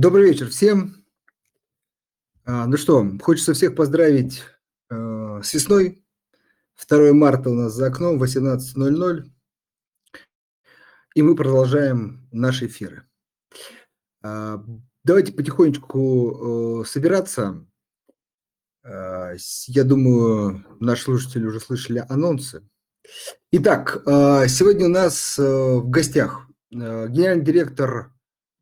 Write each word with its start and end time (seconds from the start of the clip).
Добрый 0.00 0.30
вечер 0.30 0.48
всем. 0.48 1.04
А, 2.46 2.66
ну 2.66 2.78
что, 2.78 3.06
хочется 3.20 3.52
всех 3.52 3.74
поздравить 3.74 4.42
э, 4.88 5.40
с 5.44 5.52
весной. 5.52 6.02
2 6.88 7.12
марта 7.12 7.50
у 7.50 7.52
нас 7.52 7.74
за 7.74 7.88
окном, 7.88 8.22
18.00. 8.22 9.30
И 11.14 11.20
мы 11.20 11.36
продолжаем 11.36 12.26
наши 12.32 12.68
эфиры. 12.68 13.06
А, 14.22 14.64
давайте 15.04 15.34
потихонечку 15.34 16.82
собираться. 16.86 17.66
А, 18.82 19.34
я 19.66 19.84
думаю, 19.84 20.64
наши 20.80 21.02
слушатели 21.02 21.44
уже 21.44 21.60
слышали 21.60 22.06
анонсы. 22.08 22.66
Итак, 23.52 24.02
а, 24.06 24.48
сегодня 24.48 24.86
у 24.86 24.90
нас 24.90 25.36
в 25.36 25.90
гостях 25.90 26.46
генеральный 26.70 27.44
директор 27.44 28.14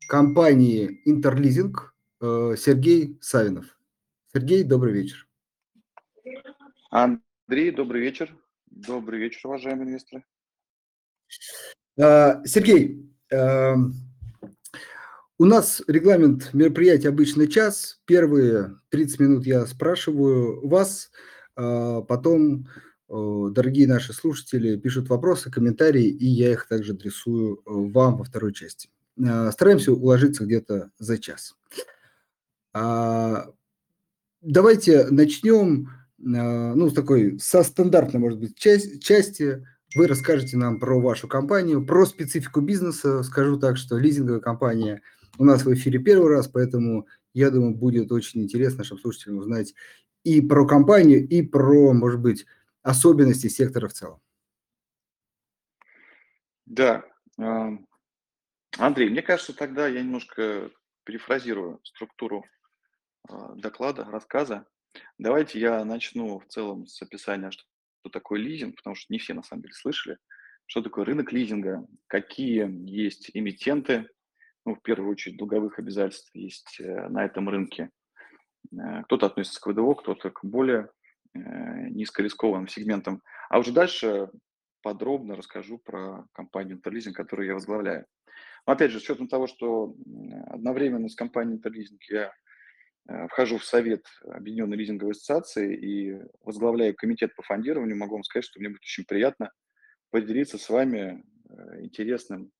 компании 0.09 1.01
«Интерлизинг» 1.05 1.95
э, 2.19 2.55
Сергей 2.57 3.19
Савинов. 3.21 3.77
Сергей, 4.33 4.63
добрый 4.63 4.91
вечер. 4.91 5.27
Андрей, 6.89 7.71
добрый 7.71 8.01
вечер. 8.01 8.35
Добрый 8.65 9.19
вечер, 9.19 9.41
уважаемые 9.45 9.87
инвесторы. 9.87 10.23
А, 11.99 12.41
Сергей, 12.43 13.07
эм, 13.29 13.93
у 15.37 15.45
нас 15.45 15.83
регламент 15.87 16.53
мероприятия 16.53 17.09
обычно 17.09 17.47
час. 17.47 18.01
Первые 18.05 18.79
30 18.89 19.19
минут 19.19 19.45
я 19.45 19.65
спрашиваю 19.67 20.67
вас, 20.67 21.11
а 21.55 22.01
потом 22.01 22.67
дорогие 23.07 23.87
наши 23.87 24.13
слушатели 24.13 24.75
пишут 24.75 25.09
вопросы, 25.09 25.51
комментарии, 25.51 26.05
и 26.05 26.25
я 26.25 26.51
их 26.51 26.67
также 26.67 26.93
адресую 26.93 27.61
вам 27.65 28.17
во 28.17 28.23
второй 28.23 28.53
части. 28.53 28.89
А, 29.25 29.51
стараемся 29.51 29.91
уложиться 29.93 30.45
где-то 30.45 30.91
за 30.97 31.17
час. 31.17 31.55
А, 32.73 33.51
давайте 34.41 35.07
начнем, 35.09 35.89
а, 36.19 36.73
ну, 36.75 36.89
с 36.89 36.93
такой, 36.93 37.39
со 37.39 37.63
стандартной, 37.63 38.19
может 38.19 38.39
быть, 38.39 38.57
части. 38.57 39.65
Вы 39.95 40.07
расскажете 40.07 40.55
нам 40.55 40.79
про 40.79 40.99
вашу 40.99 41.27
компанию, 41.27 41.85
про 41.85 42.05
специфику 42.05 42.61
бизнеса. 42.61 43.23
Скажу 43.23 43.57
так, 43.57 43.77
что 43.77 43.97
лизинговая 43.97 44.39
компания 44.39 45.01
у 45.37 45.45
нас 45.45 45.65
в 45.65 45.73
эфире 45.73 45.99
первый 45.99 46.29
раз, 46.29 46.47
поэтому, 46.47 47.07
я 47.33 47.49
думаю, 47.49 47.73
будет 47.73 48.11
очень 48.11 48.43
интересно 48.43 48.79
нашим 48.79 48.99
слушателям 48.99 49.39
узнать 49.39 49.73
и 50.23 50.41
про 50.41 50.67
компанию, 50.67 51.27
и 51.27 51.41
про, 51.41 51.93
может 51.93 52.19
быть, 52.19 52.45
особенности 52.83 53.47
сектора 53.47 53.87
в 53.87 53.93
целом. 53.93 54.19
Да, 56.65 57.03
Андрей, 58.77 59.09
мне 59.09 59.21
кажется, 59.21 59.53
тогда 59.53 59.87
я 59.87 60.01
немножко 60.01 60.71
перефразирую 61.03 61.79
структуру 61.83 62.45
а, 63.27 63.55
доклада, 63.55 64.05
рассказа. 64.05 64.65
Давайте 65.17 65.59
я 65.59 65.83
начну 65.83 66.39
в 66.39 66.45
целом 66.47 66.85
с 66.87 67.01
описания, 67.01 67.51
что 67.51 67.65
такое 68.11 68.39
лизинг, 68.39 68.75
потому 68.77 68.95
что 68.95 69.11
не 69.11 69.19
все 69.19 69.33
на 69.33 69.43
самом 69.43 69.63
деле 69.63 69.73
слышали, 69.73 70.17
что 70.65 70.81
такое 70.81 71.05
рынок 71.05 71.31
лизинга, 71.31 71.85
какие 72.07 72.69
есть 72.89 73.31
эмитенты, 73.33 74.07
ну, 74.65 74.75
в 74.75 74.81
первую 74.81 75.11
очередь, 75.11 75.37
долговых 75.37 75.79
обязательств 75.79 76.29
есть 76.35 76.79
э, 76.79 77.07
на 77.09 77.25
этом 77.25 77.49
рынке. 77.49 77.89
Э, 78.71 79.03
кто-то 79.03 79.25
относится 79.25 79.59
к 79.59 79.67
ВДО, 79.67 79.95
кто-то 79.95 80.29
к 80.29 80.43
более 80.43 80.89
э, 81.33 81.39
низкорискованным 81.89 82.67
сегментам. 82.67 83.23
А 83.49 83.57
уже 83.57 83.71
дальше 83.71 84.29
подробно 84.81 85.35
расскажу 85.35 85.77
про 85.77 86.25
компанию 86.33 86.77
Интерлизинг, 86.77 87.15
которую 87.15 87.47
я 87.47 87.53
возглавляю. 87.53 88.05
Опять 88.65 88.91
же, 88.91 88.99
с 88.99 89.03
учетом 89.03 89.27
того, 89.27 89.47
что 89.47 89.95
одновременно 90.47 91.09
с 91.09 91.15
компанией 91.15 91.57
Интерлизинг 91.57 92.01
я 92.09 92.33
э, 93.07 93.27
вхожу 93.27 93.57
в 93.57 93.65
совет 93.65 94.05
Объединенной 94.23 94.77
лизинговой 94.77 95.11
ассоциации 95.11 95.75
и 95.75 96.21
возглавляю 96.43 96.95
комитет 96.95 97.35
по 97.35 97.41
фондированию, 97.43 97.97
могу 97.97 98.15
вам 98.15 98.23
сказать, 98.23 98.45
что 98.45 98.59
мне 98.59 98.69
будет 98.69 98.81
очень 98.81 99.05
приятно 99.05 99.51
поделиться 100.11 100.57
с 100.57 100.69
вами 100.69 101.23
э, 101.49 101.81
интересным, 101.81 102.51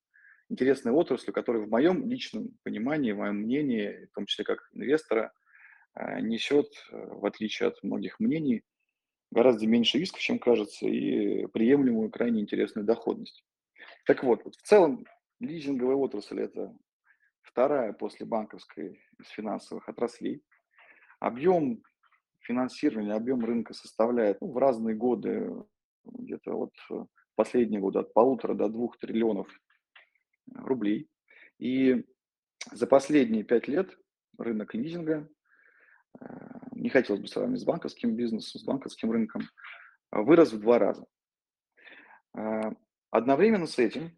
интересной 0.48 0.92
отраслью, 0.92 1.32
которая 1.32 1.62
в 1.62 1.68
моем 1.68 2.08
личном 2.08 2.58
понимании, 2.62 3.12
в 3.12 3.18
моем 3.18 3.36
мнении, 3.36 4.06
в 4.06 4.14
том 4.14 4.26
числе 4.26 4.44
как 4.44 4.68
инвестора, 4.72 5.32
э, 5.94 6.20
несет, 6.20 6.68
в 6.90 7.24
отличие 7.24 7.68
от 7.68 7.82
многих 7.82 8.18
мнений, 8.20 8.64
гораздо 9.30 9.66
меньше 9.66 9.98
рисков, 9.98 10.20
чем 10.20 10.38
кажется, 10.38 10.86
и 10.86 11.46
приемлемую 11.46 12.10
крайне 12.10 12.40
интересную 12.40 12.84
доходность. 12.84 13.44
Так 14.06 14.24
вот, 14.24 14.44
вот 14.44 14.56
в 14.56 14.62
целом 14.62 15.06
Лизинговая 15.40 15.96
отрасль– 15.96 16.40
это 16.42 16.76
вторая 17.42 17.92
после 17.92 18.26
банковской 18.26 19.00
из 19.18 19.28
финансовых 19.28 19.88
отраслей. 19.88 20.42
Объем 21.18 21.82
финансирования, 22.40 23.14
объем 23.14 23.44
рынка 23.44 23.74
составляет 23.74 24.40
ну, 24.40 24.52
в 24.52 24.58
разные 24.58 24.96
годы, 24.96 25.50
где-то 26.04 26.52
вот 26.52 26.72
последние 27.34 27.80
годы 27.80 28.00
от 28.00 28.12
полутора 28.12 28.54
до 28.54 28.68
двух 28.68 28.98
триллионов 28.98 29.48
рублей. 30.54 31.08
И 31.58 32.04
за 32.72 32.86
последние 32.86 33.44
пять 33.44 33.68
лет 33.68 33.98
рынок 34.38 34.74
лизинга, 34.74 35.28
не 36.72 36.88
хотелось 36.88 37.20
бы 37.20 37.28
с 37.28 37.36
вами 37.36 37.56
с 37.56 37.64
банковским 37.64 38.16
бизнесом, 38.16 38.60
с 38.60 38.64
банковским 38.64 39.10
рынком, 39.10 39.42
вырос 40.10 40.52
в 40.52 40.60
два 40.60 40.78
раза. 40.78 41.06
Э, 42.36 42.72
одновременно 43.10 43.66
с 43.66 43.78
этим 43.78 44.16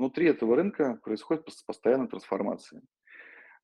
внутри 0.00 0.26
этого 0.26 0.56
рынка 0.56 0.98
происходит 1.02 1.46
постоянная 1.66 2.08
трансформация. 2.08 2.82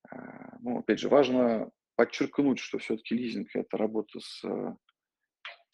А, 0.09 0.57
ну, 0.59 0.79
опять 0.79 0.99
же, 0.99 1.09
важно 1.09 1.71
подчеркнуть, 1.95 2.59
что 2.59 2.77
все-таки 2.77 3.15
лизинг– 3.15 3.49
это 3.53 3.77
работа 3.77 4.19
с 4.19 4.43
э, 4.43 4.75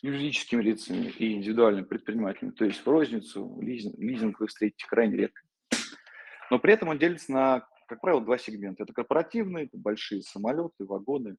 юридическими 0.01 0.61
лицами 0.61 1.07
и 1.07 1.34
индивидуальными 1.34 1.85
предпринимателями. 1.85 2.53
То 2.53 2.66
есть 2.66 2.79
в 2.79 2.88
розницу 2.88 3.59
лизинг, 3.61 3.97
лизинг 3.97 4.40
вы 4.40 4.47
встретите 4.47 4.85
крайне 4.88 5.17
редко. 5.17 5.41
Но 6.50 6.59
при 6.59 6.73
этом 6.73 6.90
он 6.90 6.97
делится 6.97 7.31
на, 7.31 7.67
как 7.88 8.02
правило, 8.02 8.24
два 8.24 8.38
сегмента. 8.38 8.84
Это 8.84 8.94
корпоративные, 8.94 9.66
это 9.66 9.78
большие 9.78 10.22
самолеты, 10.22 10.86
вагоны, 10.86 11.38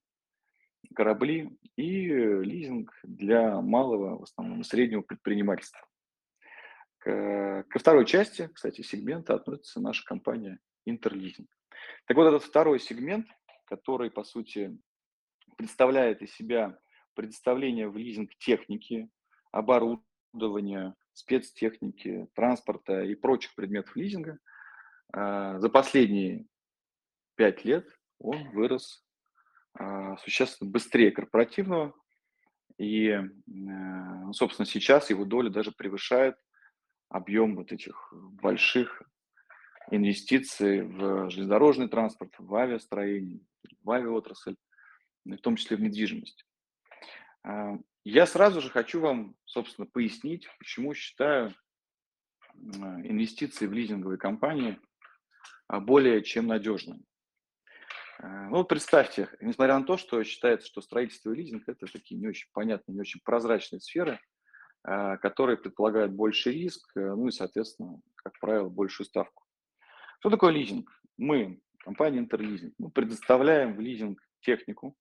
корабли 0.95 1.59
и 1.77 2.07
лизинг 2.09 2.93
для 3.03 3.61
малого, 3.61 4.19
в 4.19 4.23
основном, 4.25 4.65
среднего 4.65 5.03
предпринимательства. 5.03 5.87
Ко 6.99 7.65
второй 7.79 8.07
части, 8.07 8.49
кстати, 8.53 8.81
сегмента 8.81 9.35
относится 9.35 9.81
наша 9.81 10.05
компания 10.05 10.59
Интерлизинг. 10.87 11.49
Так 12.07 12.17
вот, 12.17 12.27
этот 12.27 12.43
второй 12.43 12.81
сегмент, 12.81 13.27
который, 13.67 14.11
по 14.11 14.25
сути, 14.25 14.79
представляет 15.57 16.23
из 16.23 16.33
себя 16.35 16.79
предоставление 17.15 17.89
в 17.89 17.97
лизинг 17.97 18.35
техники, 18.39 19.09
оборудования, 19.53 20.95
спецтехники, 21.13 22.27
транспорта 22.35 23.03
и 23.03 23.15
прочих 23.15 23.55
предметов 23.55 23.95
лизинга, 23.97 24.39
за 25.13 25.69
последние 25.73 26.47
пять 27.37 27.65
лет 27.65 27.89
он 28.19 28.51
вырос 28.51 29.05
а, 29.75 30.17
существенно 30.19 30.71
быстрее 30.71 31.11
корпоративного, 31.11 31.95
и, 32.79 33.17
ну, 33.47 34.33
собственно, 34.33 34.67
сейчас 34.67 35.11
его 35.11 35.25
доля 35.25 35.51
даже 35.51 35.71
превышает 35.73 36.37
объем 37.09 37.55
вот 37.55 37.71
этих 37.71 38.13
больших 38.13 39.03
инвестиций 39.91 40.83
в 40.83 41.31
железнодорожный 41.31 41.89
транспорт, 41.89 42.35
в 42.39 42.55
авиастроение, 42.55 43.41
в 43.83 43.91
авиаотрасль, 43.91 44.57
в 45.25 45.37
том 45.39 45.57
числе 45.57 45.77
в 45.77 45.81
недвижимость. 45.81 46.45
А, 47.45 47.79
я 48.05 48.27
сразу 48.27 48.61
же 48.61 48.71
хочу 48.71 49.01
вам, 49.01 49.37
собственно, 49.45 49.87
пояснить, 49.87 50.49
почему 50.59 50.95
считаю 50.95 51.55
инвестиции 52.55 53.67
в 53.67 53.73
лизинговые 53.73 54.17
компании 54.17 54.79
а, 54.79 54.94
более 55.69 56.23
чем 56.23 56.47
надежными. 56.47 57.05
А, 58.19 58.49
ну, 58.49 58.65
представьте, 58.65 59.29
несмотря 59.41 59.79
на 59.79 59.85
то, 59.85 59.97
что 59.97 60.23
считается, 60.25 60.67
что 60.67 60.81
строительство 60.81 61.33
и 61.33 61.37
лизинг– 61.37 61.65
это 61.69 61.87
такие 61.87 62.21
не 62.21 62.29
очень 62.29 62.49
понятные, 62.53 62.95
не 62.95 63.01
очень 63.01 63.21
прозрачные 63.25 63.81
сферы– 63.81 64.21
Э, 64.87 65.17
которые 65.17 65.57
предполагают 65.57 66.13
больше 66.13 66.53
риск, 66.53 66.91
э, 66.95 67.01
ну 67.01 67.29
и, 67.29 67.31
соответственно, 67.31 68.01
как 68.17 68.39
правило, 68.39 68.69
большую 68.69 69.07
ставку. 69.07 69.45
Что 70.21 70.29
такое 70.29 70.53
лизинг? 70.53 70.91
Мы, 71.17 71.63
компания 71.79 72.19
Интерлизинг, 72.19 72.75
мы 72.77 72.91
предоставляем 72.91 73.77
в 73.77 73.81
лизинг 73.81 74.21
технику, 74.41 74.95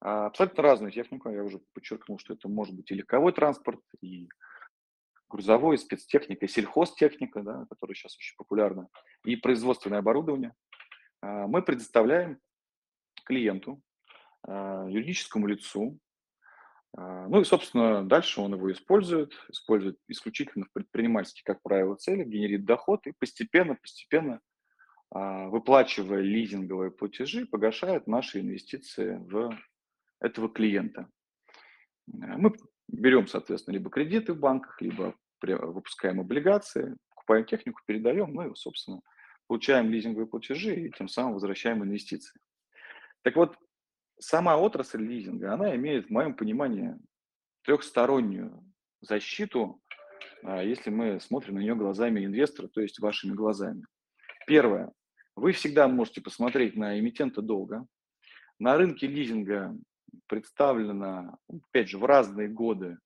а, 0.00 0.26
абсолютно 0.26 0.62
разную 0.62 0.92
технику. 0.92 1.30
Я 1.30 1.42
уже 1.42 1.58
подчеркнул, 1.72 2.18
что 2.18 2.34
это 2.34 2.48
может 2.48 2.74
быть 2.74 2.90
и 2.90 2.94
легковой 2.94 3.32
транспорт, 3.32 3.80
и 4.02 4.28
грузовой, 5.28 5.78
спецтехника, 5.78 6.48
сельхозтехника, 6.48 7.42
да, 7.42 7.66
которая 7.68 7.94
сейчас 7.94 8.16
очень 8.16 8.36
популярна, 8.36 8.88
и 9.24 9.36
производственное 9.36 9.98
оборудование. 9.98 10.54
А, 11.20 11.46
мы 11.46 11.62
предоставляем 11.62 12.38
клиенту, 13.24 13.82
а, 14.42 14.86
юридическому 14.88 15.46
лицу, 15.46 15.98
а, 16.96 17.28
ну 17.28 17.40
и, 17.40 17.44
собственно, 17.44 18.04
дальше 18.04 18.40
он 18.40 18.54
его 18.54 18.72
использует, 18.72 19.32
использует 19.48 19.98
исключительно 20.08 20.64
в 20.64 20.72
предпринимательских, 20.72 21.44
как 21.44 21.62
правило, 21.62 21.96
целях, 21.96 22.26
генерит 22.26 22.64
доход 22.64 23.06
и 23.06 23.12
постепенно, 23.18 23.74
постепенно 23.74 24.40
выплачивая 25.10 26.20
лизинговые 26.20 26.90
платежи, 26.90 27.46
погашают 27.46 28.06
наши 28.06 28.40
инвестиции 28.40 29.16
в 29.16 29.58
этого 30.20 30.48
клиента. 30.48 31.08
Э, 32.12 32.36
мы 32.36 32.54
берем, 32.88 33.26
соответственно, 33.26 33.74
либо 33.74 33.90
кредиты 33.90 34.32
в 34.32 34.38
банках, 34.38 34.80
либо 34.80 35.14
выпускаем 35.40 36.20
облигации, 36.20 36.96
покупаем 37.10 37.44
технику, 37.44 37.80
передаем, 37.86 38.32
ну 38.34 38.50
и, 38.50 38.54
собственно, 38.56 39.00
получаем 39.46 39.90
лизинговые 39.90 40.26
платежи 40.26 40.74
и 40.74 40.90
тем 40.90 41.08
самым 41.08 41.34
возвращаем 41.34 41.84
инвестиции. 41.84 42.38
Так 43.22 43.36
вот, 43.36 43.56
сама 44.18 44.56
отрасль 44.56 45.02
лизинга, 45.02 45.54
она 45.54 45.74
имеет, 45.76 46.06
в 46.06 46.10
моем 46.10 46.34
понимании, 46.34 46.96
трехстороннюю 47.62 48.64
защиту, 49.00 49.80
а, 50.42 50.62
если 50.62 50.90
мы 50.90 51.20
смотрим 51.20 51.54
на 51.54 51.60
нее 51.60 51.74
глазами 51.74 52.24
инвестора, 52.24 52.68
то 52.68 52.80
есть 52.80 52.98
вашими 52.98 53.34
глазами. 53.34 53.84
Первое. 54.46 54.92
Вы 55.36 55.52
всегда 55.52 55.86
можете 55.86 56.20
посмотреть 56.20 56.76
на 56.76 56.98
эмитента 56.98 57.42
долга. 57.42 57.86
На 58.58 58.76
рынке 58.76 59.06
лизинга 59.06 59.76
представлено, 60.28 61.38
опять 61.48 61.88
же, 61.88 61.98
в 61.98 62.04
разные 62.04 62.48
годы 62.48 62.98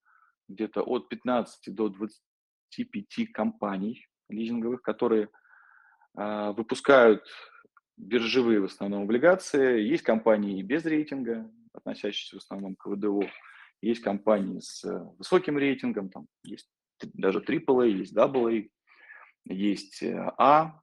где-то 0.48 0.82
от 0.82 1.08
15 1.08 1.74
до 1.74 1.88
25 1.88 3.32
компаний 3.32 4.06
лизинговых, 4.28 4.82
которые 4.82 5.28
э, 6.18 6.52
выпускают 6.52 7.24
биржевые 7.96 8.60
в 8.60 8.64
основном 8.64 9.04
облигации. 9.04 9.80
Есть 9.82 10.02
компании 10.02 10.62
без 10.62 10.84
рейтинга, 10.84 11.50
относящиеся 11.72 12.36
в 12.36 12.42
основном 12.42 12.76
к 12.76 12.86
ВДО. 12.86 13.22
Есть 13.80 14.02
компании 14.02 14.60
с 14.60 14.84
высоким 15.18 15.58
рейтингом, 15.58 16.08
там 16.08 16.28
есть 16.44 16.68
даже 17.14 17.40
AAA, 17.40 17.88
есть 17.88 18.16
AA, 18.16 18.70
есть 19.44 20.02
э, 20.02 20.32
А. 20.38 20.80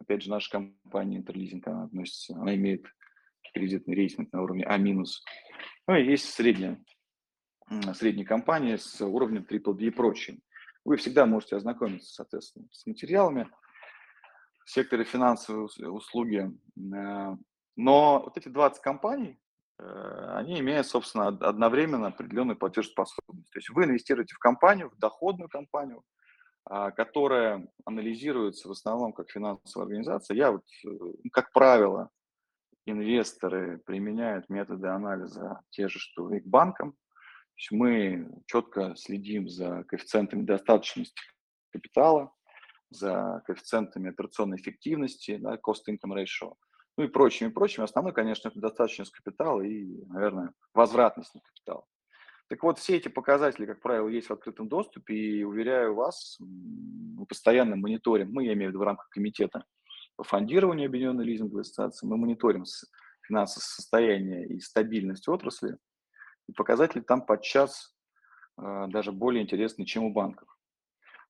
Опять 0.00 0.22
же, 0.22 0.30
наша 0.30 0.50
компания 0.50 1.18
Интерлизинг, 1.18 1.66
она 1.68 1.84
относится, 1.84 2.34
она 2.34 2.54
имеет 2.56 2.86
кредитный 3.52 3.94
рейтинг 3.94 4.32
на 4.32 4.42
уровне 4.42 4.64
А-. 4.64 4.78
Ну 4.78 5.96
и 5.96 6.04
есть 6.04 6.32
средняя, 6.32 6.82
средняя 7.94 8.26
компания 8.26 8.78
с 8.78 9.00
уровнем 9.00 9.46
BBB 9.48 9.84
и 9.84 9.90
прочим. 9.90 10.40
Вы 10.84 10.96
всегда 10.96 11.26
можете 11.26 11.56
ознакомиться, 11.56 12.12
соответственно, 12.12 12.66
с 12.72 12.86
материалами 12.86 13.48
в 14.64 14.70
секторе 14.70 15.04
финансовые 15.04 15.68
услуги. 15.90 16.50
Э, 16.76 17.36
но 17.76 18.22
вот 18.24 18.36
эти 18.36 18.48
20 18.48 18.82
компаний, 18.82 19.38
э, 19.78 20.34
они 20.34 20.60
имеют, 20.60 20.86
собственно, 20.86 21.28
одновременно 21.28 22.08
определенную 22.08 22.56
платежеспособность. 22.56 23.50
То 23.50 23.58
есть 23.58 23.70
вы 23.70 23.84
инвестируете 23.84 24.34
в 24.34 24.38
компанию, 24.38 24.90
в 24.90 24.98
доходную 24.98 25.48
компанию, 25.48 26.02
а, 26.64 26.92
которая 26.92 27.68
анализируется 27.84 28.68
в 28.68 28.70
основном 28.72 29.12
как 29.12 29.30
финансовая 29.30 29.86
организация. 29.86 30.36
Я 30.36 30.52
вот, 30.52 30.64
э, 30.84 30.88
как 31.32 31.52
правило, 31.52 32.10
инвесторы 32.86 33.78
применяют 33.78 34.48
методы 34.48 34.88
анализа 34.88 35.60
те 35.70 35.88
же, 35.88 35.98
что 35.98 36.32
и 36.34 36.40
к 36.40 36.46
банкам. 36.46 36.92
То 36.92 37.56
есть 37.56 37.72
мы 37.72 38.42
четко 38.46 38.94
следим 38.96 39.48
за 39.48 39.84
коэффициентами 39.84 40.42
достаточности 40.42 41.20
капитала, 41.70 42.32
за 42.90 43.42
коэффициентами 43.46 44.10
операционной 44.10 44.56
эффективности, 44.56 45.36
да, 45.36 45.56
cost-income 45.56 46.14
ratio, 46.14 46.54
ну 46.96 47.04
и 47.04 47.08
прочими, 47.08 47.48
прочими. 47.48 47.84
Основной, 47.84 48.12
конечно, 48.12 48.48
это 48.48 48.60
достаточность 48.60 49.12
капитала 49.12 49.62
и, 49.62 50.04
наверное, 50.06 50.52
возвратность 50.74 51.34
на 51.34 51.40
капитал. 51.40 51.86
Так 52.48 52.62
вот, 52.62 52.78
все 52.78 52.96
эти 52.96 53.08
показатели, 53.08 53.64
как 53.64 53.80
правило, 53.80 54.08
есть 54.08 54.28
в 54.28 54.32
открытом 54.32 54.68
доступе, 54.68 55.14
и, 55.14 55.42
уверяю 55.42 55.94
вас, 55.94 56.36
мы 56.40 57.24
постоянно 57.24 57.76
мониторим, 57.76 58.30
мы, 58.30 58.44
я 58.44 58.52
имею 58.52 58.70
в 58.70 58.72
виду 58.72 58.80
в 58.80 58.86
рамках 58.86 59.08
комитета 59.08 59.64
по 60.16 60.24
фондированию 60.24 60.86
Объединенной 60.86 61.24
лизинговой 61.24 61.62
ассоциации, 61.62 62.06
мы 62.06 62.16
мониторим 62.16 62.64
финансовое 63.26 63.64
состояние 63.64 64.46
и 64.46 64.60
стабильность 64.60 65.28
отрасли, 65.28 65.78
и 66.48 66.52
показатели 66.52 67.00
там 67.00 67.24
подчас 67.24 67.94
э, 68.60 68.86
даже 68.88 69.12
более 69.12 69.42
интересны, 69.42 69.84
чем 69.84 70.04
у 70.04 70.12
банков. 70.12 70.48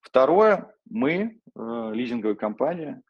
Второе, 0.00 0.74
мы, 0.84 1.40
э, 1.54 1.90
лизинговая 1.94 2.34
компания, 2.34 3.02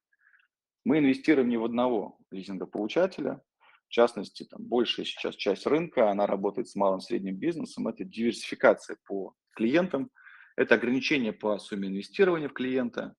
мы 0.84 0.98
инвестируем 0.98 1.48
не 1.48 1.56
в 1.56 1.64
одного 1.64 2.18
лизингополучателя, 2.30 3.40
в 3.86 3.92
частности, 3.92 4.44
там, 4.44 4.62
большая 4.62 5.04
сейчас 5.04 5.36
часть 5.36 5.66
рынка, 5.66 6.10
она 6.10 6.26
работает 6.26 6.68
с 6.68 6.74
малым 6.74 6.98
и 6.98 7.02
средним 7.02 7.36
бизнесом, 7.36 7.88
это 7.88 8.04
диверсификация 8.04 8.96
по 9.06 9.34
клиентам, 9.54 10.10
это 10.56 10.74
ограничение 10.74 11.32
по 11.32 11.58
сумме 11.58 11.88
инвестирования 11.88 12.48
в 12.48 12.52
клиента, 12.52 13.14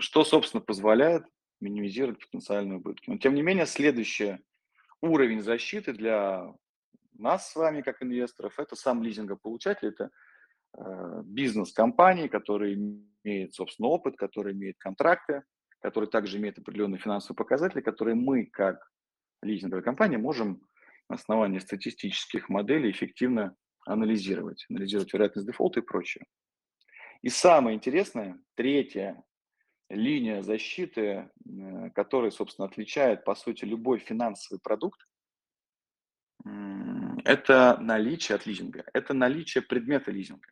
что, 0.00 0.24
собственно, 0.24 0.60
позволяет 0.60 1.24
минимизировать 1.60 2.18
потенциальные 2.18 2.78
убытки. 2.78 3.08
Но, 3.08 3.18
тем 3.18 3.34
не 3.34 3.42
менее, 3.42 3.66
следующий 3.66 4.38
уровень 5.00 5.42
защиты 5.42 5.92
для 5.92 6.52
нас 7.12 7.50
с 7.50 7.56
вами, 7.56 7.82
как 7.82 8.02
инвесторов, 8.02 8.58
это 8.58 8.76
сам 8.76 9.02
лизингополучатель, 9.02 9.88
это 9.88 10.10
Э, 10.76 11.22
бизнес-компании, 11.24 12.26
которые 12.26 12.74
имеют, 12.74 13.54
собственно, 13.54 13.88
опыт, 13.88 14.16
которые 14.16 14.54
имеют 14.54 14.76
контракты, 14.78 15.44
которые 15.80 16.10
также 16.10 16.38
имеют 16.38 16.58
определенные 16.58 16.98
финансовые 16.98 17.36
показатели, 17.36 17.80
которые 17.80 18.16
мы, 18.16 18.46
как 18.46 18.90
лизинговая 19.42 19.84
компания, 19.84 20.18
можем 20.18 20.62
на 21.08 21.16
основании 21.16 21.58
статистических 21.58 22.48
моделей 22.48 22.90
эффективно 22.90 23.54
анализировать, 23.86 24.66
анализировать 24.68 25.12
вероятность 25.12 25.46
дефолта 25.46 25.80
и 25.80 25.82
прочее. 25.82 26.24
И 27.24 27.30
самое 27.30 27.74
интересное, 27.74 28.38
третья 28.54 29.24
линия 29.88 30.42
защиты, 30.42 31.30
э, 31.46 31.90
которая, 31.94 32.30
собственно, 32.30 32.68
отличает, 32.68 33.24
по 33.24 33.34
сути, 33.34 33.64
любой 33.64 33.98
финансовый 33.98 34.58
продукт, 34.58 35.00
это 37.24 37.78
наличие 37.80 38.36
от 38.36 38.44
лизинга, 38.44 38.84
это 38.92 39.14
наличие 39.14 39.62
предмета 39.62 40.10
лизинга. 40.10 40.46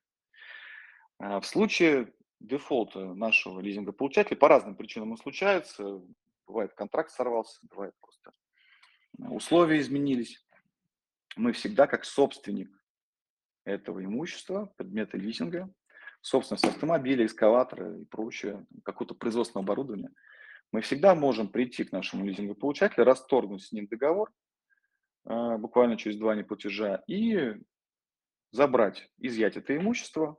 А, 1.18 1.40
в 1.40 1.46
случае 1.46 2.10
дефолта 2.40 3.12
нашего 3.12 3.60
лизингополучателя 3.60 4.38
по 4.38 4.48
разным 4.48 4.74
причинам 4.74 5.10
он 5.10 5.18
случается. 5.18 6.00
Бывает, 6.46 6.72
контракт 6.72 7.10
сорвался, 7.10 7.58
бывает 7.68 7.94
просто 8.00 8.32
условия 9.18 9.78
изменились. 9.78 10.42
Мы 11.36 11.52
всегда, 11.52 11.86
как 11.86 12.06
собственник 12.06 12.70
этого 13.64 14.02
имущества, 14.02 14.72
предмета 14.78 15.18
лизинга, 15.18 15.70
собственность 16.22 16.64
автомобиля, 16.64 17.26
экскаватора 17.26 17.98
и 17.98 18.04
прочее, 18.06 18.64
какого-то 18.84 19.14
производственного 19.14 19.64
оборудования, 19.64 20.10
мы 20.70 20.80
всегда 20.80 21.14
можем 21.14 21.48
прийти 21.48 21.84
к 21.84 21.92
нашему 21.92 22.24
лизингополучателю, 22.24 23.04
расторгнуть 23.04 23.62
с 23.62 23.72
ним 23.72 23.86
договор 23.88 24.32
а, 25.24 25.58
буквально 25.58 25.98
через 25.98 26.16
два 26.16 26.34
неплатежа 26.34 27.02
и 27.06 27.54
забрать, 28.52 29.10
изъять 29.18 29.56
это 29.56 29.76
имущество, 29.76 30.38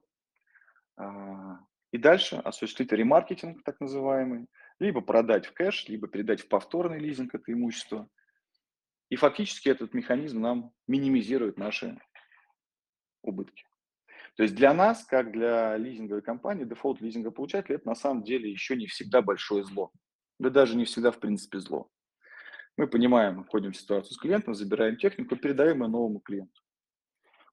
а, 0.97 1.59
и 1.91 1.97
дальше 1.97 2.37
осуществить 2.37 2.91
ремаркетинг, 2.91 3.63
так 3.63 3.79
называемый, 3.79 4.47
либо 4.79 5.01
продать 5.01 5.45
в 5.45 5.53
кэш, 5.53 5.87
либо 5.87 6.07
передать 6.07 6.41
в 6.41 6.47
повторный 6.47 6.97
лизинг 6.97 7.35
это 7.35 7.53
имущество. 7.53 8.09
И 9.09 9.15
фактически 9.15 9.69
этот 9.69 9.93
механизм 9.93 10.41
нам 10.41 10.71
минимизирует 10.87 11.57
наши 11.57 11.99
убытки. 13.21 13.65
То 14.35 14.43
есть 14.43 14.55
для 14.55 14.73
нас, 14.73 15.05
как 15.05 15.31
для 15.31 15.77
лизинговой 15.77 16.23
компании, 16.23 16.65
дефолт 16.65 17.01
лизингополучателя– 17.01 17.75
это 17.77 17.87
на 17.87 17.95
самом 17.95 18.23
деле 18.23 18.49
еще 18.51 18.75
не 18.75 18.87
всегда 18.87 19.21
большое 19.21 19.63
зло. 19.63 19.91
Да 20.39 20.49
даже 20.49 20.75
не 20.75 20.85
всегда, 20.85 21.11
в 21.11 21.19
принципе, 21.19 21.59
зло. 21.59 21.89
Мы 22.75 22.87
понимаем, 22.87 23.43
входим 23.43 23.71
в 23.71 23.77
ситуацию 23.77 24.13
с 24.13 24.17
клиентом, 24.17 24.55
забираем 24.55 24.97
технику, 24.97 25.35
передаем 25.35 25.83
ее 25.83 25.87
новому 25.87 26.19
клиенту. 26.19 26.61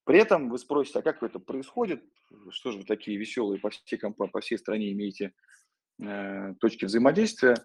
При 0.04 0.18
этом 0.18 0.48
вы 0.48 0.58
спросите, 0.58 1.00
а 1.00 1.02
как 1.02 1.22
это 1.22 1.38
происходит? 1.38 2.02
Что 2.50 2.72
же 2.72 2.78
вы 2.78 2.84
такие 2.84 3.18
веселые 3.18 3.60
по 3.60 3.68
всей, 3.68 3.98
компании, 3.98 4.32
по 4.32 4.40
всей 4.40 4.56
стране 4.56 4.92
имеете 4.92 5.34
э, 6.02 6.54
точки 6.58 6.86
взаимодействия? 6.86 7.56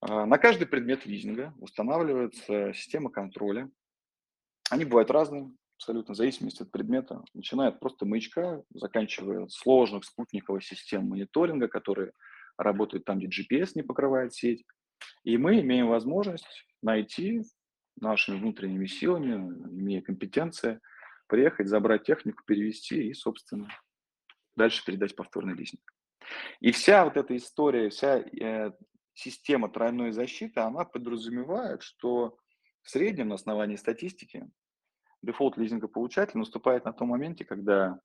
Э, 0.00 0.24
на 0.24 0.38
каждый 0.38 0.68
предмет 0.68 1.04
лизинга 1.04 1.52
устанавливается 1.58 2.72
система 2.74 3.10
контроля. 3.10 3.68
Они 4.70 4.84
бывают 4.84 5.10
разные, 5.10 5.50
абсолютно 5.78 6.14
в 6.14 6.16
зависимости 6.16 6.62
от 6.62 6.70
предмета. 6.70 7.22
Начиная 7.34 7.68
от 7.68 7.80
просто 7.80 8.04
маячка, 8.04 8.62
заканчивая 8.74 9.46
сложных 9.48 10.04
спутниковых 10.04 10.64
систем 10.64 11.08
мониторинга, 11.08 11.68
которые 11.68 12.12
работают 12.56 13.04
там, 13.04 13.18
где 13.18 13.28
GPS 13.28 13.72
не 13.74 13.82
покрывает 13.82 14.34
сеть. 14.34 14.64
И 15.24 15.38
мы 15.38 15.60
имеем 15.60 15.88
возможность 15.88 16.66
найти 16.82 17.42
нашими 18.00 18.38
внутренними 18.38 18.86
силами, 18.86 19.34
имея 19.70 20.02
компетенции– 20.02 20.80
приехать, 21.28 21.68
забрать 21.68 22.04
технику, 22.04 22.42
перевести 22.44 23.08
и, 23.08 23.14
собственно, 23.14 23.68
дальше 24.56 24.84
передать 24.84 25.14
повторный 25.14 25.54
лизинг. 25.54 25.80
И 26.60 26.72
вся 26.72 27.04
вот 27.04 27.16
эта 27.16 27.36
история, 27.36 27.90
вся 27.90 28.18
э, 28.18 28.72
система 29.14 29.68
тройной 29.68 30.10
защиты, 30.10 30.60
она 30.60 30.84
подразумевает, 30.84 31.82
что 31.82 32.36
в 32.82 32.90
среднем 32.90 33.28
на 33.28 33.36
основании 33.36 33.76
статистики 33.76 34.48
дефолт 35.22 35.56
лизингополучателя 35.56 36.38
наступает 36.38 36.84
на 36.84 36.92
том 36.92 37.08
моменте, 37.08 37.44
когда 37.44 38.00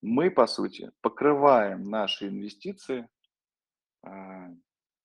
мы, 0.00 0.30
по 0.30 0.46
сути, 0.46 0.90
покрываем 1.00 1.88
наши 1.88 2.28
инвестиции 2.28 3.08
э, 4.04 4.10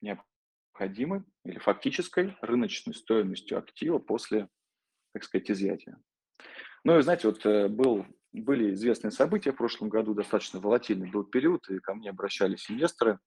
необходимой 0.02 1.24
или 1.44 1.60
фактической 1.60 2.36
рыночной 2.42 2.94
стоимостью 2.94 3.60
актива 3.60 4.00
после, 4.00 4.50
так 5.14 5.24
сказать, 5.24 5.52
изъятия. 5.52 5.98
Ну 6.84 6.98
и 6.98 7.02
знаете, 7.02 7.28
вот 7.28 7.46
э, 7.46 7.68
был, 7.68 8.06
были 8.32 8.74
известные 8.74 9.12
события 9.12 9.52
в 9.52 9.58
прошлом 9.58 9.90
году, 9.90 10.14
достаточно 10.14 10.60
волатильный 10.60 11.10
был 11.10 11.24
период, 11.24 11.70
и 11.70 11.80
ко 11.80 11.94
мне 11.94 12.10
обращались 12.10 12.70
инвесторы, 12.70 13.20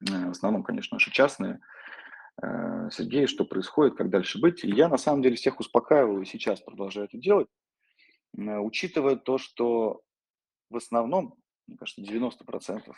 э, 0.00 0.26
в 0.26 0.30
основном, 0.30 0.62
конечно, 0.62 0.96
наши 0.96 1.10
частные, 1.10 1.60
Сергей, 2.90 3.26
что 3.26 3.44
происходит, 3.44 3.96
как 3.96 4.10
дальше 4.10 4.40
быть. 4.40 4.64
И 4.64 4.68
я 4.68 4.88
на 4.88 4.98
самом 4.98 5.22
деле 5.22 5.36
всех 5.36 5.60
успокаиваю 5.60 6.22
и 6.22 6.26
сейчас 6.26 6.60
продолжаю 6.60 7.06
это 7.06 7.16
делать, 7.16 7.48
учитывая 8.36 9.16
то, 9.16 9.38
что 9.38 10.02
в 10.68 10.76
основном, 10.76 11.36
мне 11.66 11.76
кажется, 11.76 12.02
90% 12.02 12.92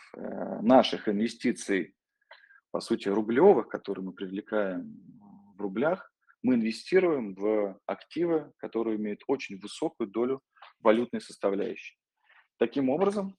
наших 0.61 1.07
инвестиций, 1.07 1.95
по 2.71 2.79
сути, 2.79 3.07
рублевых, 3.07 3.69
которые 3.69 4.05
мы 4.05 4.13
привлекаем 4.13 4.99
в 5.55 5.61
рублях, 5.61 6.11
мы 6.43 6.55
инвестируем 6.55 7.35
в 7.35 7.79
активы, 7.85 8.51
которые 8.57 8.97
имеют 8.97 9.21
очень 9.27 9.59
высокую 9.59 10.09
долю 10.09 10.41
валютной 10.79 11.21
составляющей. 11.21 11.97
Таким 12.57 12.89
образом, 12.89 13.35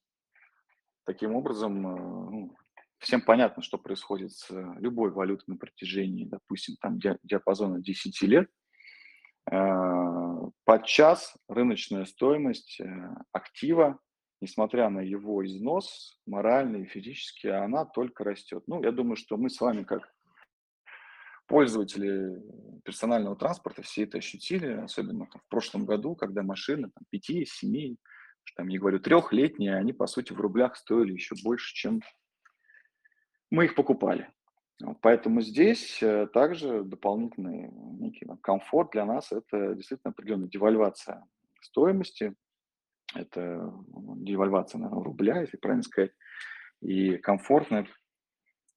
таким 1.04 1.34
образом 1.34 1.86
э, 1.86 2.30
ну, 2.30 2.56
всем 2.98 3.20
понятно, 3.20 3.62
что 3.62 3.78
происходит 3.78 4.32
с 4.32 4.50
любой 4.78 5.10
валютой 5.10 5.44
на 5.46 5.56
протяжении, 5.56 6.24
допустим, 6.24 6.76
там 6.80 6.98
диапазона 6.98 7.80
10 7.80 8.22
лет. 8.22 8.50
Э, 9.50 10.50
подчас 10.64 11.34
рыночная 11.48 12.04
стоимость 12.04 12.80
э, 12.80 12.84
актива, 13.32 13.98
несмотря 14.40 14.90
на 14.90 15.00
его 15.00 15.44
износ, 15.46 16.20
моральный 16.26 16.82
и 16.82 16.86
физически, 16.86 17.46
она 17.46 17.84
только 17.84 18.24
растет. 18.24 18.64
Ну, 18.66 18.82
я 18.82 18.92
думаю, 18.92 19.16
что 19.16 19.36
мы 19.36 19.48
с 19.48 19.60
вами, 19.60 19.84
как 19.84 20.02
пользователи 21.46 22.42
персонального 22.84 23.36
транспорта 23.36 23.82
все 23.82 24.04
это 24.04 24.18
ощутили, 24.18 24.66
особенно 24.72 25.26
в 25.26 25.48
прошлом 25.48 25.86
году, 25.86 26.14
когда 26.14 26.42
машины 26.42 26.90
там, 26.94 27.04
5, 27.10 27.48
7, 27.48 27.96
там, 28.56 28.68
не 28.68 28.78
говорю, 28.78 29.00
трехлетние, 29.00 29.76
они, 29.76 29.92
по 29.92 30.06
сути, 30.06 30.32
в 30.32 30.40
рублях 30.40 30.76
стоили 30.76 31.12
еще 31.12 31.34
больше, 31.42 31.74
чем 31.74 32.00
мы 33.50 33.64
их 33.64 33.74
покупали. 33.74 34.30
Поэтому 35.00 35.40
здесь 35.40 36.00
э, 36.02 36.28
также 36.28 36.84
дополнительный 36.84 37.70
некий 37.98 38.26
комфорт 38.42 38.92
для 38.92 39.04
нас– 39.04 39.32
это 39.32 39.74
действительно 39.74 40.12
определенная 40.12 40.48
девальвация 40.48 41.24
стоимости, 41.60 42.34
это 43.14 43.74
девальвация, 44.18 44.78
наверное, 44.78 45.02
рубля, 45.02 45.40
если 45.40 45.56
правильно 45.56 45.82
сказать, 45.82 46.12
и 46.80 47.16
комфортный 47.16 47.88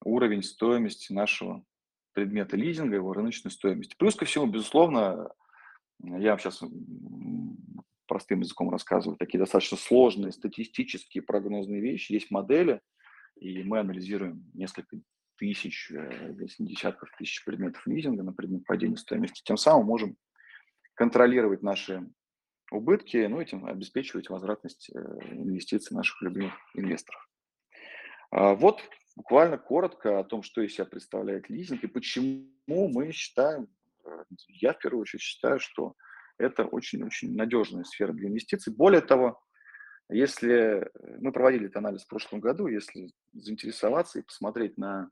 уровень 0.03 0.41
стоимости 0.41 1.13
нашего 1.13 1.63
предмета 2.13 2.57
лизинга, 2.57 2.95
его 2.95 3.13
рыночной 3.13 3.51
стоимости. 3.51 3.95
Плюс 3.97 4.15
ко 4.15 4.25
всему, 4.25 4.47
безусловно, 4.47 5.31
я 6.03 6.31
вам 6.31 6.39
сейчас 6.39 6.63
простым 8.07 8.41
языком 8.41 8.69
рассказываю, 8.69 9.17
такие 9.17 9.39
достаточно 9.39 9.77
сложные 9.77 10.31
статистические 10.31 11.21
прогнозные 11.21 11.79
вещи. 11.79 12.11
Есть 12.11 12.31
модели, 12.31 12.81
и 13.41 13.63
мы 13.63 13.79
анализируем 13.79 14.49
несколько 14.53 15.01
тысяч, 15.37 15.91
э, 15.91 16.35
если 16.39 16.63
десятков 16.63 17.09
тысяч 17.17 17.43
предметов 17.43 17.85
лизинга 17.87 18.21
на 18.21 18.33
предмет 18.33 18.65
падения 18.65 18.97
стоимости. 18.97 19.41
Тем 19.43 19.57
самым 19.57 19.87
можем 19.87 20.15
контролировать 20.93 21.63
наши 21.63 22.07
убытки, 22.71 23.25
ну, 23.25 23.41
этим 23.41 23.65
обеспечивать 23.65 24.29
возвратность 24.29 24.91
э, 24.93 24.99
инвестиций 25.31 25.97
наших 25.97 26.21
любимых 26.21 26.53
инвесторов. 26.75 27.27
А 28.29 28.53
вот 28.53 28.79
буквально 29.15 29.57
коротко 29.57 30.19
о 30.19 30.23
том, 30.23 30.43
что 30.43 30.61
из 30.61 30.75
себя 30.75 30.85
представляет 30.85 31.49
лизинг 31.49 31.83
и 31.83 31.87
почему 31.87 32.47
мы 32.69 33.11
считаем, 33.11 33.67
э, 34.05 34.23
я 34.49 34.73
в 34.73 34.77
первую 34.77 35.01
очередь 35.01 35.23
считаю, 35.23 35.59
что 35.59 35.95
это 36.37 36.65
очень-очень 36.65 37.35
надежная 37.35 37.85
сфера 37.85 38.13
для 38.13 38.29
инвестиций. 38.29 38.71
Более 38.71 39.01
того, 39.01 39.41
если 40.11 40.89
мы 41.19 41.31
проводили 41.31 41.65
этот 41.65 41.77
анализ 41.77 42.03
в 42.03 42.07
прошлом 42.07 42.39
году, 42.39 42.67
если 42.67 43.09
заинтересоваться 43.33 44.19
и 44.19 44.23
посмотреть 44.23 44.77
на 44.77 45.09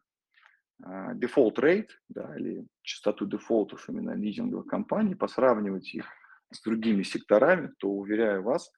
default, 1.15 1.60
uh, 1.60 1.63
rate, 1.63 1.89
да, 2.08 2.38
или 2.38 2.65
частоту 2.82 3.25
дефолтов 3.25 3.89
именно 3.89 4.12
лизинговых 4.12 4.65
компаний, 4.65 5.15
посравнивать 5.15 5.94
их 5.94 6.06
с 6.51 6.62
другими 6.62 7.03
секторами, 7.03 7.74
то, 7.77 7.89
уверяю 7.89 8.44
вас, 8.44 8.72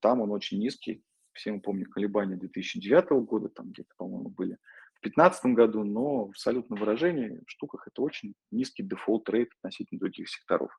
там 0.00 0.20
он 0.20 0.30
очень 0.32 0.58
низкий, 0.58 1.02
все 1.32 1.52
мы 1.52 1.60
помним 1.60 1.90
колебания 1.90 2.36
2009 2.36 3.10
года, 3.26 3.48
там 3.48 3.70
где-то, 3.70 3.90
по-моему, 3.96 4.28
были 4.28 4.58
в 4.96 5.02
2015 5.02 5.44
году, 5.54 5.84
но 5.84 6.26
в 6.26 6.30
абсолютном 6.30 6.78
выражении 6.78 7.40
в 7.46 7.50
штуках 7.50 7.86
это 7.86 8.02
очень 8.02 8.34
низкий 8.50 8.82
default 8.82 9.28
rate 9.30 9.50
относительно 9.58 10.00
других 10.00 10.28
секторов, 10.28 10.70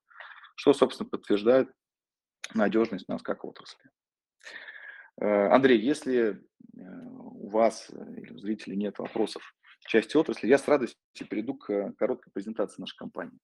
что, 0.56 0.74
собственно, 0.74 1.10
подтверждает 1.10 1.72
надежность 2.54 3.08
нас 3.08 3.22
как 3.22 3.46
отрасли. 3.46 3.90
Э, 5.20 5.48
Андрей, 5.50 5.80
если 5.80 6.32
э, 6.32 6.38
у 6.76 7.50
вас 7.50 7.90
или 7.90 8.34
у 8.34 8.40
зрителей 8.40 8.78
нет 8.78 9.00
вопросов 9.00 9.42
в 9.82 9.88
части 9.88 10.18
отрасли, 10.18 10.48
я 10.48 10.58
с 10.58 10.68
радостью 10.68 10.98
перейду 11.30 11.56
к 11.56 11.94
короткой 11.98 12.32
презентации 12.32 12.82
нашей 12.82 12.98
компании. 12.98 13.40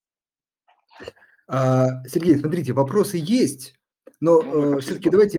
А, 1.48 2.04
Сергей, 2.08 2.38
смотрите, 2.38 2.74
вопросы 2.74 3.18
есть, 3.20 3.76
но 4.20 4.42
ну, 4.42 4.78
э, 4.78 4.80
все-таки 4.82 5.10
давайте 5.10 5.38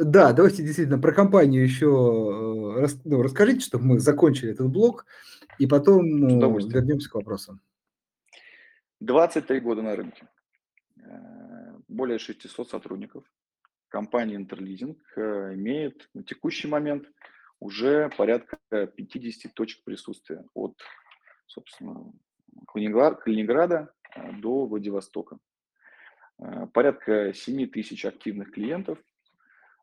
да, 0.00 0.32
давайте 0.32 0.62
действительно 0.62 0.98
про 0.98 1.12
компанию 1.12 1.62
еще 1.62 1.86
э, 1.86 2.88
ну, 3.04 3.22
расскажите, 3.22 3.60
чтобы 3.60 3.84
мы 3.84 4.00
закончили 4.00 4.50
этот 4.50 4.68
блок, 4.68 5.04
и 5.58 5.66
потом 5.66 6.04
э, 6.26 6.68
вернемся 6.68 7.10
к 7.10 7.14
вопросам. 7.14 7.60
23 9.00 9.60
года 9.60 9.82
на 9.82 9.94
рынке, 9.94 10.26
э, 10.96 11.74
более 11.88 12.18
600 12.18 12.70
сотрудников. 12.70 13.24
Компания 13.90 14.36
Интерлизинг 14.36 14.98
имеет 15.16 16.08
на 16.14 16.22
текущий 16.22 16.68
момент 16.68 17.10
уже 17.58 18.08
порядка 18.16 18.58
50 18.70 19.52
точек 19.52 19.84
присутствия 19.84 20.44
от, 20.54 20.80
собственно, 21.46 22.12
Калининграда 22.66 23.92
до 24.38 24.66
Владивостока. 24.66 25.38
Порядка 26.72 27.34
7 27.34 27.68
тысяч 27.68 28.04
активных 28.06 28.52
клиентов, 28.52 28.98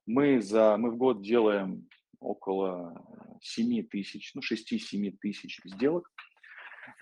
мы, 0.07 0.41
за, 0.41 0.77
мы 0.77 0.91
в 0.91 0.97
год 0.97 1.21
делаем 1.21 1.87
около 2.19 3.05
7 3.41 3.83
тысяч, 3.87 4.33
ну 4.33 4.41
6-7 4.41 5.17
тысяч 5.19 5.59
сделок. 5.65 6.09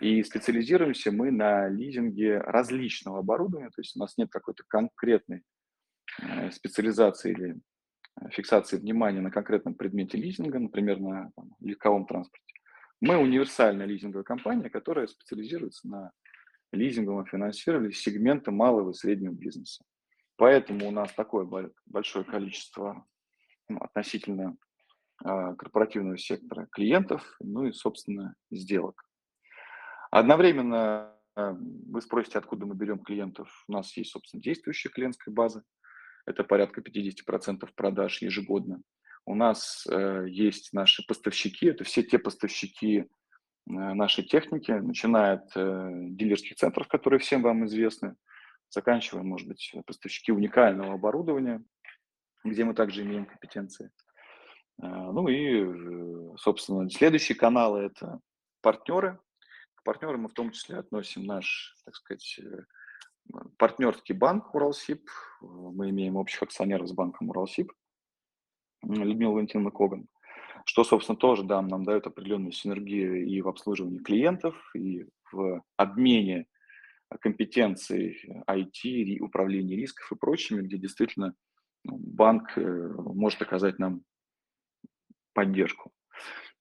И 0.02 0.24
специализируемся 0.24 1.12
мы 1.12 1.32
на 1.32 1.70
лизинге 1.70 2.40
различного 2.40 3.20
оборудования, 3.20 3.70
то 3.70 3.82
есть 3.82 3.96
у 3.96 4.00
нас 4.00 4.18
нет 4.18 4.30
какой-то 4.32 4.64
конкретной 4.68 5.38
э, 5.38 5.42
специализации 6.52 7.32
или 7.32 7.56
э, 8.22 8.30
фиксации 8.30 8.78
внимания 8.78 9.22
на 9.22 9.32
конкретном 9.32 9.76
предмете 9.76 10.18
лизинга, 10.18 10.60
например, 10.60 11.00
на 11.00 11.32
там, 11.36 11.56
легковом 11.60 12.06
транспорте. 12.06 12.46
Мы 13.02 13.18
универсальная 13.18 13.86
лизинговая 13.86 14.24
компания, 14.24 14.70
которая 14.70 15.08
специализируется 15.08 15.88
на 15.88 16.12
лизинговом 16.72 17.26
финансировании 17.26 17.92
сегмента 17.92 18.52
малого 18.52 18.92
и 18.92 18.94
среднего 18.94 19.34
бизнеса. 19.34 19.84
Поэтому 20.38 20.88
у 20.88 20.92
нас 20.92 21.14
такое 21.14 21.48
большое 21.86 22.26
количество 22.26 23.06
ну, 23.70 23.78
относительно 23.80 24.58
э, 25.24 25.56
корпоративного 25.58 26.18
сектора 26.18 26.68
клиентов, 26.72 27.38
ну 27.40 27.66
и, 27.66 27.72
собственно, 27.72 28.36
сделок. 28.52 29.04
Одновременно 30.12 31.14
э, 31.36 31.54
вы 31.54 32.02
спросите, 32.02 32.38
откуда 32.38 32.66
мы 32.66 32.76
берем 32.76 33.00
клиентов. 33.00 33.64
У 33.68 33.74
нас 33.74 33.96
есть, 33.96 34.12
собственно, 34.12 34.42
действующая 34.42 34.90
клиентская 34.90 35.34
база. 35.34 35.64
Это 36.26 36.44
порядка 36.44 36.82
50% 36.82 37.68
продаж 37.76 38.22
ежегодно. 38.22 38.82
У 39.26 39.36
нас 39.36 39.88
э, 39.90 40.26
есть 40.28 40.74
наши 40.74 41.06
поставщики, 41.06 41.68
это 41.68 41.84
все 41.84 42.04
те 42.04 42.20
поставщики 42.20 43.00
э, 43.00 43.06
нашей 43.66 44.24
техники, 44.24 44.72
начиная 44.72 45.36
от 45.36 45.52
э, 45.56 45.90
дилерских 46.10 46.58
центров, 46.58 46.88
которые 46.88 47.20
всем 47.20 47.42
вам 47.42 47.66
известны, 47.66 48.16
заканчивая, 48.70 49.24
может 49.24 49.48
быть, 49.48 49.74
поставщики 49.86 50.32
уникального 50.32 50.94
оборудования, 50.94 51.64
где 52.44 52.64
мы 52.64 52.76
также 52.76 53.02
имеем 53.02 53.26
компетенции. 53.26 53.92
А, 54.82 55.12
ну 55.12 55.28
и, 55.28 55.64
э, 55.64 56.38
собственно, 56.38 56.90
следующие 56.90 57.38
каналы– 57.38 57.80
это 57.82 58.20
партнеры. 58.62 59.20
К 59.76 59.84
партнерам 59.84 60.24
мы 60.24 60.30
в 60.30 60.34
том 60.34 60.52
числе 60.52 60.78
относим 60.78 61.26
наш, 61.26 61.76
так 61.86 61.96
сказать, 61.96 62.40
э, 62.40 62.64
партнерский 63.58 64.14
банк 64.14 64.54
Уралсиб. 64.54 65.10
Мы 65.42 65.90
имеем 65.90 66.16
общих 66.16 66.44
акционеров 66.44 66.88
с 66.88 66.94
банком 66.94 67.30
Уралсиб, 67.30 67.72
Людмила 68.84 69.34
Валентиновна 69.34 69.72
Коган, 69.72 70.08
что, 70.66 70.84
собственно, 70.84 71.18
тоже 71.18 71.44
да, 71.44 71.62
нам 71.62 71.84
дает 71.84 72.08
определенную 72.08 72.52
синергию 72.52 73.26
и 73.26 73.42
в 73.42 73.48
обслуживании 73.48 74.00
клиентов, 74.00 74.56
и 74.76 75.06
в 75.32 75.64
обмене 75.78 76.48
компетенций 77.22 78.20
IT, 78.50 79.20
управления 79.20 79.76
рисков 79.76 80.12
и 80.12 80.16
прочими, 80.16 80.62
где 80.62 80.78
действительно 80.78 81.36
ну, 81.84 81.98
банк 81.98 82.58
э, 82.58 82.62
может 82.62 83.42
оказать 83.42 83.80
нам 83.80 84.04
поддержку. 85.34 85.92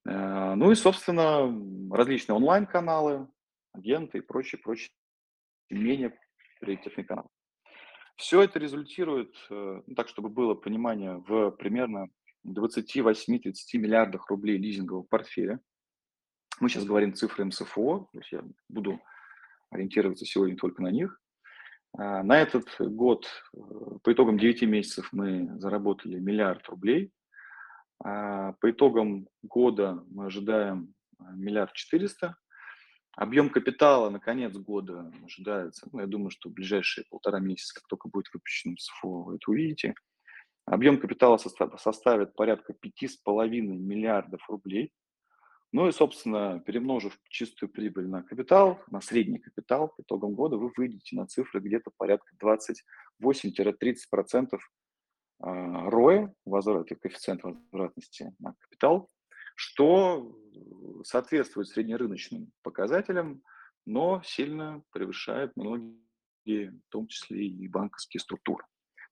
Э, 0.06 0.54
ну 0.54 0.71
и, 0.71 0.75
собственно, 0.75 1.50
различные 1.94 2.37
онлайн-каналы, 2.37 3.28
агенты 3.73 4.18
и 4.18 4.23
прочие, 4.23 4.61
прочие 4.61 4.90
менее 5.71 6.16
приоритетные 6.61 7.04
каналы. 7.04 7.28
Все 8.16 8.42
это 8.42 8.58
результирует, 8.58 9.34
э, 9.50 9.82
ну, 9.87 9.94
так 9.94 10.08
чтобы 10.08 10.28
было 10.28 10.54
понимание, 10.54 11.16
в 11.26 11.50
примерно 11.52 12.08
28-30 12.46 13.52
миллиардах 13.75 14.28
рублей 14.28 14.58
лизингового 14.58 15.02
портфеля. 15.02 15.61
Мы 16.61 16.68
сейчас 16.68 16.84
говорим 16.84 17.14
цифры 17.14 17.44
МСФО, 17.46 18.08
то 18.12 18.18
есть 18.18 18.30
я 18.30 18.42
буду 18.68 19.00
ориентироваться 19.70 20.25
сегодня 20.25 20.56
только 20.56 20.82
на 20.82 20.90
них. 20.90 21.20
А, 21.96 22.23
на 22.23 22.40
этот 22.40 22.66
год, 22.78 23.26
э, 23.54 23.58
по 24.02 24.12
итогам 24.12 24.38
9 24.38 24.62
месяцев, 24.62 25.08
мы 25.12 25.58
заработали 25.58 26.18
миллиард 26.18 26.68
рублей. 26.68 27.12
А, 28.02 28.52
по 28.54 28.70
итогам 28.70 29.28
года 29.42 30.04
мы 30.11 30.26
ожидаем 30.26 30.94
э, 31.18 31.25
миллиард 31.34 31.73
четыреста. 31.73 32.37
Объем 33.16 33.49
капитала 33.49 34.11
на 34.11 34.18
конец 34.18 34.56
года 34.56 35.12
ожидается, 35.25 35.88
ну, 35.92 36.00
я 36.00 36.06
думаю, 36.06 36.30
что 36.30 36.49
в 36.49 36.52
ближайшие 36.52 37.04
полтора 37.09 37.38
месяца, 37.38 37.75
как 37.75 37.87
только 37.87 38.09
будет 38.09 38.33
выпущен 38.33 38.76
СФО, 38.78 39.23
вы 39.23 39.37
это 39.37 39.50
увидите. 39.50 39.94
Объем 40.66 40.99
капитала 40.99 41.37
составит 41.37 42.35
порядка 42.35 42.73
5,5 42.73 43.49
миллиардов 43.50 44.49
рублей. 44.49 44.92
Ну 45.73 45.88
и, 45.88 45.92
собственно, 45.92 46.61
перемножив 46.61 47.18
чистую 47.28 47.68
прибыль 47.68 48.09
на 48.09 48.23
капитал, 48.23 48.80
на 48.88 49.00
средний 49.00 49.38
капитал, 49.38 49.88
по 49.88 50.02
итогам 50.02 50.35
года 50.35 50.56
вы 50.56 50.73
выйдете 50.76 51.16
на 51.16 51.26
цифры 51.26 51.61
где-то 51.61 51.90
порядка 51.97 52.33
28-30% 52.40 54.59
ROE, 55.42 56.33
возврат, 56.44 56.88
коэффициент 56.88 57.42
возвратности 57.42 58.35
на 58.38 58.54
капитал, 58.61 59.11
что 59.54 60.37
соответствует 61.04 61.68
среднерыночным 61.68 62.52
показателям, 62.62 63.42
но 63.87 64.23
сильно 64.25 64.82
превышает 64.92 65.52
многие, 65.56 66.70
в 66.70 66.88
том 66.90 67.06
числе 67.06 67.46
и 67.46 67.68
банковские 67.68 68.20
структуры. 68.20 68.64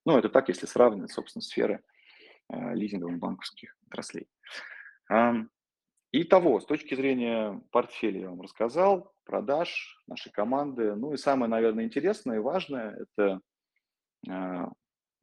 Ну, 0.05 0.17
это 0.17 0.29
так, 0.29 0.49
если 0.49 0.65
сравнивать, 0.65 1.11
собственно, 1.11 1.41
сферы 1.41 1.83
э, 2.49 2.73
лизинговых 2.75 3.17
банковских 3.19 3.75
отраслей. 3.87 4.27
Итого, 6.15 6.59
с 6.59 6.65
точки 6.67 6.93
зрения 6.93 7.59
портфеля 7.71 8.21
я 8.21 8.29
вам 8.29 8.41
рассказал, 8.41 9.15
продаж, 9.25 9.99
нашей 10.05 10.31
команды. 10.31 10.93
Ну 10.95 11.13
и 11.13 11.17
самое, 11.17 11.49
наверное, 11.49 11.85
интересное 11.85 12.35
и 12.35 12.39
важное– 12.39 13.07
это 13.17 13.41
э, 14.29 14.65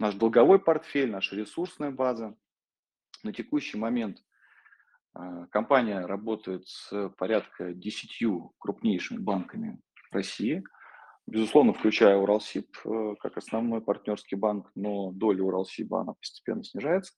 наш 0.00 0.14
долговой 0.14 0.58
портфель, 0.58 1.10
наша 1.10 1.36
ресурсная 1.36 1.92
база. 1.92 2.36
На 3.22 3.32
текущий 3.32 3.78
момент 3.78 4.18
э, 4.18 4.22
компания 5.50 6.04
работает 6.06 6.66
с 6.66 7.08
порядка 7.18 7.72
10 7.72 8.22
крупнейшими 8.58 9.18
банками 9.18 9.80
России– 10.10 10.62
безусловно, 11.30 11.72
включая 11.72 12.16
Уралсиб 12.16 12.76
э, 12.84 13.14
как 13.20 13.36
основной 13.36 13.80
партнерский 13.80 14.36
банк, 14.36 14.70
но 14.74 15.12
доля 15.12 15.42
Уралсиба, 15.42 16.00
она 16.00 16.14
постепенно 16.14 16.64
снижается. 16.64 17.12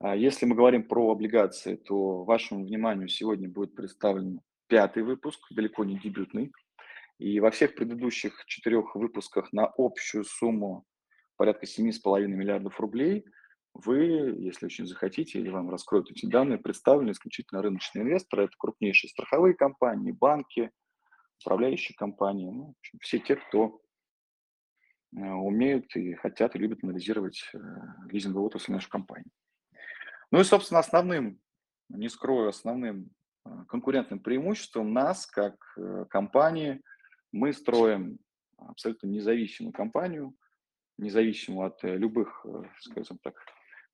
А 0.00 0.14
если 0.14 0.46
мы 0.46 0.54
говорим 0.54 0.84
про 0.86 1.10
облигации, 1.10 1.74
то 1.74 2.24
вашему 2.24 2.64
вниманию 2.64 3.08
сегодня 3.08 3.48
будет 3.48 3.74
представлен 3.74 4.40
пятый 4.68 5.02
выпуск, 5.02 5.40
далеко 5.50 5.84
не 5.84 5.98
дебютный. 5.98 6.52
И 7.18 7.40
во 7.40 7.50
всех 7.50 7.74
предыдущих 7.74 8.44
четырех 8.46 8.94
выпусках 8.94 9.52
на 9.52 9.66
общую 9.76 10.24
сумму 10.24 10.84
порядка 11.36 11.66
7,5 11.66 12.26
миллиардов 12.26 12.78
рублей 12.78 13.24
вы, 13.74 14.36
если 14.38 14.66
очень 14.66 14.86
захотите, 14.86 15.38
или 15.38 15.50
вам 15.50 15.70
раскроют 15.70 16.10
эти 16.10 16.26
данные, 16.26 16.58
представлены 16.58 17.12
исключительно 17.12 17.62
рыночные 17.62 18.02
инвесторы. 18.02 18.44
Это 18.44 18.54
крупнейшие 18.58 19.10
страховые 19.10 19.54
компании, 19.54 20.12
банки, 20.12 20.70
управляющие 21.40 21.96
компании, 21.96 22.50
ну, 22.50 22.74
общем, 22.78 22.98
все 23.00 23.18
те, 23.18 23.36
кто 23.36 23.80
э, 25.16 25.20
умеют 25.20 25.94
и 25.94 26.14
хотят 26.14 26.56
и 26.56 26.58
любят 26.58 26.82
анализировать 26.82 27.48
э, 27.54 27.58
лизинговую 28.10 28.46
отрасль 28.46 28.72
нашей 28.72 28.90
компании. 28.90 29.30
Ну 30.30 30.40
и, 30.40 30.44
собственно, 30.44 30.80
основным, 30.80 31.40
не 31.88 32.08
скрою, 32.08 32.48
основным 32.48 33.10
э, 33.44 33.64
конкурентным 33.68 34.20
преимуществом 34.20 34.92
нас, 34.92 35.26
как 35.26 35.56
компании, 36.10 36.82
мы 37.30 37.52
строим 37.52 38.18
абсолютно 38.56 39.06
независимую 39.06 39.72
компанию, 39.72 40.34
независимую 40.96 41.68
от 41.68 41.82
любых, 41.84 42.44
скажем 42.80 43.18
так, 43.18 43.36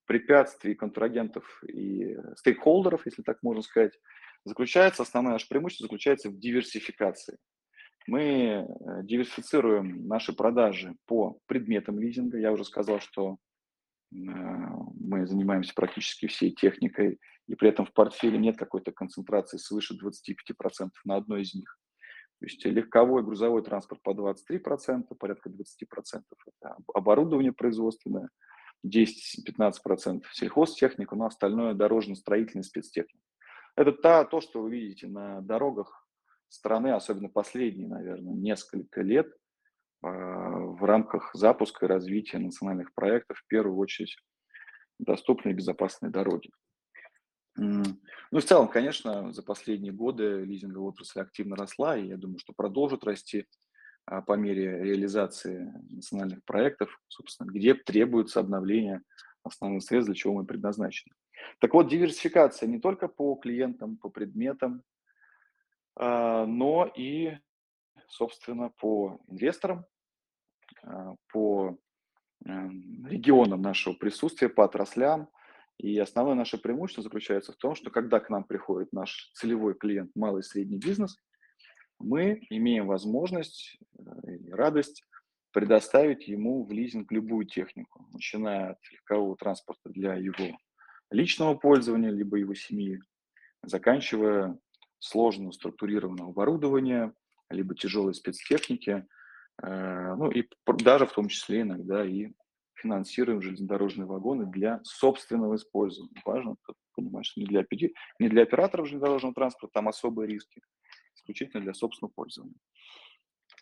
препятствий, 0.07 0.75
контрагентов 0.75 1.63
и 1.65 2.17
стейкхолдеров, 2.37 3.07
если 3.07 3.23
так 3.23 3.43
можно 3.43 3.63
сказать 3.63 3.93
заключается, 4.45 5.03
основное 5.03 5.33
наше 5.33 5.49
преимущество 5.49 5.85
заключается 5.85 6.31
в 6.31 6.39
диверсификации. 6.39 7.39
Мы 8.07 8.21
э, 8.21 8.67
диверсифицируем 9.03 10.07
наши 10.07 10.35
продажи 10.35 10.95
по 11.07 11.39
предметам 11.47 11.99
лизинга. 11.99 12.39
Я 12.39 12.53
уже 12.53 12.65
сказал, 12.65 13.01
что 13.01 13.39
э, 14.13 14.17
мы 14.17 15.27
занимаемся 15.27 15.73
практически 15.75 16.27
всей 16.27 16.51
техникой, 16.51 17.19
и 17.47 17.55
при 17.55 17.71
этом 17.71 17.87
в 17.87 17.93
портфеле 17.93 18.39
нет 18.39 18.59
какой-то 18.59 18.93
концентрации 18.93 19.57
свыше 19.57 19.95
25% 19.95 20.91
на 21.05 21.17
одной 21.17 21.43
из 21.43 21.55
них. 21.55 21.79
То 22.41 22.47
есть 22.47 22.65
легковой 22.67 23.23
грузовой 23.23 23.63
транспорт 23.63 24.03
по 24.03 24.11
23%, 24.11 25.15
порядка 25.19 25.49
20%. 25.49 25.55
Это 26.13 26.77
оборудование 26.93 27.53
производственное, 27.53 28.29
10-15%, 28.85 30.23
сельхозтехника, 30.33 31.17
но 31.17 31.27
остальное 31.27 31.75
дорожно-строительная 31.75 32.65
спецтехника. 32.65 33.25
Это 33.77 33.93
та, 33.93 34.25
то, 34.25 34.41
что 34.41 34.63
вы 34.63 34.71
видите 34.71 35.07
на 35.07 35.41
дорогах 35.41 36.07
страны, 36.49 36.93
особенно 36.93 37.29
последние, 37.29 37.89
наверное, 37.89 38.35
несколько 38.35 39.03
лет 39.03 39.35
а, 40.03 40.09
в 40.09 40.85
рамках 40.85 41.31
запуска 41.35 41.87
и 41.87 41.89
развития 41.89 42.39
национальных 42.39 42.95
проектов, 42.95 43.39
в 43.39 43.47
первую 43.49 43.79
очередь, 43.79 44.17
доступные 44.99 45.55
безопасные 45.55 46.11
дороги. 46.11 46.51
Ну, 47.57 47.85
в 48.33 48.43
целом, 48.43 48.69
конечно, 48.69 49.33
за 49.33 49.43
последние 49.43 49.93
годы 49.93 50.45
лизинговая 50.45 50.91
отрасль 50.91 51.21
активно 51.21 51.57
росла, 51.57 51.97
и 51.97 52.09
я 52.09 52.17
думаю, 52.17 52.39
что 52.39 52.53
продолжит 52.53 53.05
расти 53.05 53.47
по 54.05 54.35
мере 54.35 54.85
реализации 54.85 55.73
национальных 55.91 56.45
проектов, 56.45 57.01
собственно, 57.09 57.51
где 57.51 57.75
требуется 57.75 58.41
обновление 58.41 59.03
основных 59.43 59.83
средств, 59.83 60.07
для 60.07 60.15
чего 60.15 60.35
мы 60.35 60.45
предназначены. 60.45 61.15
Так 61.59 61.75
вот, 61.75 61.89
диверсификация 61.89 62.69
не 62.69 62.81
только 62.81 63.09
по 63.09 63.35
клиентам, 63.37 63.97
по 63.97 64.09
предметам, 64.09 64.83
а, 65.97 66.47
но 66.47 66.91
и, 66.97 67.37
собственно, 68.09 68.71
по 68.71 69.21
инвесторам, 69.29 69.85
а, 70.83 71.15
по 71.33 71.79
эм, 72.45 73.07
регионам 73.07 73.63
нашего 73.63 73.95
присутствия, 73.95 74.49
по 74.49 74.65
отраслям. 74.65 75.29
И 75.79 75.99
основное 75.99 76.35
наше 76.35 76.57
преимущество 76.59 77.03
заключается 77.03 77.53
в 77.53 77.57
том, 77.57 77.75
что 77.75 77.91
когда 77.91 78.21
к 78.21 78.31
нам 78.31 78.45
приходит 78.45 78.93
наш 78.93 79.31
целевой 79.35 79.75
клиент, 79.75 80.13
малый 80.15 80.41
и 80.41 80.45
средний 80.45 80.79
бизнес, 80.79 81.19
мы 81.99 82.47
имеем 82.51 82.87
возможность 82.87 83.79
э, 83.99 84.37
и 84.37 84.51
радость 84.51 85.05
предоставить 85.53 86.27
ему 86.27 86.65
в 86.65 86.73
лизинг 86.73 87.13
любую 87.13 87.47
технику, 87.47 88.07
начиная 88.13 88.73
от 88.73 88.79
легкового 88.91 89.37
транспорта 89.37 89.89
для 89.89 90.15
его 90.15 90.59
личного 91.11 91.55
пользования, 91.55 92.11
либо 92.11 92.37
его 92.37 92.55
семьи, 92.55 93.01
заканчивая 93.63 94.59
сложным 94.99 95.53
структурированным 95.53 96.29
оборудованием, 96.29 97.15
либо 97.51 97.75
тяжелой 97.75 98.15
спецтехники, 98.15 99.07
э, 99.63 100.15
ну 100.17 100.31
и 100.31 100.49
даже 100.67 101.07
в 101.07 101.13
том 101.13 101.29
числе 101.29 101.61
иногда 101.63 102.05
и 102.05 102.33
финансируем 102.75 103.41
железнодорожные 103.41 104.07
вагоны 104.07 104.47
для 104.47 104.81
собственного 104.83 105.57
использования. 105.57 106.21
Важно 106.25 106.57
понимать, 106.95 107.27
что 107.27 107.41
не 107.41 107.47
для, 107.47 107.65
не 108.19 108.29
для 108.29 108.43
операторов 108.43 108.87
железнодорожного 108.87 109.35
транспорта, 109.35 109.73
там 109.73 109.89
особые 109.89 110.29
риски, 110.29 110.61
исключительно 111.25 111.63
для 111.63 111.75
собственного 111.75 112.13
пользования. 112.13 112.55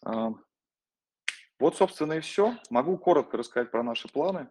А, 0.04 0.32
вот, 1.58 1.76
собственно, 1.76 2.14
и 2.14 2.20
все. 2.20 2.58
Могу 2.70 2.98
коротко 2.98 3.36
рассказать 3.36 3.70
про 3.70 3.82
наши 3.82 4.08
планы. 4.08 4.48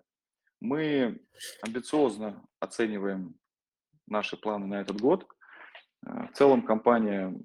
Мы 0.61 1.21
амбициозно 1.61 2.43
оцениваем 2.59 3.35
наши 4.07 4.37
планы 4.37 4.67
на 4.67 4.81
этот 4.81 5.01
год. 5.01 5.27
Э, 6.05 6.27
в 6.27 6.31
целом 6.33 6.61
компания 6.63 7.35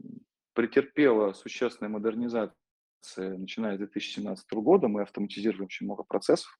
претерпела 0.53 1.33
существенную 1.33 1.93
модернизацию, 1.93 2.55
начиная 3.39 3.75
с 3.75 3.79
2017 3.79 4.53
года. 4.55 4.89
Мы 4.89 5.03
автоматизируем 5.03 5.65
очень 5.65 5.87
много 5.87 6.05
процессов, 6.05 6.59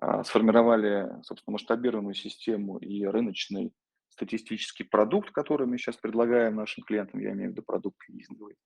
а, 0.00 0.24
сформировали, 0.24 1.22
собственно, 1.22 1.52
масштабированную 1.52 2.14
систему 2.14 2.78
и 2.78 3.04
рыночный 3.04 3.72
статистический 4.16 4.84
продукт, 4.84 5.30
который 5.30 5.66
мы 5.66 5.76
сейчас 5.76 5.96
предлагаем 5.96 6.56
нашим 6.56 6.84
клиентам, 6.84 7.20
я 7.20 7.32
имею 7.32 7.50
в 7.50 7.52
виду 7.52 7.62
продукт 7.62 7.98
лизинговый. 8.08 8.56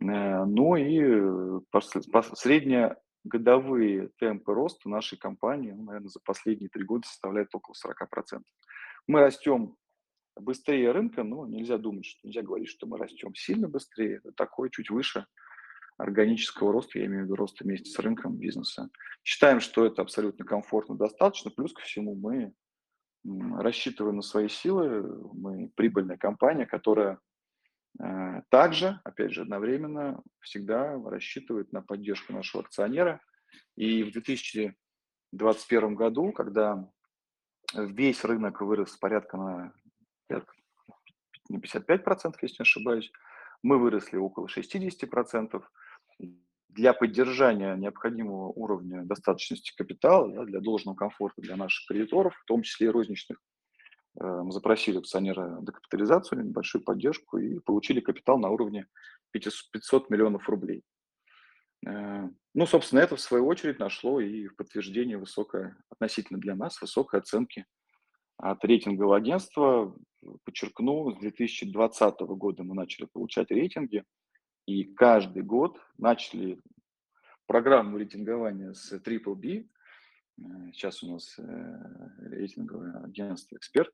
Э, 0.00 0.44
ну 0.44 0.76
и 0.76 0.98
э, 1.00 1.60
средняя 2.34 2.96
годовые 3.24 4.08
темпы 4.18 4.54
роста 4.54 4.88
нашей 4.88 5.18
компании, 5.18 5.72
ну, 5.72 5.84
наверное, 5.84 6.08
за 6.08 6.20
последние 6.24 6.70
три 6.70 6.84
года 6.84 7.06
составляют 7.06 7.54
около 7.54 7.74
40%. 7.74 8.42
Мы 9.06 9.20
растем 9.20 9.76
быстрее 10.36 10.90
рынка, 10.92 11.22
но 11.22 11.46
нельзя 11.46 11.76
думать, 11.76 12.06
что 12.06 12.26
нельзя 12.26 12.42
говорить, 12.42 12.68
что 12.68 12.86
мы 12.86 12.96
растем 12.98 13.34
сильно 13.34 13.68
быстрее. 13.68 14.22
Такое 14.36 14.70
чуть 14.70 14.90
выше 14.90 15.26
органического 15.98 16.72
роста, 16.72 16.98
я 16.98 17.06
имею 17.06 17.22
в 17.22 17.24
виду 17.26 17.36
роста 17.36 17.64
вместе 17.64 17.90
с 17.90 17.98
рынком 17.98 18.36
бизнеса. 18.36 18.88
Считаем, 19.22 19.60
что 19.60 19.84
это 19.84 20.00
абсолютно 20.00 20.44
комфортно, 20.46 20.96
достаточно. 20.96 21.50
Плюс 21.50 21.74
ко 21.74 21.82
всему 21.82 22.14
мы 22.14 22.54
рассчитываем 23.24 24.16
на 24.16 24.22
свои 24.22 24.48
силы. 24.48 25.02
Мы 25.32 25.70
прибыльная 25.74 26.16
компания, 26.16 26.66
которая 26.66 27.18
э, 28.02 28.42
также, 28.48 29.00
опять 29.04 29.32
же, 29.32 29.42
одновременно 29.42 30.22
всегда 30.40 31.00
рассчитывает 31.04 31.72
на 31.72 31.82
поддержку 31.82 32.32
нашего 32.32 32.64
акционера. 32.64 33.20
И 33.76 34.02
в 34.02 34.12
2021 34.12 35.94
году, 35.94 36.32
когда 36.32 36.88
весь 37.74 38.24
рынок 38.24 38.60
вырос 38.60 38.96
порядка 38.96 39.36
на 39.36 39.72
на 41.48 41.58
55%, 41.58 42.34
если 42.42 42.56
не 42.58 42.62
ошибаюсь, 42.62 43.12
мы 43.62 43.78
выросли 43.78 44.16
около 44.16 44.46
60%. 44.46 45.62
Для 46.74 46.94
поддержания 46.94 47.76
необходимого 47.76 48.48
уровня 48.48 49.02
достаточности 49.04 49.74
капитала, 49.76 50.32
да, 50.32 50.44
для 50.44 50.60
должного 50.60 50.96
комфорта 50.96 51.42
для 51.42 51.56
наших 51.56 51.86
кредиторов, 51.86 52.34
в 52.34 52.44
том 52.46 52.62
числе 52.62 52.86
и 52.86 52.90
розничных, 52.90 53.38
э, 54.18 54.24
мы 54.24 54.50
запросили 54.52 54.98
акционера 54.98 55.58
декапитализацию, 55.60 56.42
небольшую 56.42 56.82
поддержку 56.82 57.36
и 57.36 57.58
получили 57.58 58.00
капитал 58.00 58.38
на 58.38 58.48
уровне 58.48 58.86
500 59.32 60.08
миллионов 60.08 60.48
рублей. 60.48 60.82
Э, 61.86 62.26
ну, 62.54 62.66
собственно, 62.66 63.00
это 63.00 63.16
в 63.16 63.20
свою 63.20 63.46
очередь 63.46 63.78
нашло 63.78 64.18
и 64.20 64.46
в 64.46 64.56
подтверждение 64.56 65.18
высокой, 65.18 65.74
относительно 65.90 66.40
для 66.40 66.54
нас, 66.54 66.80
высокой 66.80 67.20
оценки 67.20 67.66
от 68.38 68.64
рейтингового 68.64 69.16
агентства. 69.16 69.94
Подчеркну, 70.44 71.10
с 71.10 71.18
2020 71.18 72.20
года 72.20 72.62
мы 72.62 72.74
начали 72.74 73.06
получать 73.12 73.50
рейтинги, 73.50 74.04
и 74.66 74.84
каждый 74.84 75.42
год 75.42 75.80
начали 75.98 76.60
программу 77.46 77.98
рейтингования 77.98 78.72
с 78.72 78.92
Triple 78.92 79.34
B. 79.34 79.66
Э, 80.38 80.72
сейчас 80.72 81.02
у 81.02 81.12
нас 81.12 81.38
э, 81.38 81.78
рейтинговое 82.18 83.02
агентство 83.02 83.56
«Эксперт». 83.56 83.92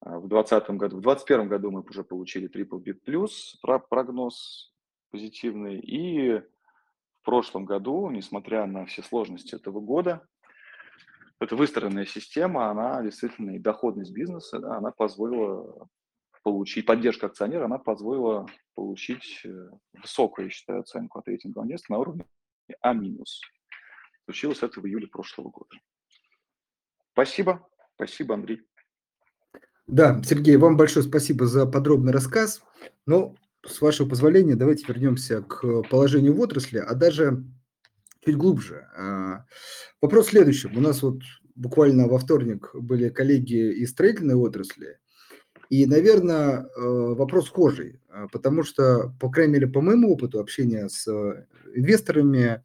А 0.00 0.18
в 0.18 0.28
2020 0.28 0.70
году, 0.76 0.96
в 0.98 1.02
2021 1.02 1.48
году 1.48 1.70
мы 1.70 1.80
уже 1.80 2.04
получили 2.04 2.50
Triple 2.50 2.80
B+, 2.80 3.78
прогноз 3.88 4.74
позитивный, 5.10 5.78
и 5.78 6.38
в 6.38 7.22
прошлом 7.24 7.64
году, 7.64 8.10
несмотря 8.10 8.66
на 8.66 8.84
все 8.84 9.02
сложности 9.02 9.54
этого 9.54 9.80
года, 9.80 10.26
эта 11.40 11.56
выстроенная 11.56 12.06
система, 12.06 12.70
она 12.70 13.02
действительно 13.02 13.52
и 13.52 13.58
доходность 13.58 14.12
бизнеса, 14.12 14.58
да, 14.58 14.76
она 14.76 14.90
позволила 14.90 15.88
получить, 16.46 16.86
поддержка 16.86 17.26
акционера, 17.26 17.64
она 17.64 17.76
позволила 17.76 18.46
получить 18.76 19.40
э, 19.44 19.68
высокую, 20.00 20.44
я 20.44 20.50
считаю, 20.52 20.80
оценку 20.82 21.18
от 21.18 21.26
рейтингового 21.26 21.66
агентства 21.66 21.94
на 21.94 21.98
уровне 21.98 22.24
А-. 22.82 22.94
Случилось 24.26 24.62
это 24.62 24.80
в 24.80 24.86
июле 24.86 25.08
прошлого 25.08 25.50
года. 25.50 25.74
Спасибо. 27.10 27.68
Спасибо, 27.96 28.34
Андрей. 28.34 28.62
Да, 29.88 30.22
Сергей, 30.22 30.56
вам 30.56 30.76
большое 30.76 31.04
спасибо 31.04 31.46
за 31.46 31.66
подробный 31.66 32.12
рассказ. 32.12 32.62
Ну, 33.06 33.34
с 33.66 33.80
вашего 33.80 34.08
позволения, 34.08 34.54
давайте 34.54 34.84
вернемся 34.86 35.42
к 35.42 35.82
положению 35.90 36.34
в 36.34 36.40
отрасли, 36.40 36.78
а 36.78 36.94
даже 36.94 37.42
чуть 38.24 38.36
глубже. 38.36 38.86
А, 38.96 39.46
вопрос 40.00 40.28
следующий. 40.28 40.68
У 40.68 40.80
нас 40.80 41.02
вот 41.02 41.22
буквально 41.56 42.06
во 42.06 42.20
вторник 42.20 42.70
были 42.72 43.08
коллеги 43.08 43.80
из 43.80 43.90
строительной 43.90 44.36
отрасли, 44.36 45.00
и, 45.68 45.86
наверное, 45.86 46.60
э, 46.60 46.80
вопрос 47.14 47.46
схожий, 47.46 48.00
а, 48.08 48.28
потому 48.28 48.62
что, 48.62 49.12
по 49.20 49.30
крайней 49.30 49.54
мере, 49.54 49.66
по 49.66 49.80
моему 49.80 50.12
опыту 50.12 50.40
общения 50.40 50.88
с 50.88 51.06
э, 51.08 51.44
инвесторами, 51.74 52.62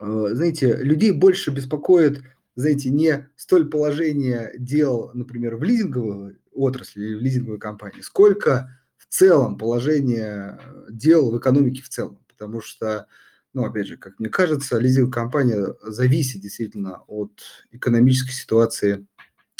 э, 0.00 0.28
знаете, 0.32 0.76
людей 0.76 1.12
больше 1.12 1.50
беспокоит, 1.50 2.22
знаете, 2.56 2.90
не 2.90 3.28
столь 3.36 3.70
положение 3.70 4.52
дел, 4.58 5.10
например, 5.14 5.56
в 5.56 5.62
лизинговой 5.62 6.38
отрасли 6.52 7.04
или 7.04 7.14
в 7.14 7.20
лизинговой 7.20 7.58
компании, 7.58 8.00
сколько 8.00 8.80
в 8.96 9.06
целом 9.06 9.56
положение 9.56 10.58
дел 10.90 11.30
в 11.30 11.38
экономике 11.38 11.82
в 11.82 11.88
целом. 11.88 12.18
Потому 12.26 12.60
что 12.60 13.06
ну, 13.54 13.64
опять 13.64 13.86
же, 13.86 13.96
как 13.96 14.18
мне 14.18 14.28
кажется, 14.28 14.78
лизинг-компания 14.78 15.74
зависит 15.82 16.42
действительно 16.42 17.02
от 17.06 17.40
экономической 17.72 18.32
ситуации 18.32 19.06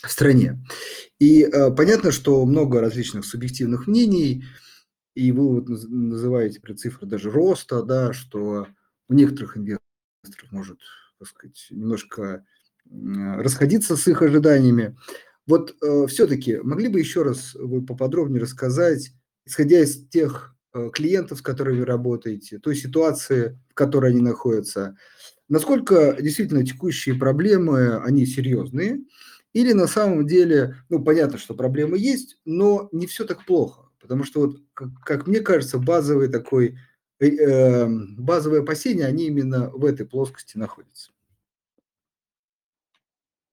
в 0.03 0.11
стране. 0.11 0.63
И 1.19 1.43
э, 1.43 1.71
понятно, 1.73 2.13
что 2.13 2.45
много 2.45 2.81
различных 2.81 3.25
субъективных 3.25 3.87
мнений, 3.87 4.45
и 5.15 5.33
вы 5.33 5.57
вот 5.57 5.69
называете 5.69 6.61
при 6.61 6.75
цифры 6.75 7.07
даже 7.07 7.31
роста, 7.31 7.83
да, 7.83 8.13
что 8.13 8.69
у 9.09 9.15
некоторых 9.15 9.57
инвесторов 9.57 9.83
может, 10.51 10.79
так 11.19 11.29
сказать, 11.29 11.67
немножко 11.71 12.45
расходиться 12.91 13.97
с 13.97 14.07
их 14.07 14.23
ожиданиями. 14.23 14.97
Вот 15.47 15.77
э, 15.83 16.07
все-таки 16.07 16.59
могли 16.59 16.89
бы 16.89 17.01
еще 17.01 17.23
раз 17.23 17.55
вы 17.55 17.85
поподробнее 17.85 18.41
рассказать, 18.41 19.11
исходя 19.45 19.81
из 19.81 20.09
тех 20.09 20.57
Э, 20.75 20.91
клиентов, 20.93 21.39
с 21.39 21.43
которыми 21.43 21.81
вы 21.81 21.87
работаете, 21.87 22.59
той 22.59 22.77
ситуации, 22.77 23.59
в 23.71 23.75
которой 23.75 24.11
они 24.11 24.21
находятся. 24.21 24.97
Насколько 25.49 26.17
действительно 26.21 26.65
текущие 26.65 27.15
проблемы, 27.15 27.97
они 27.97 28.27
серьезные, 28.27 29.01
или 29.53 29.73
на 29.73 29.87
самом 29.87 30.27
деле, 30.27 30.77
ну, 30.89 31.03
понятно, 31.03 31.39
что 31.39 31.55
проблемы 31.55 31.99
есть, 31.99 32.41
но 32.45 32.89
не 32.93 33.07
все 33.07 33.25
так 33.25 33.45
плохо. 33.47 33.91
Потому 34.01 34.25
что, 34.25 34.41
вот, 34.41 34.57
как, 34.75 34.89
как 35.05 35.27
мне 35.27 35.41
кажется, 35.41 35.79
базовый 35.79 36.29
такой, 36.29 36.79
э, 37.19 37.27
эм, 37.27 38.17
базовые 38.17 38.63
опасения, 38.63 39.07
они 39.07 39.27
именно 39.27 39.71
в 39.71 39.85
этой 39.85 40.07
плоскости 40.07 40.57
находятся. 40.57 41.13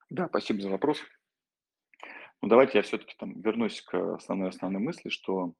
Да, 0.10 0.28
спасибо 0.28 0.62
за 0.62 0.70
вопрос. 0.70 1.00
Ну, 2.42 2.50
давайте 2.50 2.78
я 2.78 2.84
все-таки 2.84 3.16
там 3.18 3.42
вернусь 3.42 3.82
к 3.82 4.16
основной 4.16 4.50
основной 4.50 4.82
мысли, 4.82 5.10
что 5.10 5.56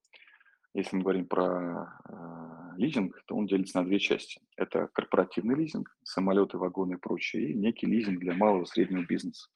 если 0.74 0.98
мы 0.98 1.04
говорим 1.04 1.26
про 1.26 2.00
э, 2.08 2.78
лизинг, 2.78 3.24
то 3.26 3.36
он 3.36 3.48
делится 3.48 3.80
на 3.80 3.86
две 3.86 3.98
части. 3.98 4.42
Это 4.56 4.88
корпоративный 4.94 5.56
лизинг, 5.56 5.90
самолеты, 6.04 6.58
вагоны 6.58 6.96
и 6.96 6.98
прочее, 6.98 7.50
и 7.50 7.54
некий 7.54 7.88
лизинг 7.88 8.20
для 8.20 8.34
малого 8.34 8.64
и 8.64 8.68
среднего 8.68 9.04
бизнеса. 9.04 9.50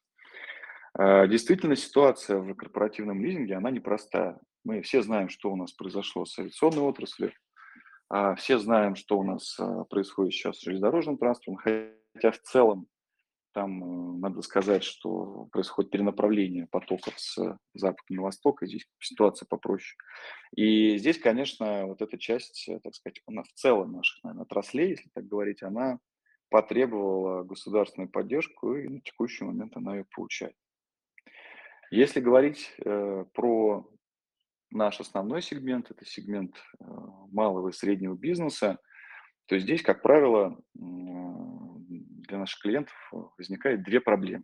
Э, 1.00 1.28
действительно, 1.28 1.76
ситуация 1.76 2.40
в 2.40 2.54
корпоративном 2.56 3.24
лизинге, 3.24 3.56
она 3.56 3.72
непростая. 3.72 4.38
Мы 4.66 4.82
все 4.82 5.02
знаем, 5.02 5.30
что 5.30 5.52
у 5.52 5.56
нас 5.56 5.72
произошло 5.72 6.26
с 6.26 6.38
авиационной 6.38 6.82
отраслью, 6.82 7.32
э, 8.14 8.36
все 8.36 8.60
знаем, 8.60 8.96
что 8.96 9.18
у 9.18 9.24
нас 9.24 9.58
э, 9.60 9.84
происходит 9.90 10.34
сейчас 10.34 10.58
с 10.58 10.64
железнодорожным 10.64 11.18
транспортом, 11.18 11.56
хотя 11.56 12.32
в 12.32 12.40
целом 12.40 12.88
там 13.54 13.82
э, 13.82 14.20
надо 14.20 14.42
сказать, 14.42 14.84
что 14.84 15.48
происходит 15.54 15.92
перенаправление 15.92 16.68
потоков 16.68 17.14
с 17.18 17.58
запада 17.74 18.04
на 18.10 18.24
восток, 18.24 18.62
и 18.62 18.68
здесь 18.68 18.86
ситуация 19.00 19.46
попроще. 19.48 19.98
И 20.54 20.98
здесь, 20.98 21.18
конечно, 21.18 21.86
вот 21.86 22.02
эта 22.02 22.18
часть, 22.18 22.68
э, 22.68 22.78
так 22.84 22.94
сказать, 22.94 23.22
она 23.26 23.44
в 23.44 23.54
целом 23.54 23.94
наших, 23.94 24.22
наверное, 24.24 24.44
отраслей, 24.44 24.90
если 24.90 25.10
так 25.14 25.26
говорить, 25.28 25.64
она 25.64 26.00
потребовала 26.50 27.44
государственную 27.44 28.10
поддержку, 28.10 28.76
и 28.76 28.90
на 28.90 29.00
текущий 29.00 29.46
момент 29.46 29.78
она 29.78 29.96
ее 29.96 30.06
получает. 30.14 30.56
Если 31.92 32.20
говорить 32.20 32.72
э, 32.86 33.26
про 33.34 33.90
наш 34.70 35.00
основной 35.00 35.42
сегмент, 35.42 35.90
это 35.90 36.06
сегмент 36.06 36.56
э, 36.80 36.84
малого 37.32 37.70
и 37.70 37.74
среднего 37.74 38.16
бизнеса, 38.16 38.78
то 39.48 39.58
здесь, 39.58 39.82
как 39.82 40.04
правило, 40.04 40.62
для 40.76 42.38
наших 42.38 42.62
клиентов 42.62 42.96
возникает 43.40 43.82
две 43.82 44.00
проблемы. 44.00 44.44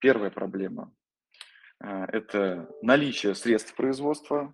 Первая 0.00 0.30
проблема– 0.32 0.92
это 1.80 2.68
наличие 2.82 3.36
средств 3.36 3.76
производства 3.76 4.52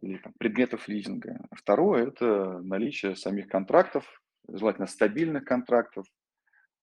или 0.00 0.16
там, 0.16 0.32
предметов 0.32 0.88
лизинга. 0.88 1.46
Второе– 1.52 2.06
это 2.08 2.58
наличие 2.58 3.14
самих 3.14 3.46
контрактов, 3.46 4.04
желательно 4.48 4.88
стабильных 4.88 5.44
контрактов, 5.44 6.04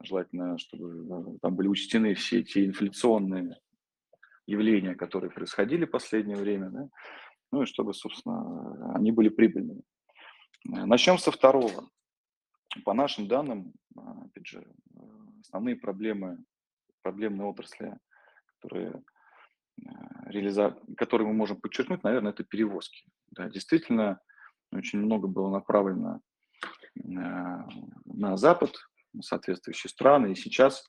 желательно, 0.01 0.57
чтобы 0.57 1.37
там 1.41 1.53
были 1.57 1.67
учтены 1.67 2.13
все 2.13 2.39
эти 2.39 2.65
инфляционные 2.65 3.57
явления, 4.49 4.95
которые 4.95 5.31
происходили 5.31 5.85
в 5.85 5.91
последнее 5.91 6.37
время, 6.37 6.69
да? 6.69 6.89
ну 7.51 7.63
и 7.63 7.65
чтобы, 7.65 7.93
собственно, 7.93 8.95
они 8.95 9.11
были 9.11 9.29
прибыльными. 9.29 9.81
Начнем 10.65 11.17
со 11.17 11.31
второго. 11.31 11.89
По 12.85 12.93
нашим 12.93 13.27
данным, 13.27 13.73
а, 13.97 14.25
опять 14.25 14.45
же, 14.45 14.59
э, 14.59 14.99
основные 15.41 15.75
проблемы, 15.75 16.37
проблемные 17.01 17.47
отрасли, 17.47 17.97
которые, 18.59 19.01
а, 19.87 20.29
реализа... 20.29 20.77
которые 20.95 21.27
мы 21.27 21.33
можем 21.33 21.59
подчеркнуть, 21.59 22.03
наверное, 22.03 22.31
это 22.31 22.43
перевозки. 22.43 23.05
Да, 23.31 23.49
действительно, 23.49 24.19
очень 24.71 24.99
много 24.99 25.27
было 25.27 25.49
направлено 25.49 26.21
а, 27.17 27.67
на 28.05 28.37
Запад, 28.37 28.75
на 29.13 29.23
соответствующие 29.23 29.89
страны, 29.89 30.33
и 30.33 30.35
сейчас 30.35 30.87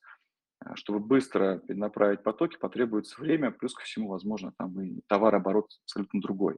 чтобы 0.74 1.00
быстро 1.00 1.58
перенаправить 1.58 2.22
потоки, 2.22 2.56
потребуется 2.58 3.20
время, 3.20 3.50
плюс 3.50 3.74
ко 3.74 3.82
всему, 3.84 4.08
возможно, 4.08 4.52
там 4.58 4.80
и 4.80 5.00
товарооборот 5.06 5.70
абсолютно 5.84 6.20
другой. 6.20 6.56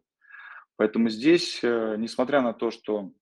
Поэтому 0.76 1.08
здесь, 1.08 1.60
э, 1.62 1.96
несмотря 1.98 2.40
на 2.40 2.52
то, 2.52 2.70
что 2.70 3.12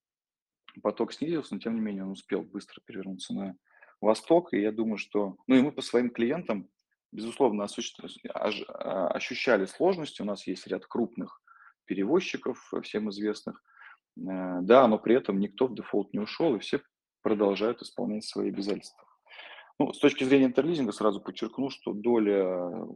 поток 0.83 1.13
снизился, 1.13 1.55
но 1.55 1.61
тем 1.61 1.75
не 1.75 1.81
менее 1.81 2.05
он 2.05 2.13
успел 2.13 2.43
быстро 2.43 2.81
перевернуться 2.85 3.35
на 3.35 3.57
восток, 4.01 4.55
и 4.55 4.61
я 4.61 4.73
думаю, 4.73 4.99
что... 4.99 5.37
Ну 5.47 5.57
и 5.57 5.63
мы 5.63 5.73
по 5.73 5.83
своим 5.83 6.11
клиентам, 6.11 6.69
безусловно, 7.13 7.67
а, 7.67 9.09
ощущали 9.09 9.67
сложности. 9.67 10.23
У 10.23 10.25
нас 10.25 10.47
есть 10.47 10.67
ряд 10.67 10.87
крупных 10.87 11.43
перевозчиков, 11.85 12.73
э, 12.73 12.81
всем 12.83 13.11
известных. 13.11 13.63
Э, 14.17 14.61
да, 14.63 14.87
но 14.87 14.99
при 14.99 15.17
этом 15.17 15.41
никто 15.41 15.67
в 15.67 15.75
дефолт 15.75 16.13
не 16.15 16.21
ушел, 16.21 16.55
и 16.55 16.61
все 16.61 16.81
продолжают 17.23 17.83
исполнять 17.83 18.25
свои 18.25 18.49
обязательства. 18.49 19.10
Ну, 19.81 19.95
с 19.95 19.99
точки 19.99 20.25
зрения 20.25 20.45
интерлизинга 20.45 20.93
сразу 20.93 21.23
подчеркну, 21.23 21.71
что 21.71 21.95
доля 21.95 22.45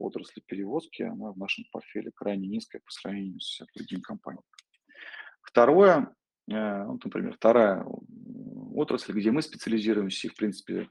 отрасли 0.00 0.42
перевозки, 0.46 1.00
она 1.00 1.32
в 1.32 1.38
нашем 1.38 1.64
портфеле 1.72 2.10
крайне 2.14 2.46
низкая 2.46 2.82
по 2.84 2.90
сравнению 2.90 3.40
с 3.40 3.64
другими 3.74 4.02
компаниями. 4.02 4.44
Второе, 5.40 6.14
э, 6.46 6.84
вот, 6.84 7.02
например, 7.02 7.32
вторая 7.36 7.86
отрасль, 8.74 9.14
где 9.14 9.30
мы 9.30 9.40
специализируемся 9.40 10.26
и, 10.26 10.30
в 10.30 10.36
принципе, 10.36 10.90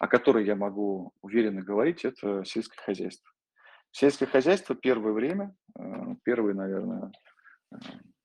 о 0.00 0.08
которой 0.08 0.44
я 0.44 0.56
могу 0.56 1.12
уверенно 1.22 1.62
говорить, 1.62 2.04
это 2.04 2.44
сельское 2.44 2.82
хозяйство. 2.82 3.30
Сельское 3.92 4.26
хозяйство 4.26 4.74
первое 4.74 5.12
время, 5.12 5.54
э, 5.78 5.82
первые, 6.24 6.56
наверное, 6.56 7.12
э, 7.72 7.76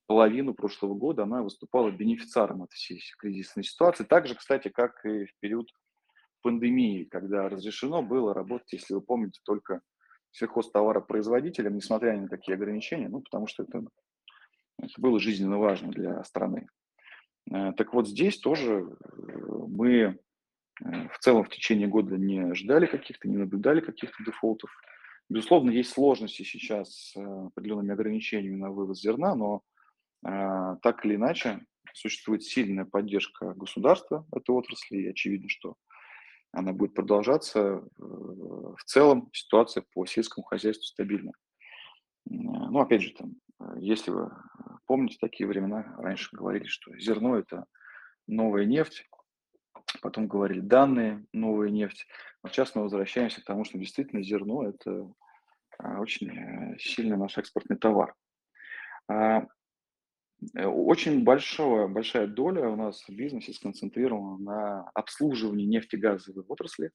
половину 0.08 0.56
прошлого 0.56 0.96
года 0.96 1.22
она 1.22 1.44
выступала 1.44 1.92
бенефициаром 1.92 2.64
от 2.64 2.72
всей 2.72 3.00
кризисной 3.20 3.64
ситуации. 3.64 4.06
Так 4.06 4.26
же, 4.26 4.34
кстати, 4.34 4.70
как 4.70 5.06
и 5.06 5.26
в 5.26 5.40
период 5.40 5.70
пандемии, 6.46 7.06
когда 7.06 7.50
разрешено 7.50 8.04
было 8.04 8.32
работать, 8.32 8.74
если 8.74 8.94
вы 8.94 9.02
помните, 9.02 9.42
только 9.44 9.82
сельхозтоваропроизводителям, 10.30 11.76
несмотря 11.76 12.16
на 12.22 12.28
такие 12.28 12.54
ограничения, 12.54 13.10
ну, 13.10 13.22
потому 13.22 13.48
что 13.48 13.64
это, 13.64 13.82
это 14.80 14.94
было 15.00 15.20
жизненно 15.20 15.58
важно 15.58 15.90
для 15.90 16.24
страны. 16.24 16.68
Э, 17.52 17.74
так 17.76 17.96
вот 17.96 18.08
здесь 18.08 18.38
тоже 18.38 18.74
э, 18.74 18.86
мы 19.68 19.92
э, 19.92 20.18
в 21.10 21.18
целом 21.18 21.46
в 21.46 21.50
течение 21.50 21.88
года 21.88 22.16
не 22.16 22.54
ждали 22.54 22.86
каких-то, 22.86 23.28
не 23.28 23.38
наблюдали 23.38 23.80
каких-то 23.80 24.24
дефолтов. 24.24 24.70
Безусловно, 25.28 25.72
есть 25.72 25.94
сложности 25.94 26.44
сейчас 26.44 26.94
с 26.94 27.18
определенными 27.18 27.94
ограничениями 27.94 28.58
на 28.58 28.70
вывоз 28.70 29.02
зерна, 29.02 29.34
но 29.34 29.64
так 30.22 31.04
или 31.04 31.16
иначе 31.16 31.66
существует 31.94 32.44
сильная 32.44 32.86
поддержка 32.86 33.56
государства 33.56 34.28
этой 34.32 34.52
отрасли, 34.52 34.98
и 34.98 35.08
очевидно, 35.08 35.50
что 35.50 35.78
она 36.56 36.72
будет 36.74 36.94
продолжаться. 36.94 37.60
Э, 37.60 37.82
в 38.00 38.84
целом 38.86 39.30
ситуация 39.34 39.84
по 39.94 40.06
сельскому 40.06 40.46
хозяйству 40.46 40.86
стабильна. 40.86 41.34
Ну, 42.26 42.80
опять 42.80 43.02
же, 43.02 43.14
там, 43.14 43.36
э, 43.60 43.76
если 43.80 44.12
вы 44.12 44.32
помните 44.88 45.18
такие 45.20 45.48
времена, 45.48 45.94
раньше 45.98 46.36
говорили, 46.36 46.66
что 46.66 46.98
зерно– 46.98 47.38
это 47.38 47.66
новая 48.28 48.66
нефть, 48.66 49.08
потом 50.02 50.28
говорили 50.28 50.62
данные, 50.62 51.26
новая 51.34 51.70
нефть. 51.70 52.08
Но 52.42 52.50
сейчас 52.50 52.74
мы 52.74 52.84
возвращаемся 52.84 53.42
к 53.42 53.46
тому, 53.46 53.66
что 53.66 53.78
действительно 53.78 54.24
зерно– 54.24 54.64
это 54.70 55.12
а, 55.78 56.00
очень 56.00 56.30
э, 56.30 56.78
сильный 56.80 57.18
наш 57.18 57.38
экспортный 57.38 57.78
товар. 57.78 58.16
Э, 60.54 60.66
очень 60.66 61.24
большое, 61.24 61.88
большая 61.88 62.28
доля 62.28 62.70
у 62.70 62.76
нас 62.76 63.04
в 63.08 63.10
бизнесе 63.10 63.54
сконцентрирована 63.54 64.38
на 64.38 64.90
обслуживании 64.94 65.66
нефтегазовой 65.66 66.44
отрасли, 66.48 66.88
э, 66.88 66.92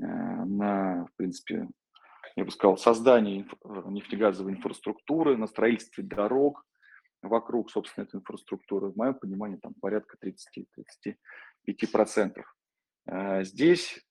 на, 0.00 1.06
в 1.06 1.16
принципе, 1.16 1.68
я 2.36 2.44
бы 2.44 2.50
сказал, 2.50 2.76
создании 2.76 3.46
э, 3.64 3.82
нефтегазовой 3.88 4.52
инфраструктуры, 4.52 5.36
на 5.36 5.46
строительстве 5.46 6.04
дорог 6.04 6.64
вокруг, 7.22 7.70
собственно, 7.70 8.04
этой 8.04 8.16
инфраструктуры. 8.16 8.90
В 8.90 8.96
моем 8.96 9.14
понимании, 9.14 9.56
там 9.56 9.74
порядка 9.74 10.16
30-35%. 10.24 12.44
Здесь 13.42 14.04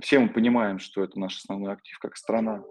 все 0.00 0.18
мы 0.20 0.28
понимаем, 0.28 0.78
что 0.78 1.02
это 1.02 1.18
наш 1.18 1.38
основной 1.38 1.72
актив 1.72 1.98
как 1.98 2.16
страна, 2.16 2.62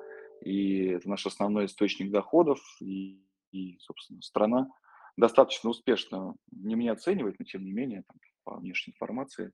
и 0.42 0.86
это 0.86 1.10
наш 1.10 1.26
основной 1.26 1.66
источник 1.66 2.12
доходов, 2.12 2.60
и 2.80 3.27
и, 3.52 3.78
собственно, 3.80 4.22
страна 4.22 4.70
достаточно 5.18 5.70
успешно, 5.70 6.36
не 6.52 6.76
мне 6.76 6.92
оценивать, 6.92 7.40
но 7.40 7.46
тем 7.46 7.64
не 7.64 7.72
менее, 7.72 8.04
там, 8.08 8.18
по 8.44 8.58
внешней 8.58 8.94
информации, 8.94 9.52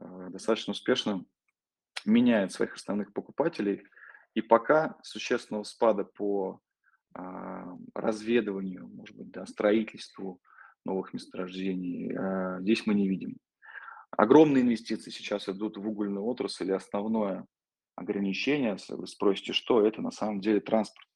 э, 0.00 0.28
достаточно 0.30 0.72
успешно 0.72 1.24
меняет 2.04 2.52
своих 2.52 2.74
основных 2.74 3.12
покупателей. 3.12 3.82
И 4.34 4.40
пока 4.40 4.96
существенного 5.02 5.64
спада 5.64 6.04
по 6.04 6.60
э, 7.14 7.20
разведыванию, 7.94 8.88
может 8.88 9.16
быть, 9.16 9.30
да, 9.30 9.44
строительству 9.46 10.40
новых 10.84 11.12
месторождений 11.12 12.12
э, 12.12 12.60
здесь 12.62 12.86
мы 12.86 12.94
не 12.94 13.08
видим. 13.08 13.36
Огромные 14.10 14.62
инвестиции 14.62 15.10
сейчас 15.10 15.48
идут 15.48 15.76
в 15.76 15.86
угольную 15.86 16.24
отрасль, 16.24 16.68
и 16.68 16.74
основное 16.74 17.46
ограничение, 17.96 18.76
вы 18.88 19.06
спросите, 19.06 19.52
что 19.52 19.86
это 19.86 20.00
на 20.00 20.10
самом 20.10 20.40
деле 20.40 20.60
транспорт 20.60 21.06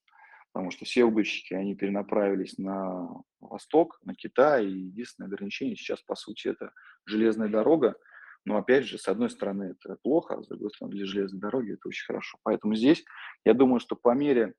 потому 0.55 0.71
что 0.71 0.85
все 0.85 1.05
угольщики, 1.05 1.53
они 1.53 1.75
перенаправились 1.75 2.59
на 2.59 3.09
восток, 3.41 3.99
на 4.05 4.15
Китай, 4.15 4.65
и 4.65 4.87
единственное 4.87 5.27
ограничение 5.27 5.75
сейчас, 5.75 6.01
по 6.01 6.15
сути, 6.15 6.47
это 6.47 6.71
железная 7.07 7.49
дорога, 7.49 7.97
но, 8.45 8.57
опять 8.57 8.85
же, 8.85 8.97
с 8.97 9.09
одной 9.09 9.31
стороны, 9.31 9.75
это 9.75 9.97
плохо, 10.03 10.37
а 10.37 10.43
с 10.45 10.47
другой 10.47 10.71
стороны, 10.71 10.95
для 10.95 11.07
железной 11.07 11.41
дороги 11.41 11.73
это 11.73 11.89
очень 11.89 12.05
хорошо. 12.05 12.39
Поэтому 12.45 12.77
здесь, 12.77 13.05
я 13.45 13.53
думаю, 13.53 13.81
что 13.81 13.97
по 13.97 14.15
мере 14.15 14.55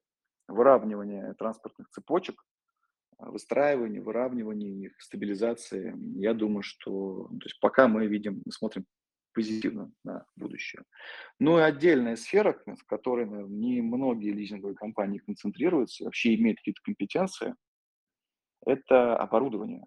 выравнивания 0.50 1.34
транспортных 1.36 1.88
цепочек, 1.92 2.44
выстраивания, 3.18 4.02
выравнивания 4.02 4.88
их, 4.88 5.02
стабилизации, 5.02 5.96
я 6.20 6.34
думаю, 6.34 6.64
что 6.64 7.30
то 7.40 7.46
есть 7.46 7.58
пока 7.62 7.88
мы 7.88 8.08
видим, 8.08 8.42
мы 8.46 8.52
смотрим 8.52 8.86
позитивно 9.36 9.92
на 10.04 10.26
будущее. 10.36 10.84
Ну 11.40 11.60
и 11.60 11.62
отдельная 11.62 12.16
сфера, 12.16 12.58
в 12.66 12.86
которой 12.86 13.28
не 13.28 13.82
многие 13.82 14.32
лизинговые 14.32 14.76
компании 14.76 15.20
концентрируются, 15.20 16.06
вообще 16.06 16.36
имеют 16.36 16.60
какие-то 16.60 16.82
компетенции, 16.82 17.54
это 18.66 19.18
оборудование. 19.18 19.86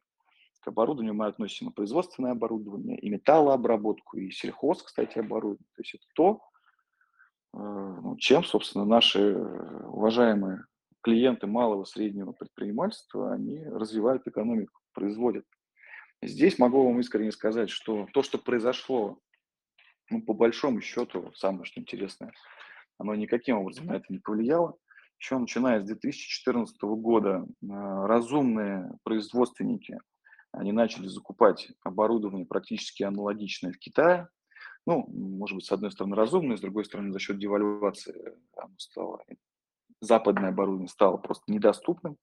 К 0.60 0.68
оборудованию 0.68 1.14
мы 1.14 1.26
относим 1.26 1.70
и 1.70 1.72
производственное 1.72 2.32
оборудование, 2.32 2.98
и 2.98 3.08
металлообработку, 3.08 4.18
и 4.18 4.30
сельхоз, 4.30 4.82
кстати, 4.82 5.18
оборудование. 5.18 5.66
То 5.74 5.82
есть 5.82 5.94
это 5.94 6.04
то, 6.14 6.42
э, 7.54 7.58
ну, 7.58 8.16
чем, 8.18 8.44
собственно, 8.44 8.84
наши 8.84 9.34
уважаемые 9.34 10.64
клиенты 11.00 11.46
малого 11.46 11.84
среднего 11.84 12.32
предпринимательства, 12.32 13.32
они 13.32 13.64
развивают 13.64 14.26
экономику, 14.26 14.80
производят. 14.92 15.46
Здесь 16.22 16.58
могу 16.58 16.84
вам 16.84 17.00
искренне 17.00 17.30
сказать, 17.30 17.70
что 17.70 18.08
то, 18.12 18.22
что 18.22 18.38
произошло 18.38 19.20
ну, 20.10 20.22
по 20.22 20.34
большому 20.34 20.80
счету, 20.80 21.32
самое 21.34 21.64
что 21.64 21.80
интересное, 21.80 22.32
оно 22.98 23.14
никаким 23.14 23.58
образом 23.58 23.86
на 23.86 23.96
это 23.96 24.06
не 24.08 24.18
повлияло. 24.18 24.76
Еще 25.18 25.36
начиная 25.38 25.80
с 25.80 25.84
2014 25.84 26.80
года 26.82 27.44
а, 27.68 28.06
разумные 28.06 28.90
производственники, 29.02 29.98
они 30.52 30.72
начали 30.72 31.06
закупать 31.06 31.70
оборудование 31.82 32.46
практически 32.46 33.02
аналогичное 33.02 33.72
в 33.72 33.78
Китае. 33.78 34.28
Ну, 34.86 35.06
может 35.08 35.56
быть, 35.56 35.66
с 35.66 35.72
одной 35.72 35.90
стороны 35.92 36.16
разумное, 36.16 36.56
с 36.56 36.60
другой 36.60 36.84
стороны 36.84 37.12
за 37.12 37.18
счет 37.18 37.38
девальвации 37.38 38.36
оно 38.56 38.74
стало, 38.78 39.22
западное 40.00 40.50
оборудование 40.50 40.88
стало 40.88 41.16
просто 41.16 41.52
недоступным. 41.52 42.16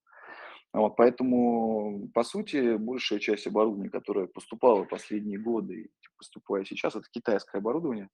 Вот, 0.75 0.97
поэтому, 0.97 2.09
по 2.13 2.23
сути, 2.23 2.75
большая 2.75 3.19
часть 3.19 3.47
оборудования, 3.47 3.89
которое 3.89 4.27
поступало 4.27 4.83
последние 4.83 5.39
годы 5.39 5.83
и 5.83 5.89
поступая 6.17 6.65
сейчас, 6.65 6.97
это 6.97 7.05
китайское 7.09 7.61
оборудование, 7.61 8.09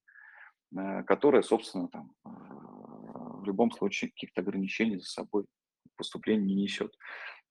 э, 0.77 1.01
которое, 1.03 1.41
собственно, 1.41 1.87
там, 1.87 2.13
э, 2.23 2.29
в 2.29 3.43
любом 3.45 3.71
случае 3.71 4.11
каких-то 4.11 4.41
ограничений 4.41 4.99
за 4.99 5.05
собой 5.05 5.45
поступление 5.97 6.45
не 6.45 6.61
несет. 6.61 6.93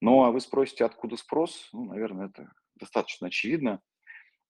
Ну, 0.00 0.22
а 0.22 0.30
вы 0.30 0.40
спросите, 0.40 0.84
откуда 0.84 1.16
спрос? 1.16 1.70
Ну, 1.72 1.86
наверное, 1.86 2.28
это 2.28 2.52
достаточно 2.76 3.26
очевидно. 3.26 3.80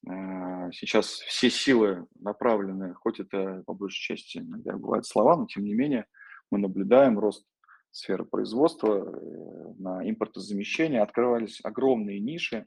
Э, 0.06 0.70
сейчас 0.72 1.06
все 1.06 1.48
силы 1.48 2.06
направлены, 2.16 2.92
хоть 2.92 3.18
это 3.18 3.62
по 3.64 3.72
большей 3.72 4.14
части 4.14 4.36
иногда 4.36 4.76
бывают 4.76 5.06
слова, 5.06 5.36
но 5.38 5.46
тем 5.46 5.64
не 5.64 5.72
менее 5.72 6.04
мы 6.50 6.58
наблюдаем 6.58 7.18
рост 7.18 7.46
сферы 7.90 8.24
производства, 8.24 8.88
э, 8.88 9.72
на 9.78 10.08
импортозамещение, 10.08 11.02
открывались 11.02 11.60
огромные 11.62 12.20
ниши 12.20 12.66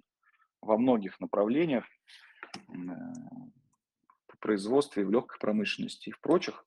во 0.62 0.78
многих 0.78 1.20
направлениях 1.20 1.86
э, 2.56 2.72
в 4.28 4.38
производстве, 4.40 5.06
в 5.06 5.12
легкой 5.12 5.40
промышленности 5.40 6.10
и 6.10 6.12
в 6.12 6.20
прочих, 6.20 6.66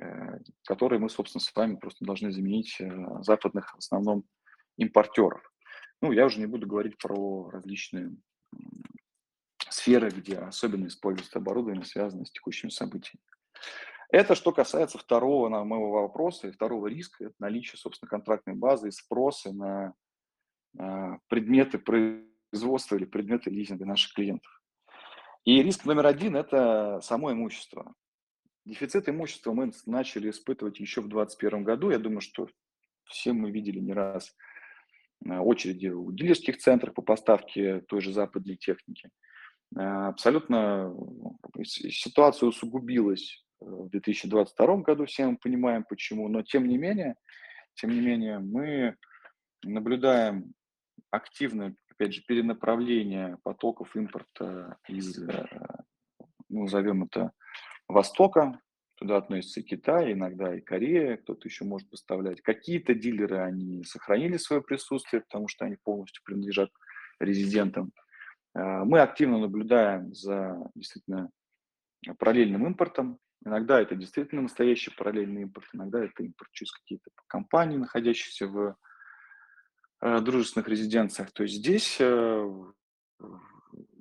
э, 0.00 0.38
которые 0.66 0.98
мы, 0.98 1.08
собственно, 1.08 1.40
с 1.40 1.54
вами 1.54 1.76
просто 1.76 2.04
должны 2.04 2.30
заменить 2.32 2.80
западных, 3.20 3.74
в 3.74 3.78
основном, 3.78 4.24
импортеров. 4.76 5.42
Ну, 6.02 6.12
я 6.12 6.26
уже 6.26 6.40
не 6.40 6.46
буду 6.46 6.66
говорить 6.66 6.98
про 6.98 7.48
различные 7.50 8.14
сферы, 9.70 10.10
где 10.10 10.38
особенно 10.38 10.86
используется 10.86 11.38
оборудование, 11.38 11.84
связанное 11.84 12.24
с 12.24 12.30
текущими 12.30 12.70
событиями. 12.70 13.22
Это 14.14 14.36
что 14.36 14.52
касается 14.52 14.96
второго 14.96 15.48
на 15.48 15.64
моего 15.64 15.90
вопроса 15.90 16.46
и 16.46 16.52
второго 16.52 16.86
риска, 16.86 17.24
это 17.24 17.34
наличие, 17.40 17.76
собственно, 17.80 18.08
контрактной 18.08 18.54
базы 18.54 18.86
и 18.86 18.92
спроса 18.92 19.52
на 19.52 19.92
а, 20.78 21.18
предметы 21.26 21.80
производства 21.80 22.94
или 22.94 23.06
предметы 23.06 23.50
лизинга 23.50 23.84
наших 23.84 24.12
клиентов. 24.12 24.62
И 25.44 25.60
риск 25.60 25.84
номер 25.84 26.06
один– 26.06 26.36
это 26.36 27.00
само 27.02 27.32
имущество. 27.32 27.92
Дефицит 28.64 29.08
имущества 29.08 29.52
мы 29.52 29.72
начали 29.84 30.30
испытывать 30.30 30.78
еще 30.78 31.00
в 31.00 31.08
2021 31.08 31.64
году. 31.64 31.90
Я 31.90 31.98
думаю, 31.98 32.20
что 32.20 32.46
все 33.06 33.32
мы 33.32 33.50
видели 33.50 33.80
не 33.80 33.94
раз 33.94 34.32
очереди 35.24 35.88
у 35.88 36.12
дилерских 36.12 36.58
центров 36.58 36.94
по 36.94 37.02
поставке 37.02 37.80
той 37.88 38.00
же 38.00 38.12
западной 38.12 38.54
техники. 38.54 39.10
А, 39.74 40.06
абсолютно 40.06 40.94
ситуация 41.64 42.46
усугубилась 42.46 43.43
в 43.64 43.88
2022 43.90 44.76
году, 44.78 45.06
все 45.06 45.26
мы 45.26 45.36
понимаем 45.36 45.84
почему, 45.84 46.28
но 46.28 46.42
тем 46.42 46.66
не 46.66 46.78
менее, 46.78 47.16
тем 47.74 47.90
не 47.90 48.00
менее 48.00 48.38
мы 48.38 48.96
наблюдаем 49.62 50.54
активное, 51.10 51.74
опять 51.90 52.14
же, 52.14 52.22
перенаправление 52.22 53.38
потоков 53.42 53.96
импорта 53.96 54.76
из, 54.88 55.18
э, 55.18 55.46
ну, 56.48 56.62
назовем 56.62 57.04
это, 57.04 57.32
Востока, 57.88 58.60
туда 58.96 59.18
относится 59.18 59.60
и 59.60 59.64
Китай, 59.64 60.12
иногда 60.12 60.54
и 60.54 60.60
Корея, 60.60 61.16
кто-то 61.16 61.46
еще 61.48 61.64
может 61.64 61.90
поставлять. 61.90 62.40
Какие-то 62.40 62.94
дилеры, 62.94 63.38
они 63.38 63.84
сохранили 63.84 64.36
свое 64.36 64.62
присутствие, 64.62 65.22
потому 65.22 65.48
что 65.48 65.64
они 65.64 65.76
полностью 65.82 66.22
принадлежат 66.24 66.70
резидентам. 67.20 67.92
А, 68.54 68.84
мы 68.84 69.00
активно 69.00 69.38
наблюдаем 69.38 70.14
за 70.14 70.56
действительно 70.74 71.30
параллельным 72.18 72.66
импортом. 72.66 73.18
Иногда 73.44 73.80
это 73.80 73.94
действительно 73.94 74.42
настоящий 74.42 74.90
параллельный 74.90 75.42
импорт, 75.42 75.68
иногда 75.72 76.02
это 76.02 76.22
импорт 76.22 76.50
через 76.52 76.72
какие-то 76.72 77.10
компании, 77.26 77.76
находящиеся 77.76 78.46
в 78.46 78.76
Э, 80.06 80.20
дружественных 80.20 80.68
резиденциях. 80.68 81.32
То 81.32 81.44
есть 81.44 81.54
здесь, 81.54 81.96
э, 81.98 82.50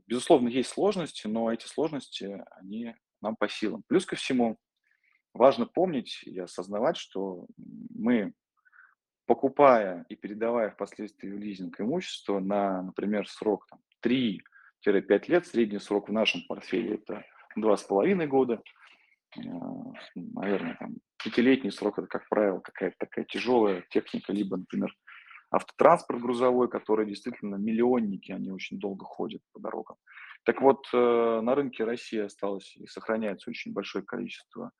безусловно, 0.05 0.49
есть 0.49 0.69
сложности, 0.69 1.27
но 1.27 1.49
эти 1.49 1.65
сложности, 1.65 2.43
они 2.57 2.93
нам 3.21 3.37
по 3.37 3.47
силам. 3.47 3.83
Плюс 3.87 4.05
ко 4.05 4.17
всему, 4.17 4.57
важно 5.33 5.65
помнить 5.65 6.21
и 6.25 6.37
осознавать, 6.37 6.97
что 6.97 7.45
мы, 7.95 8.33
покупая 9.27 10.05
и 10.09 10.17
передавая 10.17 10.71
впоследствии 10.71 11.29
в 11.29 11.37
лизинг 11.37 11.79
имущество 11.79 12.41
на, 12.41 12.81
например, 12.81 13.25
срок 13.29 13.65
там, 13.67 13.79
3-5 14.01 15.29
лет, 15.29 15.47
средний 15.47 15.79
срок 15.79 16.09
в 16.09 16.11
нашем 16.11 16.45
портфеле 16.49 16.95
это 16.95 17.23
2,5 17.57 18.27
года, 18.27 18.61
наверное, 20.15 20.75
там, 20.79 20.95
пятилетний 21.23 21.71
срок, 21.71 21.99
это, 21.99 22.07
как 22.07 22.27
правило, 22.29 22.59
какая-то 22.59 22.95
такая 22.99 23.25
тяжелая 23.25 23.83
техника, 23.89 24.33
либо, 24.33 24.57
например, 24.57 24.93
автотранспорт 25.51 26.21
грузовой, 26.21 26.69
который 26.69 27.05
действительно 27.05 27.55
миллионники, 27.55 28.31
они 28.31 28.51
очень 28.51 28.79
долго 28.79 29.05
ходят 29.05 29.41
по 29.53 29.59
дорогам. 29.59 29.97
Так 30.45 30.61
вот, 30.61 30.85
э, 30.93 31.41
на 31.41 31.55
рынке 31.55 31.83
России 31.83 32.19
осталось 32.19 32.75
и 32.75 32.87
сохраняется 32.87 33.49
очень 33.49 33.71
большое 33.71 34.03
количество 34.03 34.71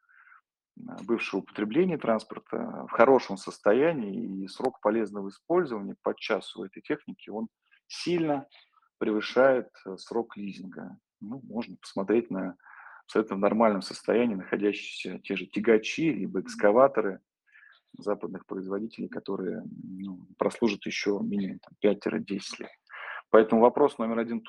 э, 0.76 0.82
бывшего 1.04 1.42
употребления 1.42 1.98
транспорта 1.98 2.86
в 2.89 2.92
хорошем 2.92 3.38
состоянии, 3.38 4.44
и 4.44 4.48
срок 4.48 4.82
полезного 4.82 5.30
использования 5.30 5.96
под 6.02 6.18
час 6.18 6.56
у 6.56 6.63
этой 6.63 6.82
техники, 6.82 7.30
он 7.30 7.48
сильно 7.88 8.48
превышает 8.98 9.70
э, 9.86 9.96
срок 9.98 10.36
лизинга. 10.36 10.98
Ну, 11.22 11.39
можно 11.44 11.78
посмотреть 11.78 12.30
на 12.30 12.58
абсолютно 13.13 13.36
в 13.36 13.39
нормальном 13.39 13.82
состоянии 13.84 14.34
находящиеся 14.34 15.19
те 15.19 15.36
же 15.36 15.45
тягачи, 15.45 16.12
либо 16.12 16.41
экскаваторы– 16.41 17.19
западных 17.99 18.47
производителей, 18.47 19.08
которые 19.08 19.63
ну, 19.84 20.26
прослужат 20.39 20.84
еще 20.88 21.19
минимум 21.21 21.60
5-10 21.84 22.26
лет. 22.60 22.71
Поэтому 23.30 23.62
вопрос 23.62 23.99
номер 23.99 24.17
один 24.17 24.43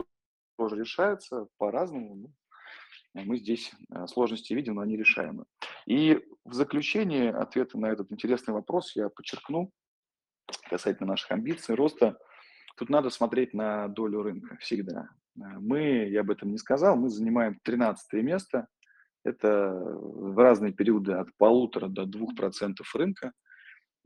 тоже 0.56 0.76
решается 0.76 1.46
по-разному. 1.58 2.14
Ну, 3.12 3.22
мы 3.24 3.36
здесь 3.36 3.70
э, 3.90 4.06
сложности 4.06 4.54
видим, 4.54 4.76
но 4.76 4.80
они 4.80 4.96
решаемы. 4.96 5.44
И 5.84 6.24
в 6.46 6.54
заключение 6.54 7.32
ответа 7.32 7.78
на 7.78 7.90
этот 7.90 8.10
интересный 8.12 8.54
вопрос 8.54 8.96
я 8.96 9.10
подчеркну 9.10 9.70
касательно 10.70 11.10
наших 11.10 11.30
амбиций, 11.30 11.74
роста. 11.74 12.18
Тут 12.78 12.88
надо 12.88 13.10
смотреть 13.10 13.52
на 13.52 13.88
долю 13.88 14.22
рынка 14.22 14.56
всегда. 14.56 15.10
Э, 15.36 15.58
мы, 15.60 16.08
я 16.08 16.20
об 16.20 16.30
этом 16.30 16.50
не 16.50 16.58
сказал, 16.58 16.96
мы 16.96 17.08
занимаем 17.08 17.58
13 17.62 18.12
место 18.24 18.68
это 19.24 19.72
в 19.72 20.38
разные 20.38 20.72
периоды 20.72 21.12
от 21.12 21.34
полутора 21.38 21.88
до 21.88 22.04
двух 22.04 22.36
процентов 22.36 22.94
рынка. 22.94 23.32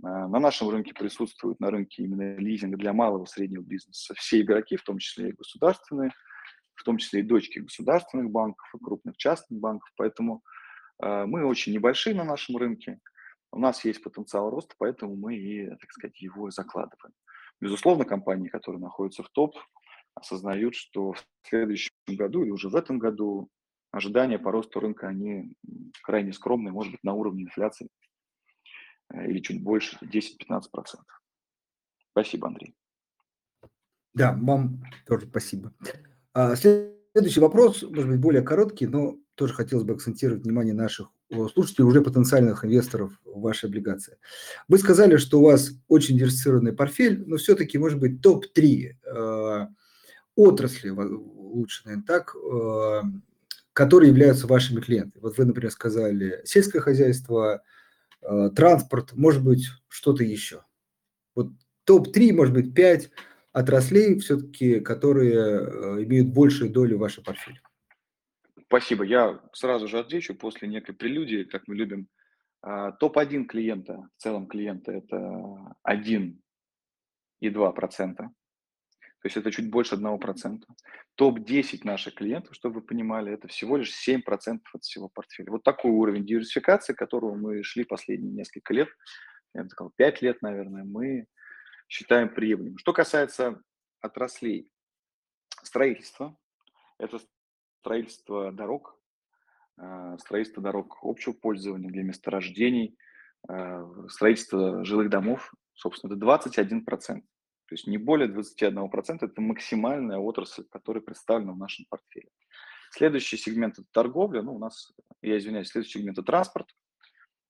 А, 0.03 0.29
на 0.29 0.39
нашем 0.39 0.71
рынке 0.71 0.95
присутствуют 0.95 1.59
на 1.61 1.71
рынке 1.71 2.05
именно 2.05 2.37
лизинг 2.37 2.77
для 2.77 2.93
малого 2.93 3.25
и 3.25 3.29
среднего 3.29 3.63
бизнеса 3.63 4.15
все 4.15 4.41
игроки, 4.41 4.77
в 4.77 4.85
том 4.85 4.99
числе 4.99 5.31
и 5.31 5.33
государственные, 5.33 6.13
в 6.75 6.85
том 6.85 6.99
числе 6.99 7.21
и 7.21 7.25
дочки 7.25 7.59
государственных 7.59 8.31
банков 8.31 8.69
и 8.75 8.79
крупных 8.79 9.17
частных 9.17 9.59
банков. 9.59 9.91
Поэтому 9.97 10.43
а, 11.03 11.27
мы 11.27 11.45
очень 11.45 11.73
небольшие 11.73 12.15
на 12.15 12.25
нашем 12.25 12.57
рынке. 12.57 13.01
У 13.51 13.59
нас 13.59 13.85
есть 13.85 14.03
потенциал 14.03 14.51
роста, 14.51 14.75
поэтому 14.79 15.17
мы 15.17 15.37
и, 15.37 15.69
так 15.69 15.91
сказать, 15.91 16.21
его 16.21 16.51
закладываем. 16.51 17.15
Безусловно, 17.61 18.05
компании, 18.05 18.49
которые 18.49 18.81
находятся 18.81 19.25
в 19.25 19.31
топ, 19.31 19.57
осознают, 20.19 20.75
что 20.75 21.13
в 21.13 21.25
следующем 21.49 21.93
году 22.07 22.43
или 22.43 22.51
уже 22.51 22.69
в 22.69 22.77
этом 22.77 22.99
году 22.99 23.49
ожидания 23.91 24.39
по 24.39 24.53
росту 24.53 24.81
рынка, 24.81 25.09
они 25.09 25.55
крайне 26.03 26.33
скромные, 26.33 26.73
может 26.73 26.93
быть, 26.93 27.03
на 27.05 27.15
уровне 27.15 27.45
инфляции 27.45 27.89
э, 29.13 29.29
или 29.29 29.41
чуть 29.41 29.63
больше, 29.63 29.99
10-15%. 30.03 30.63
Спасибо, 32.11 32.49
Андрей. 32.49 32.75
Да, 34.15 34.33
вам 34.33 34.83
тоже 35.07 35.27
спасибо. 35.27 35.73
А, 36.35 36.57
следующий 36.57 37.41
вопрос, 37.41 37.83
может 37.83 38.09
быть, 38.09 38.21
более 38.21 38.43
короткий, 38.43 38.87
но 38.87 39.17
тоже 39.35 39.55
хотелось 39.55 39.85
бы 39.85 39.95
акцентировать 39.95 40.43
внимание 40.43 40.75
наших 40.75 41.11
слушателей, 41.53 41.87
уже 41.87 42.01
потенциальных 42.01 42.65
инвесторов 42.65 43.13
в 43.25 43.41
ваши 43.41 43.67
облигации. 43.67 44.19
Вы 44.67 44.79
сказали, 44.79 45.17
что 45.17 45.41
у 45.41 45.45
вас 45.45 45.73
очень 45.87 46.17
диверсифицированный 46.17 46.73
портфель, 46.73 47.23
но 47.27 47.37
все-таки, 47.37 47.79
может 47.79 48.01
быть, 48.01 48.21
топ-3 48.23 48.95
э, 49.05 49.67
отрасли, 50.39 50.91
лучше, 50.91 51.83
наверное, 51.85 52.07
так, 52.07 52.35
э, 52.37 53.03
которые 53.73 54.11
являются 54.11 54.47
вашими 54.47 54.81
клиентами. 54.81 55.21
Вот 55.21 55.37
вы, 55.37 55.45
например, 55.45 55.71
сказали 55.73 56.41
сельское 56.45 56.81
хозяйство, 56.81 57.63
э, 58.23 58.51
транспорт, 58.55 59.13
может 59.15 59.43
быть, 59.43 59.67
что-то 59.89 60.23
еще. 60.23 60.65
Вот 61.35 61.49
топ-3, 61.85 62.33
может 62.33 62.55
быть, 62.55 62.73
5 62.73 63.11
отраслей 63.53 64.19
все-таки, 64.21 64.79
которые 64.81 65.35
э, 65.35 66.05
имеют 66.05 66.29
большую 66.29 66.71
долю 66.71 66.97
в 66.97 67.01
вашем 67.01 67.25
портфеле. 67.25 67.61
Спасибо. 68.67 69.05
Я 69.05 69.41
сразу 69.53 69.89
же 69.89 69.99
отвечу 69.99 70.35
после 70.37 70.69
некой 70.69 70.95
прелюдии, 70.95 71.43
как 71.43 71.67
мы 71.67 71.75
любим. 71.75 72.09
А, 72.61 72.93
топ-1 72.93 73.47
клиента, 73.47 74.09
в 74.17 74.23
целом 74.23 74.47
клиента, 74.47 74.93
это 74.93 75.75
1 75.83 76.41
и 77.41 77.49
2% 77.49 78.29
то 79.21 79.27
есть 79.27 79.37
это 79.37 79.51
чуть 79.51 79.69
больше 79.69 79.97
1%. 79.97 80.63
Топ-10 81.17 81.81
наших 81.83 82.15
клиентов, 82.15 82.55
чтобы 82.55 82.77
вы 82.77 82.83
понимали, 82.83 83.33
это 83.33 83.49
всего 83.49 83.77
лишь 83.77 83.93
7% 84.09 84.61
от 84.73 84.83
всего 84.85 85.09
портфеля. 85.09 85.51
Вот 85.51 85.65
такой 85.65 85.91
уровень 85.91 86.25
диверсификации, 86.25 86.93
к 86.93 86.99
которому 86.99 87.37
мы 87.37 87.63
шли 87.65 87.85
последние 87.85 88.33
несколько 88.33 88.73
лет, 88.73 88.89
я 89.55 89.65
бы 89.65 89.71
сказал, 89.71 89.93
5 89.97 90.23
лет, 90.23 90.41
наверное, 90.41 90.85
мы 90.85 91.27
считаем 91.89 92.33
приемлемым. 92.33 92.79
Что 92.79 92.93
касается 92.93 93.61
отраслей, 94.01 94.71
строительство, 95.65 96.37
это 96.99 97.19
строительство 97.81 98.53
дорог, 98.53 98.97
э, 99.79 100.17
строительство 100.21 100.63
дорог 100.63 100.99
общего 101.03 101.33
пользования 101.33 101.91
для 101.91 102.05
месторождений, 102.05 102.97
э, 103.49 103.85
строительство 104.09 104.85
жилых 104.85 105.11
домов, 105.11 105.53
собственно, 105.75 106.13
это 106.13 106.21
21%. 106.21 107.25
То 107.69 107.75
есть 107.75 107.87
не 107.87 107.99
более 107.99 108.29
21%– 108.29 109.19
это 109.21 109.41
максимальная 109.43 110.17
отрасль, 110.17 110.65
которая 110.71 111.03
представлена 111.03 111.53
в 111.53 111.59
нашем 111.59 111.85
портфеле. 111.91 112.31
Следующий 112.91 113.37
сегмент– 113.37 113.79
это 113.79 113.87
торговля. 113.93 114.41
Ну, 114.41 114.55
у 114.55 114.59
нас, 114.59 114.91
я 115.21 115.37
извиняюсь, 115.37 115.69
следующий 115.69 115.99
сегмент– 115.99 116.19
это 116.19 116.27
транспорт. 116.27 116.75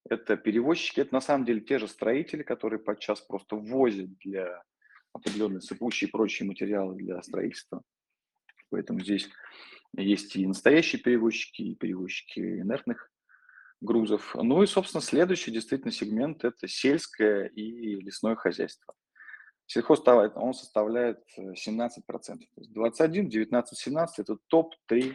Это 0.08 0.36
перевозчики. 0.36 1.00
Это 1.00 1.14
на 1.14 1.20
самом 1.20 1.44
деле 1.44 1.60
те 1.60 1.78
же 1.78 1.86
строители, 1.86 2.42
которые 2.42 2.80
подчас 2.80 3.20
просто 3.20 3.54
ввозят 3.54 4.18
для 4.18 4.64
определенной 5.12 5.62
сыпучие 5.62 6.08
и 6.08 6.10
прочие 6.10 6.48
материалы 6.48 6.96
для 6.96 7.22
строительства. 7.22 7.82
Поэтому 8.70 8.98
здесь 8.98 9.30
есть 9.96 10.34
и 10.34 10.46
настоящие 10.48 11.00
перевозчики, 11.00 11.62
и 11.62 11.74
перевозчики 11.76 12.40
инертных 12.40 13.08
грузов. 13.80 14.34
Ну 14.34 14.64
и, 14.64 14.66
собственно, 14.66 15.00
следующий 15.00 15.52
действительно 15.52 15.92
сегмент– 15.92 16.42
это 16.44 16.66
сельское 16.66 17.46
и 17.46 18.00
лесное 18.00 18.34
хозяйство. 18.34 18.94
Сельхозтовар, 19.68 20.32
он 20.34 20.54
составляет 20.54 21.22
17%. 21.36 21.90
Э, 22.06 22.12
То 22.14 22.34
есть 22.56 22.72
21, 22.72 23.28
19, 23.28 23.78
17– 23.78 24.18
это 24.20 24.38
топ-3 24.46 25.14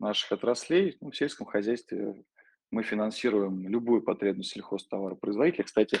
наших 0.00 0.32
отраслей. 0.32 0.98
Ну, 1.00 1.12
в 1.12 1.16
сельском 1.16 1.46
хозяйстве 1.46 2.24
мы 2.72 2.82
финансируем 2.82 3.68
любую 3.68 4.02
потребность 4.02 4.50
сельхозтоваропроизводителя. 4.50 5.62
Кстати, 5.62 6.00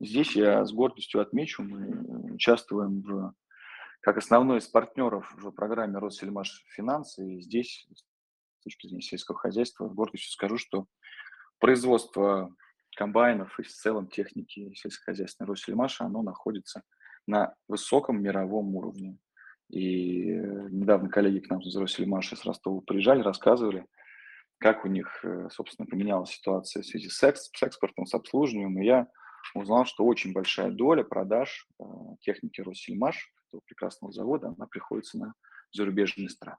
здесь 0.00 0.34
я 0.34 0.64
с 0.64 0.72
гордостью 0.72 1.20
отмечу, 1.20 1.62
мы 1.62 2.32
участвуем 2.34 3.02
в, 3.02 3.34
как 4.00 4.16
основной 4.16 4.58
из 4.58 4.66
партнеров 4.66 5.32
в 5.36 5.52
программе 5.52 5.98
Россельмаш 5.98 6.64
Финансы. 6.74 7.36
И 7.36 7.40
здесь, 7.40 7.86
с 7.94 8.64
точки 8.64 8.88
зрения 8.88 9.00
сельского 9.00 9.38
хозяйства, 9.38 9.88
с 9.88 9.92
гордостью 9.92 10.32
скажу, 10.32 10.58
что 10.58 10.86
производство 11.60 12.52
комбайнов 12.96 13.60
и 13.60 13.62
в 13.62 13.68
целом 13.68 14.08
техники 14.08 14.74
сельскохозяйственной 14.74 15.48
Россельмаша, 15.48 16.04
оно 16.04 16.22
находится 16.22 16.82
на 17.26 17.54
высоком 17.68 18.22
мировом 18.22 18.74
уровне. 18.74 19.18
И 19.70 20.24
недавно 20.26 21.08
коллеги 21.08 21.38
к 21.38 21.50
нам 21.50 21.60
из 21.60 21.74
Россельмаша 21.76 22.36
с 22.36 22.44
Ростова 22.44 22.80
приезжали, 22.82 23.22
рассказывали, 23.22 23.86
как 24.58 24.84
у 24.84 24.88
них, 24.88 25.24
э, 25.24 25.48
собственно, 25.50 25.86
поменялась 25.86 26.30
ситуация 26.30 26.82
в 26.82 26.86
связи 26.86 27.08
с, 27.08 27.22
экс, 27.22 27.50
с 27.54 27.62
экспортом, 27.62 28.06
с 28.06 28.14
обслуживанием. 28.14 28.80
И 28.80 28.86
я 28.86 29.08
узнал, 29.54 29.86
что 29.86 30.04
очень 30.04 30.32
большая 30.32 30.70
доля 30.70 31.04
продаж 31.04 31.66
э, 31.80 31.84
техники 32.20 32.60
Россельмаш, 32.60 33.32
этого 33.48 33.60
прекрасного 33.66 34.12
завода, 34.12 34.54
она 34.56 34.66
приходится 34.66 35.18
на 35.18 35.34
зарубежные 35.72 36.28
страны. 36.28 36.58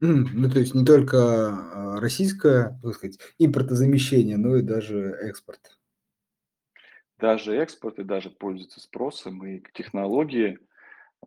Ну, 0.00 0.50
то 0.50 0.58
есть 0.58 0.74
не 0.74 0.84
только 0.84 1.18
а, 1.18 2.00
российское, 2.00 2.78
так 2.82 2.94
сказать, 2.94 3.18
импортозамещение, 3.38 4.36
но 4.36 4.56
и 4.56 4.62
даже 4.62 5.16
экспорт. 5.22 5.78
Даже 7.18 7.56
экспорт 7.56 7.98
и 7.98 8.04
даже 8.04 8.30
пользуется 8.30 8.80
спросом, 8.80 9.46
и 9.46 9.62
технологии– 9.72 10.58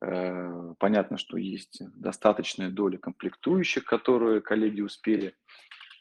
Э, 0.02 0.74
понятно, 0.80 1.18
что 1.18 1.38
есть 1.38 1.82
достаточная 1.96 2.70
доля 2.70 2.98
комплектующих, 2.98 3.86
которые 3.86 4.42
коллеги 4.42 4.82
успели, 4.82 5.36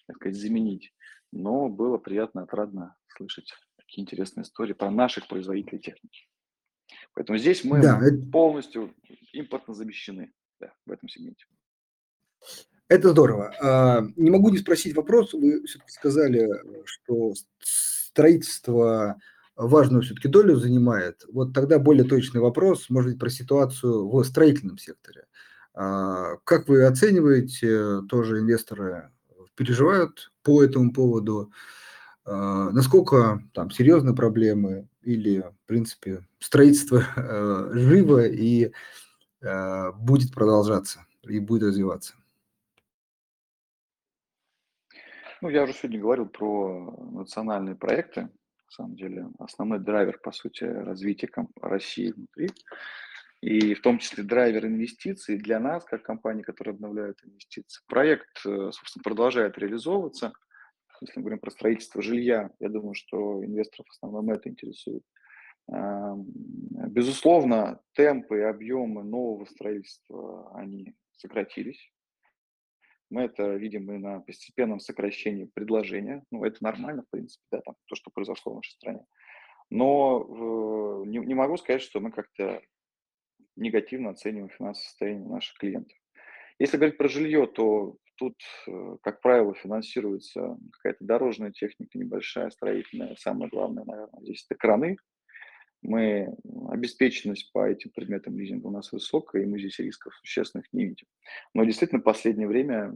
так 0.06 0.16
сказать, 0.16 0.36
заменить. 0.36 0.92
Но 1.32 1.68
было 1.68 1.98
приятно, 1.98 2.42
отрадно 2.42 2.96
слышать 3.08 3.52
такие 3.76 4.02
интересные 4.02 4.42
истории 4.42 4.74
про 4.74 4.90
наших 4.90 5.28
производителей 5.28 5.78
техники. 5.78 6.28
Поэтому 7.14 7.38
здесь 7.38 7.64
мы 7.64 7.80
да, 7.80 8.00
полностью 8.30 8.94
импортно 9.32 9.74
замещены 9.74 10.32
да, 10.60 10.72
в 10.84 10.90
этом 10.90 11.08
сегменте. 11.08 11.46
Это 12.88 13.10
здорово. 13.10 13.54
А, 13.60 14.02
не 14.16 14.30
могу 14.30 14.50
не 14.50 14.58
спросить 14.58 14.94
вопрос. 14.94 15.32
Вы 15.32 15.64
все-таки 15.64 15.90
сказали, 15.90 16.48
что 16.84 17.32
строительство 17.58 19.18
важную 19.56 20.02
все-таки 20.02 20.28
долю 20.28 20.56
занимает, 20.56 21.24
вот 21.32 21.52
тогда 21.54 21.78
более 21.78 22.04
точный 22.04 22.40
вопрос, 22.40 22.90
может 22.90 23.12
быть, 23.12 23.20
про 23.20 23.30
ситуацию 23.30 24.08
в 24.08 24.22
строительном 24.24 24.78
секторе. 24.78 25.24
А, 25.74 26.36
как 26.44 26.68
вы 26.68 26.84
оцениваете, 26.84 28.02
тоже 28.08 28.40
инвесторы 28.40 29.10
переживают 29.54 30.30
по 30.42 30.62
этому 30.62 30.92
поводу, 30.92 31.50
а, 32.24 32.70
насколько 32.70 33.42
там 33.54 33.70
серьезные 33.70 34.14
проблемы 34.14 34.88
или, 35.02 35.40
в 35.40 35.66
принципе, 35.66 36.26
строительство 36.38 37.02
э, 37.16 37.70
живо 37.74 38.26
и 38.26 38.72
э, 39.40 39.92
будет 39.92 40.32
продолжаться 40.32 41.06
и 41.22 41.38
будет 41.38 41.62
развиваться? 41.62 42.14
Ну, 45.40 45.48
я 45.48 45.62
уже 45.62 45.74
сегодня 45.74 46.00
говорил 46.00 46.26
про 46.26 46.96
национальные 47.12 47.76
проекты, 47.76 48.30
самом 48.76 48.96
деле, 48.96 49.28
основной 49.38 49.80
драйвер, 49.80 50.18
по 50.18 50.32
сути, 50.32 50.64
развития 50.64 51.28
России 51.60 52.12
внутри. 52.12 52.50
И 53.42 53.74
в 53.74 53.82
том 53.82 53.98
числе 53.98 54.24
драйвер 54.24 54.66
инвестиций 54.66 55.38
для 55.38 55.60
нас, 55.60 55.84
как 55.84 56.02
компании, 56.02 56.42
которые 56.42 56.74
обновляют 56.74 57.18
инвестиции. 57.24 57.82
Проект, 57.86 58.44
э, 58.46 58.70
собственно, 58.72 59.02
продолжает 59.02 59.58
реализовываться. 59.58 60.32
Если 61.00 61.18
мы 61.18 61.24
говорим 61.24 61.40
про 61.40 61.50
строительство 61.50 62.00
жилья, 62.00 62.50
я 62.58 62.68
думаю, 62.68 62.94
что 62.94 63.44
инвесторов 63.44 63.86
в 63.86 63.92
основном 63.92 64.30
это 64.30 64.48
интересует. 64.48 65.02
Безусловно, 65.68 67.80
темпы 67.92 68.38
и 68.38 68.42
объемы 68.42 69.02
нового 69.02 69.44
строительства, 69.46 70.50
они 70.54 70.94
сократились. 71.12 71.92
Мы 73.10 73.22
это 73.22 73.54
видим 73.54 73.90
и 73.92 73.98
на 73.98 74.20
постепенном 74.20 74.80
сокращении 74.80 75.50
предложения. 75.54 76.24
Ну, 76.30 76.44
это 76.44 76.62
нормально, 76.62 77.02
в 77.02 77.10
принципе, 77.10 77.44
да, 77.52 77.60
там, 77.60 77.76
то, 77.86 77.94
что 77.94 78.10
произошло 78.10 78.52
в 78.52 78.56
нашей 78.56 78.72
стране. 78.72 79.04
Но 79.70 80.22
э, 80.22 81.08
не, 81.08 81.18
не 81.18 81.34
могу 81.34 81.56
сказать, 81.56 81.82
что 81.82 82.00
мы 82.00 82.10
как-то 82.10 82.60
негативно 83.56 84.10
оцениваем 84.10 84.50
финансовое 84.50 84.88
состояние 84.88 85.28
наших 85.28 85.56
клиентов. 85.58 85.96
Если 86.58 86.76
говорить 86.76 86.98
про 86.98 87.08
жилье, 87.08 87.46
то 87.46 87.96
тут, 88.16 88.36
э, 88.66 88.96
как 89.02 89.20
правило, 89.20 89.54
финансируется 89.54 90.56
какая-то 90.72 91.04
дорожная 91.04 91.52
техника 91.52 91.98
небольшая, 91.98 92.50
строительная. 92.50 93.16
Самое 93.16 93.50
главное, 93.50 93.84
наверное, 93.84 94.22
здесь 94.22 94.44
это 94.48 94.58
краны. 94.58 94.96
Мы, 95.86 96.34
обеспеченность 96.68 97.52
по 97.52 97.64
этим 97.64 97.90
предметам 97.90 98.36
лизинга 98.36 98.66
у 98.66 98.70
нас 98.70 98.90
высокая, 98.90 99.42
и 99.42 99.46
мы 99.46 99.60
здесь 99.60 99.78
рисков 99.78 100.14
существенных 100.16 100.66
не 100.72 100.84
видим. 100.84 101.06
Но 101.54 101.64
действительно, 101.64 102.00
в 102.00 102.04
последнее 102.04 102.48
время 102.48 102.92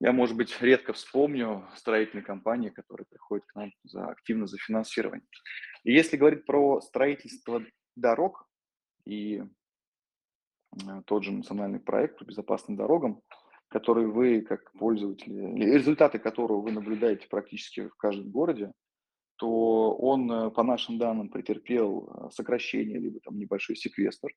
я, 0.00 0.12
может 0.12 0.34
быть, 0.34 0.58
редко 0.62 0.94
вспомню 0.94 1.68
строительные 1.76 2.24
компании, 2.24 2.70
которые 2.70 3.06
приходят 3.06 3.44
к 3.44 3.54
нам 3.54 3.70
за, 3.84 4.06
активно 4.06 4.46
за 4.46 4.56
финансирование. 4.56 5.26
И 5.84 5.92
если 5.92 6.16
говорить 6.16 6.46
про 6.46 6.80
строительство 6.80 7.62
дорог 7.96 8.48
и 9.04 9.42
э, 9.42 11.02
тот 11.04 11.22
же 11.22 11.32
национальный 11.32 11.80
проект 11.80 12.18
по 12.18 12.24
безопасным 12.24 12.78
дорогам, 12.78 13.20
который 13.68 14.06
вы, 14.06 14.40
как 14.40 14.72
пользователи, 14.72 15.74
результаты 15.74 16.18
которого 16.18 16.62
вы 16.62 16.72
наблюдаете 16.72 17.26
практически 17.28 17.88
в 17.88 17.96
каждом 17.96 18.30
городе, 18.30 18.72
то 19.36 19.94
он, 19.94 20.30
э, 20.30 20.50
по 20.50 20.62
нашим 20.62 20.98
данным, 20.98 21.28
претерпел 21.28 22.08
э, 22.08 22.30
сокращение, 22.30 22.98
либо 22.98 23.20
там 23.20 23.38
небольшой 23.38 23.76
секвестр. 23.76 24.28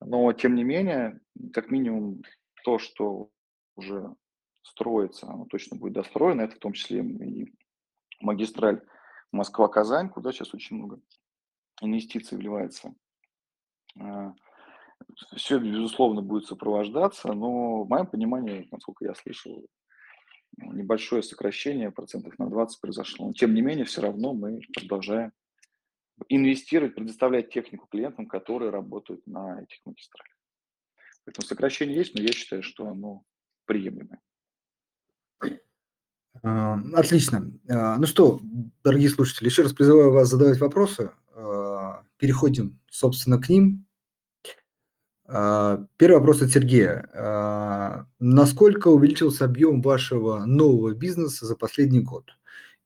Но, 0.00 0.32
тем 0.32 0.54
не 0.54 0.64
менее, 0.64 1.20
как 1.52 1.70
минимум, 1.70 2.22
то, 2.64 2.78
что 2.78 3.30
уже 3.76 4.14
строится, 4.62 5.26
оно 5.26 5.46
точно 5.46 5.76
будет 5.76 5.94
достроено. 5.94 6.42
Это 6.42 6.56
в 6.56 6.58
том 6.58 6.72
числе 6.72 7.00
и 7.00 7.54
магистраль 8.20 8.82
Москва-Казань, 9.32 10.10
куда 10.10 10.32
сейчас 10.32 10.54
очень 10.54 10.76
много 10.76 11.00
инвестиций 11.80 12.36
вливается. 12.38 12.94
А, 13.98 14.34
Все, 15.36 15.58
безусловно, 15.58 16.22
будет 16.22 16.46
сопровождаться, 16.46 17.32
но 17.32 17.84
в 17.84 17.88
моем 17.88 18.06
понимании, 18.06 18.68
насколько 18.70 19.04
я 19.04 19.14
слышал, 19.14 19.66
небольшое 20.60 21.22
сокращение 21.22 21.90
процентов 21.90 22.38
на 22.38 22.48
20 22.48 22.80
произошло. 22.80 23.26
Но, 23.26 23.32
тем 23.32 23.54
не 23.54 23.62
менее, 23.62 23.84
все 23.84 24.00
равно 24.00 24.34
мы 24.34 24.60
продолжаем 24.74 25.32
инвестировать, 26.28 26.94
предоставлять 26.94 27.50
технику 27.50 27.86
клиентам, 27.86 28.26
которые 28.26 28.70
работают 28.70 29.26
на 29.26 29.62
этих 29.62 29.78
магистралях. 29.84 30.36
Поэтому 31.24 31.46
сокращение 31.46 31.96
есть, 31.96 32.14
но 32.14 32.22
я 32.22 32.32
считаю, 32.32 32.62
что 32.62 32.86
оно 32.86 33.24
приемлемое. 33.66 34.20
А, 36.42 36.78
отлично. 36.94 37.52
А, 37.68 37.96
ну 37.96 38.06
что, 38.06 38.40
дорогие 38.84 39.10
слушатели, 39.10 39.48
еще 39.48 39.62
раз 39.62 39.72
призываю 39.72 40.12
вас 40.12 40.28
задавать 40.28 40.58
вопросы. 40.60 41.10
А, 41.34 42.04
переходим, 42.16 42.78
собственно, 42.90 43.40
к 43.40 43.48
ним. 43.48 43.86
А, 45.32 45.86
первый 45.96 46.18
вопрос 46.18 46.42
от 46.42 46.50
Сергея. 46.50 47.08
А, 47.14 48.06
насколько 48.18 48.88
увеличился 48.88 49.44
объем 49.44 49.80
вашего 49.80 50.44
нового 50.44 50.92
бизнеса 50.92 51.46
за 51.46 51.56
последний 51.56 52.00
год? 52.00 52.36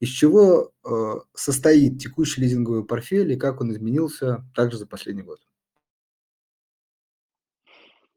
Из 0.01 0.11
чего 0.11 0.73
а, 0.85 1.21
состоит 1.33 1.99
текущий 1.99 2.43
лизинговый 2.43 2.85
портфель 2.85 3.33
и 3.33 3.39
как 3.39 3.63
он 3.63 3.73
изменился 3.73 4.45
также 4.55 4.77
за 4.77 4.87
последний 4.87 5.23
год? 5.23 5.41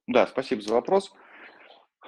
Да, 0.07 0.27
спасибо 0.27 0.61
за 0.61 0.73
вопрос. 0.73 1.13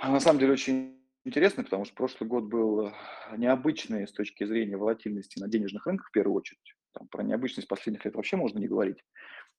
На 0.04 0.20
самом 0.20 0.40
деле 0.40 0.54
очень 0.54 1.00
интересный, 1.24 1.64
потому 1.64 1.86
что 1.86 1.96
прошлый 1.96 2.30
год 2.30 2.46
был 2.46 2.92
необычный 3.38 4.08
с 4.08 4.12
точки 4.12 4.46
зрения 4.46 4.76
волатильности 4.76 5.40
на 5.40 5.48
денежных 5.48 5.86
рынках 5.86 6.10
в 6.10 6.12
первую 6.12 6.36
очередь. 6.36 6.76
Там, 6.94 7.08
про 7.08 7.24
необычность 7.24 7.68
последних 7.68 8.06
лет 8.06 8.16
вообще 8.16 8.36
можно 8.36 8.60
не 8.60 8.68
говорить. 8.68 9.04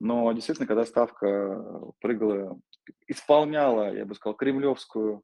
Но 0.00 0.32
действительно, 0.32 0.66
когда 0.66 0.84
ставка 0.84 1.92
прыгала, 2.00 2.58
исполняла, 3.06 3.94
я 3.94 4.04
бы 4.04 4.14
сказал, 4.14 4.34
кремлевскую 4.34 5.22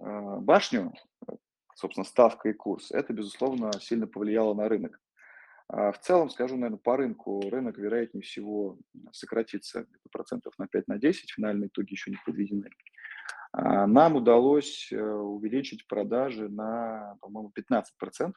э, 0.00 0.36
башню, 0.40 0.92
собственно, 1.74 2.04
ставка 2.04 2.48
и 2.48 2.52
курс, 2.52 2.90
это, 2.90 3.12
безусловно, 3.12 3.72
сильно 3.80 4.06
повлияло 4.06 4.54
на 4.54 4.68
рынок. 4.68 5.00
А 5.68 5.92
в 5.92 5.98
целом, 5.98 6.30
скажу, 6.30 6.56
наверное, 6.56 6.78
по 6.78 6.96
рынку, 6.96 7.40
рынок, 7.48 7.76
вероятнее 7.76 8.22
всего, 8.22 8.78
сократится 9.12 9.86
процентов 10.10 10.54
на 10.58 10.64
5-10, 10.64 10.86
на 10.86 10.98
финальные 10.98 11.68
итоги 11.68 11.92
еще 11.92 12.10
не 12.10 12.18
подведены. 12.24 12.70
А 13.52 13.86
нам 13.86 14.16
удалось 14.16 14.90
э, 14.90 15.00
увеличить 15.00 15.86
продажи 15.86 16.48
на, 16.48 17.16
по-моему, 17.20 17.52
15%. 17.54 18.32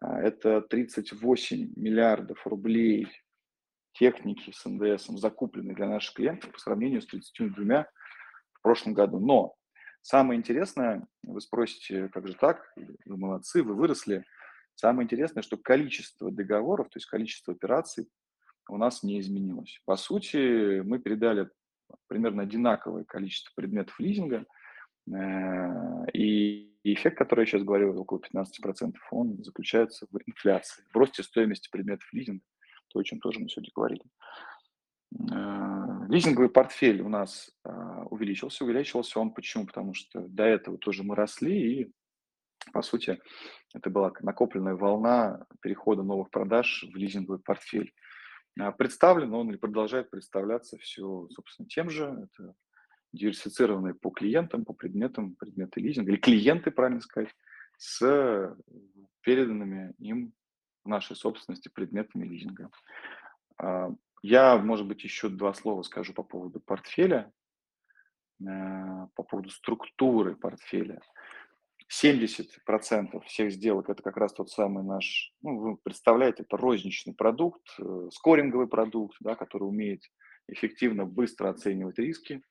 А 0.00 0.20
это 0.20 0.60
38 0.60 1.72
миллиардов 1.76 2.46
рублей 2.46 3.08
техники 3.92 4.52
с 4.54 4.64
НДС, 4.68 5.06
закупленной 5.06 5.74
для 5.74 5.88
наших 5.88 6.14
клиентов 6.14 6.52
по 6.52 6.58
сравнению 6.58 7.02
с 7.02 7.06
32 7.06 7.86
в 8.52 8.62
прошлом 8.62 8.94
году. 8.94 9.18
Но 9.18 9.56
Самое 10.08 10.38
интересное, 10.38 11.04
вы 11.24 11.40
спросите, 11.40 12.08
как 12.10 12.28
же 12.28 12.34
так, 12.34 12.72
вы 12.76 13.16
молодцы, 13.16 13.64
вы 13.64 13.74
выросли. 13.74 14.24
Самое 14.76 15.04
интересное, 15.04 15.42
что 15.42 15.56
количество 15.56 16.30
договоров, 16.30 16.90
то 16.90 16.98
есть 16.98 17.06
количество 17.06 17.52
операций 17.52 18.08
у 18.68 18.76
нас 18.76 19.02
не 19.02 19.18
изменилось. 19.18 19.80
По 19.84 19.96
сути, 19.96 20.78
мы 20.82 21.00
передали 21.00 21.50
примерно 22.06 22.44
одинаковое 22.44 23.02
количество 23.02 23.50
предметов 23.56 23.98
лизинга, 23.98 24.46
э, 25.08 26.06
и 26.86 26.94
эффект, 26.94 27.18
который 27.18 27.40
я 27.40 27.46
сейчас 27.46 27.64
говорю, 27.64 28.00
около 28.00 28.20
15%, 28.20 28.94
он 29.10 29.42
заключается 29.42 30.06
в 30.12 30.18
инфляции, 30.24 30.84
в 30.94 30.96
росте 30.96 31.24
стоимости 31.24 31.68
предметов 31.68 32.08
лизинга, 32.12 32.44
то, 32.88 33.00
о 33.00 33.02
чем 33.02 33.18
тоже 33.18 33.40
мы 33.40 33.48
сегодня 33.48 33.72
говорили. 33.74 34.02
Э, 35.32 36.06
лизинговый 36.08 36.48
портфель 36.48 37.00
у 37.00 37.08
нас 37.08 37.50
э, 37.64 37.70
увеличился. 38.10 38.64
Увеличился 38.64 39.18
он 39.18 39.32
почему? 39.32 39.66
Потому 39.66 39.94
что 39.94 40.20
до 40.28 40.44
этого 40.44 40.78
тоже 40.78 41.02
мы 41.02 41.16
росли, 41.16 41.80
и, 41.80 41.92
по 42.72 42.82
сути, 42.82 43.18
это 43.74 43.90
была 43.90 44.12
накопленная 44.20 44.76
волна 44.76 45.44
перехода 45.62 46.04
новых 46.04 46.30
продаж 46.30 46.84
в 46.92 46.94
лизинговый 46.94 47.40
портфель. 47.40 47.92
А 48.60 48.70
представлен 48.70 49.34
он 49.34 49.50
или 49.50 49.56
продолжает 49.56 50.08
представляться 50.08 50.78
все, 50.78 51.26
собственно, 51.30 51.68
тем 51.68 51.90
же. 51.90 52.28
Это 52.32 52.54
диверсифицированные 53.12 53.94
по 53.94 54.10
клиентам, 54.10 54.64
по 54.64 54.72
предметам, 54.72 55.34
предметы 55.34 55.80
лизинга, 55.80 56.12
или 56.12 56.18
клиенты, 56.18 56.70
правильно 56.70 57.00
сказать, 57.00 57.34
с 57.78 58.56
переданными 59.22 59.94
им 59.98 60.32
в 60.84 60.88
нашей 60.88 61.16
собственности 61.16 61.68
предметами 61.68 62.26
лизинга. 62.26 62.70
А, 63.58 63.90
я, 64.22 64.56
может 64.56 64.86
быть, 64.86 65.04
еще 65.04 65.28
два 65.28 65.52
слова 65.54 65.82
скажу 65.82 66.12
по 66.12 66.22
поводу 66.22 66.60
портфеля, 66.60 67.32
э, 68.40 68.44
по 69.14 69.22
поводу 69.22 69.50
структуры 69.50 70.36
портфеля. 70.36 71.00
70% 71.88 73.20
всех 73.26 73.52
сделок– 73.52 73.90
это 73.90 74.02
как 74.02 74.16
раз 74.16 74.32
тот 74.32 74.50
самый 74.50 74.82
наш, 74.82 75.32
ну, 75.42 75.58
вы 75.58 75.76
представляете, 75.76 76.42
это 76.42 76.56
розничный 76.56 77.14
продукт, 77.14 77.62
э, 77.78 78.08
скоринговый 78.12 78.66
продукт, 78.66 79.16
да, 79.20 79.36
который 79.36 79.64
умеет 79.64 80.02
эффективно, 80.48 81.04
быстро 81.04 81.48
оценивать 81.48 81.98
риски. 81.98 82.42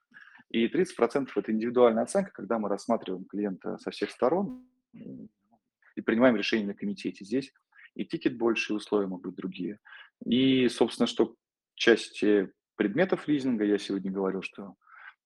И 0.50 0.68
30%– 0.68 1.30
это 1.36 1.52
индивидуальная 1.52 2.04
оценка, 2.04 2.32
когда 2.32 2.60
мы 2.60 2.70
рассматриваем 2.70 3.26
клиента 3.26 3.78
со 3.78 3.92
всех 3.92 4.12
сторон 4.12 4.68
и 4.94 6.02
принимаем 6.02 6.36
решение 6.36 6.68
на 6.68 6.74
комитете. 6.74 7.26
Здесь 7.26 7.54
и 7.96 8.06
тикет 8.06 8.38
больше, 8.38 8.74
и 8.74 8.76
условия 8.76 9.08
могут 9.08 9.28
быть 9.28 9.36
другие. 9.36 9.80
И, 10.26 10.68
собственно, 10.70 11.08
что 11.08 11.36
части 11.74 12.52
предметов 12.76 13.28
лизинга, 13.28 13.64
я 13.64 13.78
сегодня 13.78 14.12
говорил, 14.12 14.42
что 14.42 14.76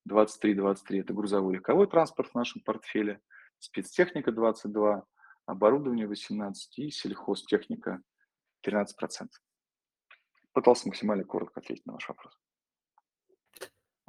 23-23 0.10 1.02
это 1.02 1.14
грузовой 1.14 1.56
легковой 1.56 1.88
транспорт 1.88 2.30
в 2.30 2.36
нашем 2.36 2.62
портфеле, 2.62 3.22
спецтехника 3.60 4.32
22, 4.32 5.04
оборудование 5.46 6.08
18 6.08 6.80
и 6.80 6.92
сельхозтехника 6.92 8.02
13%. 8.66 8.86
Пытался 10.54 10.88
максимально 10.88 11.24
коротко 11.24 11.60
ответить 11.60 11.86
на 11.86 11.94
ваш 11.94 12.08
вопрос. 12.08 12.40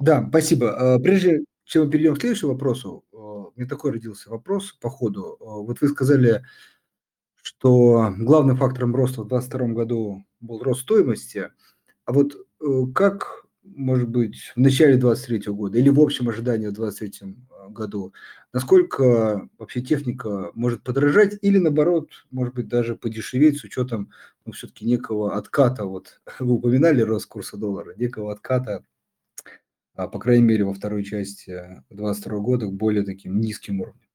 Да, 0.01 0.25
спасибо. 0.29 0.95
А, 0.95 0.99
прежде 0.99 1.43
чем 1.63 1.85
мы 1.85 1.91
перейдем 1.91 2.15
к 2.15 2.19
следующему 2.19 2.53
вопросу, 2.53 3.05
у 3.11 3.53
меня 3.55 3.67
такой 3.67 3.91
родился 3.91 4.29
вопрос 4.29 4.73
по 4.73 4.89
ходу. 4.89 5.37
Вот 5.39 5.79
вы 5.81 5.87
сказали, 5.89 6.43
что 7.41 8.13
главным 8.17 8.57
фактором 8.57 8.95
роста 8.95 9.21
в 9.23 9.27
2022 9.27 9.67
году 9.75 10.25
был 10.39 10.63
рост 10.63 10.81
стоимости. 10.81 11.49
А 12.05 12.13
вот 12.13 12.35
э, 12.61 12.65
как, 12.93 13.45
может 13.63 14.09
быть, 14.09 14.51
в 14.55 14.59
начале 14.59 14.97
2023 14.97 15.53
года 15.53 15.77
или 15.77 15.89
в 15.89 15.99
общем 15.99 16.29
ожидании 16.29 16.67
в 16.67 16.73
2023 16.73 17.35
э, 17.49 17.69
году, 17.69 18.13
насколько 18.53 19.47
вообще 19.57 19.81
техника 19.81 20.51
может 20.53 20.83
подорожать 20.83 21.37
или 21.41 21.57
наоборот, 21.57 22.09
может 22.31 22.53
быть, 22.55 22.67
даже 22.67 22.95
подешеветь 22.95 23.59
с 23.59 23.63
учетом 23.63 24.09
ну, 24.45 24.53
все-таки 24.53 24.85
некого 24.85 25.35
отката, 25.35 25.85
вот 25.85 26.21
вы 26.39 26.53
упоминали 26.53 27.01
рост 27.01 27.27
курса 27.27 27.57
доллара, 27.57 27.93
некого 27.95 28.31
отката, 28.31 28.77
а, 28.77 28.90
по 30.07 30.19
крайней 30.19 30.43
мере, 30.43 30.63
во 30.63 30.73
второй 30.73 31.03
части 31.03 31.51
2022 31.89 32.39
года 32.39 32.65
к 32.67 32.73
более 32.73 33.03
таким 33.03 33.39
низким 33.39 33.81
уровням. 33.81 34.09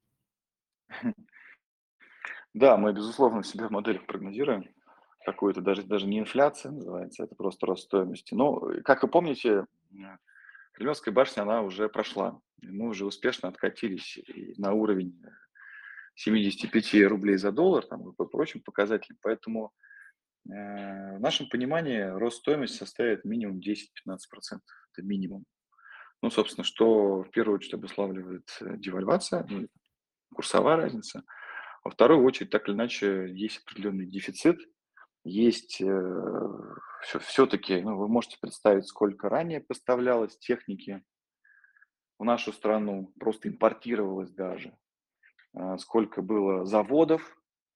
Да, 2.54 2.78
мы, 2.78 2.94
безусловно, 2.94 3.44
себя 3.44 3.68
в 3.68 3.70
моделях 3.70 4.06
прогнозируем. 4.06 4.64
Какую-то 5.26 5.60
даже, 5.60 5.82
даже 5.82 6.06
не 6.06 6.20
инфляция 6.20 6.72
называется, 6.72 7.24
это 7.24 7.34
просто 7.34 7.66
рост 7.66 7.84
стоимости. 7.84 8.32
Но, 8.32 8.70
э, 8.70 8.80
как 8.80 9.02
вы 9.02 9.08
помните, 9.10 9.66
Кремлевская 10.72 11.12
башня, 11.12 11.42
она 11.42 11.62
уже 11.62 11.88
прошла. 11.88 12.40
Мы 12.62 12.88
уже 12.88 13.04
успешно 13.04 13.48
откатились 13.48 14.18
на 14.56 14.72
уровень 14.72 15.20
75 16.16 17.08
рублей 17.08 17.36
за 17.36 17.52
доллар 17.52 17.84
там, 17.86 18.08
и 18.08 18.14
по 18.14 18.24
прочим 18.24 18.60
показателям. 18.60 19.18
Поэтому 19.22 19.72
э, 20.48 21.16
в 21.16 21.20
нашем 21.20 21.48
понимании 21.48 22.00
рост 22.00 22.38
стоимости 22.38 22.78
составит 22.78 23.24
минимум 23.24 23.58
10-15%. 23.58 24.18
Это 24.92 25.02
минимум. 25.02 25.44
Ну, 26.26 26.30
собственно, 26.32 26.64
что 26.64 27.22
в 27.22 27.30
первую 27.30 27.54
очередь 27.56 27.74
обуславливает 27.74 28.48
э, 28.60 28.76
девальвация, 28.78 29.46
ну, 29.48 29.68
курсовая 30.34 30.76
разница– 30.76 31.22
во 31.86 31.90
вторую 31.90 32.24
очередь, 32.24 32.50
так 32.50 32.66
или 32.66 32.74
иначе, 32.74 33.28
есть 33.32 33.62
определенный 33.64 34.06
дефицит, 34.06 34.58
есть 35.22 35.80
э, 35.80 36.62
все-таки, 37.20 37.80
ну, 37.80 37.96
вы 37.96 38.08
можете 38.08 38.38
представить, 38.40 38.88
сколько 38.88 39.28
ранее 39.28 39.60
поставлялось 39.60 40.36
техники 40.36 41.04
в 42.18 42.24
нашу 42.24 42.52
страну, 42.52 43.12
просто 43.20 43.48
импортировалось 43.48 44.32
даже, 44.32 44.76
э, 45.56 45.78
сколько 45.78 46.22
было 46.22 46.66
заводов, 46.66 47.22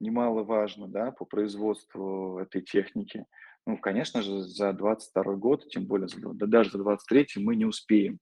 немаловажно, 0.00 0.88
да, 0.88 1.12
по 1.12 1.24
производству 1.24 2.40
этой 2.40 2.62
техники. 2.62 3.26
Ну, 3.64 3.78
конечно 3.78 4.22
же, 4.22 4.40
за 4.40 4.72
22 4.72 5.36
год, 5.36 5.68
тем 5.68 5.86
более 5.86 6.08
да 6.34 6.46
даже 6.48 6.70
за 6.72 6.78
23 6.78 7.28
мы 7.36 7.54
не 7.54 7.64
успеем 7.64 8.18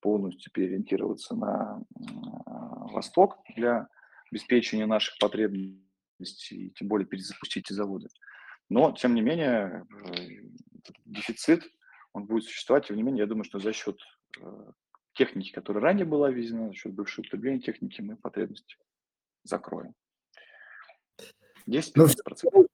полностью 0.00 0.52
переориентироваться 0.52 1.34
на 1.34 1.80
э, 1.80 2.02
Восток 2.92 3.38
для 3.56 3.88
обеспечения 4.30 4.86
наших 4.86 5.18
потребностей, 5.18 6.72
тем 6.76 6.88
более 6.88 7.06
перезапустить 7.06 7.66
эти 7.66 7.72
заводы. 7.72 8.08
Но, 8.68 8.92
тем 8.92 9.14
не 9.14 9.20
менее, 9.20 9.86
э, 10.06 10.92
дефицит, 11.04 11.64
он 12.12 12.26
будет 12.26 12.44
существовать. 12.44 12.86
Тем 12.86 12.96
не 12.96 13.02
менее, 13.02 13.20
я 13.20 13.26
думаю, 13.26 13.44
что 13.44 13.58
за 13.58 13.72
счет 13.72 14.00
э, 14.40 14.72
техники, 15.12 15.52
которая 15.52 15.82
ранее 15.82 16.06
была 16.06 16.30
введена, 16.30 16.68
за 16.68 16.74
счет 16.74 16.94
бывшего 16.94 17.22
употребления 17.22 17.60
техники, 17.60 18.00
мы 18.00 18.16
потребности 18.16 18.76
закроем. 19.44 19.94
10-15%. 21.68 21.94
Ну, 22.52 22.66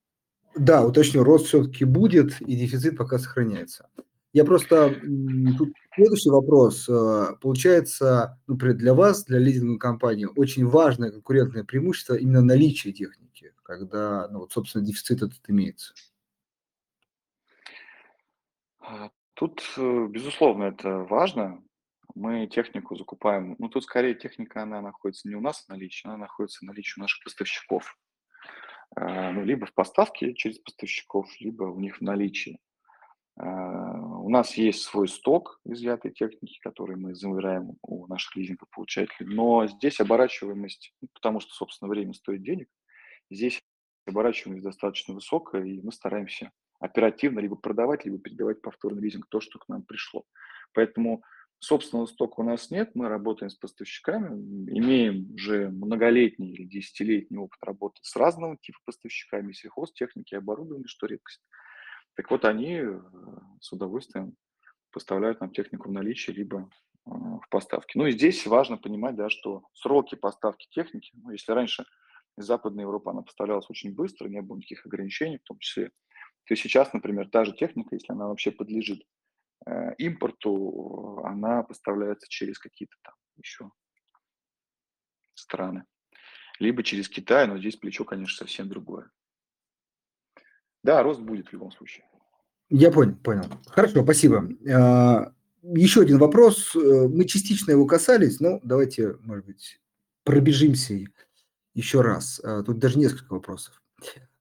да, 0.54 0.86
уточню, 0.86 1.22
рост 1.22 1.46
все-таки 1.46 1.84
будет, 1.84 2.40
и 2.40 2.56
дефицит 2.56 2.96
пока 2.96 3.18
сохраняется. 3.18 3.88
Я 4.32 4.44
просто 4.44 4.94
тут 5.58 5.72
следующий 5.96 6.30
вопрос. 6.30 6.88
Э, 6.88 7.34
получается, 7.40 8.40
например, 8.46 8.76
для 8.76 8.94
вас, 8.94 9.24
для 9.24 9.38
лизинговой 9.38 9.78
компании, 9.78 10.28
очень 10.36 10.66
важное 10.66 11.10
конкурентное 11.10 11.64
преимущество 11.64 12.14
именно 12.14 12.42
наличие 12.42 12.92
техники, 12.92 13.52
когда, 13.62 14.28
ну, 14.28 14.40
вот, 14.40 14.52
собственно, 14.52 14.84
дефицит 14.84 15.22
этот 15.22 15.40
имеется. 15.48 15.94
А, 18.78 19.10
тут, 19.34 19.62
э, 19.76 20.06
безусловно, 20.08 20.64
это 20.64 20.98
важно. 20.98 21.62
Мы 22.14 22.46
технику 22.46 22.96
закупаем. 22.96 23.56
Ну, 23.58 23.68
тут 23.68 23.84
скорее 23.84 24.14
техника, 24.14 24.62
она 24.62 24.80
находится 24.80 25.28
не 25.28 25.34
у 25.34 25.40
нас 25.40 25.64
в 25.64 25.68
наличии, 25.68 26.06
она 26.06 26.16
находится 26.16 26.60
в 26.60 26.62
наличии 26.62 27.00
у 27.00 27.02
наших 27.02 27.24
поставщиков. 27.24 27.98
Э, 28.96 29.32
ну, 29.32 29.44
либо 29.44 29.66
в 29.66 29.74
поставке 29.74 30.34
через 30.34 30.58
поставщиков, 30.58 31.28
либо 31.40 31.64
у 31.64 31.80
них 31.80 31.98
в 31.98 32.02
наличии. 32.02 32.60
А, 33.36 34.00
у 34.00 34.30
нас 34.30 34.54
есть 34.54 34.82
свой 34.82 35.08
сток 35.08 35.60
изъятой 35.64 36.10
техники, 36.10 36.58
который 36.62 36.96
мы 36.96 37.14
забираем 37.14 37.76
у 37.82 38.06
наших 38.06 38.34
лизингополучателей, 38.36 39.34
но 39.34 39.66
здесь 39.66 40.00
оборачиваемость, 40.00 40.94
ну, 41.02 41.08
потому 41.12 41.40
что, 41.40 41.52
собственно, 41.52 41.90
время 41.90 42.14
стоит 42.14 42.42
денег, 42.42 42.68
здесь 43.30 43.60
оборачиваемость 44.06 44.64
достаточно 44.64 45.14
высокая, 45.14 45.64
и 45.64 45.82
мы 45.82 45.92
стараемся 45.92 46.50
оперативно 46.80 47.40
либо 47.40 47.56
продавать, 47.56 48.04
либо 48.04 48.18
передавать 48.18 48.62
повторный 48.62 49.02
лизинг 49.02 49.26
то, 49.28 49.40
что 49.40 49.58
к 49.58 49.68
нам 49.68 49.82
пришло. 49.82 50.24
Поэтому 50.72 51.22
собственного 51.58 52.06
стока 52.06 52.42
у 52.42 52.44
нас 52.44 52.70
нет, 52.70 52.92
мы 52.94 53.08
работаем 53.08 53.50
с 53.50 53.54
поставщиками, 53.54 54.28
имеем 54.70 55.34
уже 55.34 55.68
многолетний 55.68 56.52
или 56.52 56.64
десятилетний 56.64 57.38
опыт 57.38 57.58
работы 57.62 57.98
с 58.02 58.16
разного 58.16 58.56
типа 58.56 58.78
поставщиками, 58.84 59.52
сельхозтехники, 59.52 60.34
оборудования, 60.34 60.86
что 60.86 61.06
редкость. 61.06 61.42
Так 62.16 62.30
вот, 62.30 62.44
они 62.44 62.76
э, 62.76 63.00
с 63.60 63.72
удовольствием 63.72 64.36
поставляют 64.90 65.40
нам 65.40 65.50
технику 65.50 65.90
в 65.90 65.92
наличии, 65.92 66.32
либо 66.32 66.62
э, 66.62 67.10
в 67.10 67.46
поставке. 67.50 67.98
Ну 67.98 68.06
и 68.06 68.12
здесь 68.12 68.46
важно 68.46 68.78
понимать, 68.78 69.16
да, 69.16 69.28
что 69.28 69.64
сроки 69.74 70.14
поставки 70.14 70.66
техники, 70.70 71.12
ну, 71.14 71.30
если 71.30 71.52
раньше 71.52 71.84
из 72.38 72.46
Западной 72.46 72.82
Европы 72.82 73.10
она 73.10 73.22
поставлялась 73.22 73.68
очень 73.68 73.94
быстро, 73.94 74.28
не 74.28 74.40
было 74.40 74.56
никаких 74.56 74.86
ограничений, 74.86 75.38
в 75.38 75.44
том 75.44 75.58
числе, 75.58 75.90
то 76.46 76.56
сейчас, 76.56 76.92
например, 76.94 77.28
та 77.28 77.44
же 77.44 77.52
техника, 77.52 77.94
если 77.94 78.12
она 78.12 78.28
вообще 78.28 78.50
подлежит 78.50 79.02
э, 79.66 79.94
импорту, 79.98 81.20
она 81.22 81.64
поставляется 81.64 82.28
через 82.30 82.58
какие-то 82.58 82.96
там 83.02 83.14
еще 83.36 83.70
страны, 85.34 85.84
либо 86.58 86.82
через 86.82 87.10
Китай, 87.10 87.46
но 87.46 87.58
здесь 87.58 87.76
плечо, 87.76 88.04
конечно, 88.04 88.38
совсем 88.38 88.70
другое. 88.70 89.10
Да, 90.86 91.02
рост 91.02 91.20
будет 91.20 91.48
в 91.48 91.52
любом 91.52 91.72
случае. 91.72 92.04
Я 92.70 92.92
понял, 92.92 93.16
понял. 93.16 93.44
Хорошо, 93.66 94.04
спасибо. 94.04 94.48
А, 94.72 95.32
еще 95.62 96.02
один 96.02 96.18
вопрос. 96.18 96.76
Э, 96.76 97.08
мы 97.08 97.24
частично 97.24 97.72
его 97.72 97.86
касались, 97.86 98.38
но 98.38 98.60
давайте, 98.62 99.16
может 99.24 99.46
быть, 99.46 99.80
пробежимся 100.22 100.94
еще 101.74 102.02
раз. 102.02 102.40
А, 102.44 102.62
тут 102.62 102.78
даже 102.78 103.00
несколько 103.00 103.32
вопросов. 103.32 103.82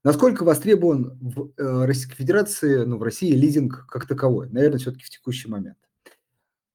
Насколько 0.04 0.44
востребован 0.44 1.18
в 1.20 1.50
э, 1.56 1.84
Российской 1.84 2.14
Федерации, 2.14 2.84
ну, 2.84 2.96
в 2.96 3.02
России 3.02 3.32
лизинг 3.32 3.84
как 3.88 4.06
таковой? 4.06 4.48
Наверное, 4.48 4.78
все-таки 4.78 5.04
в 5.04 5.10
текущий 5.10 5.48
момент. 5.48 5.78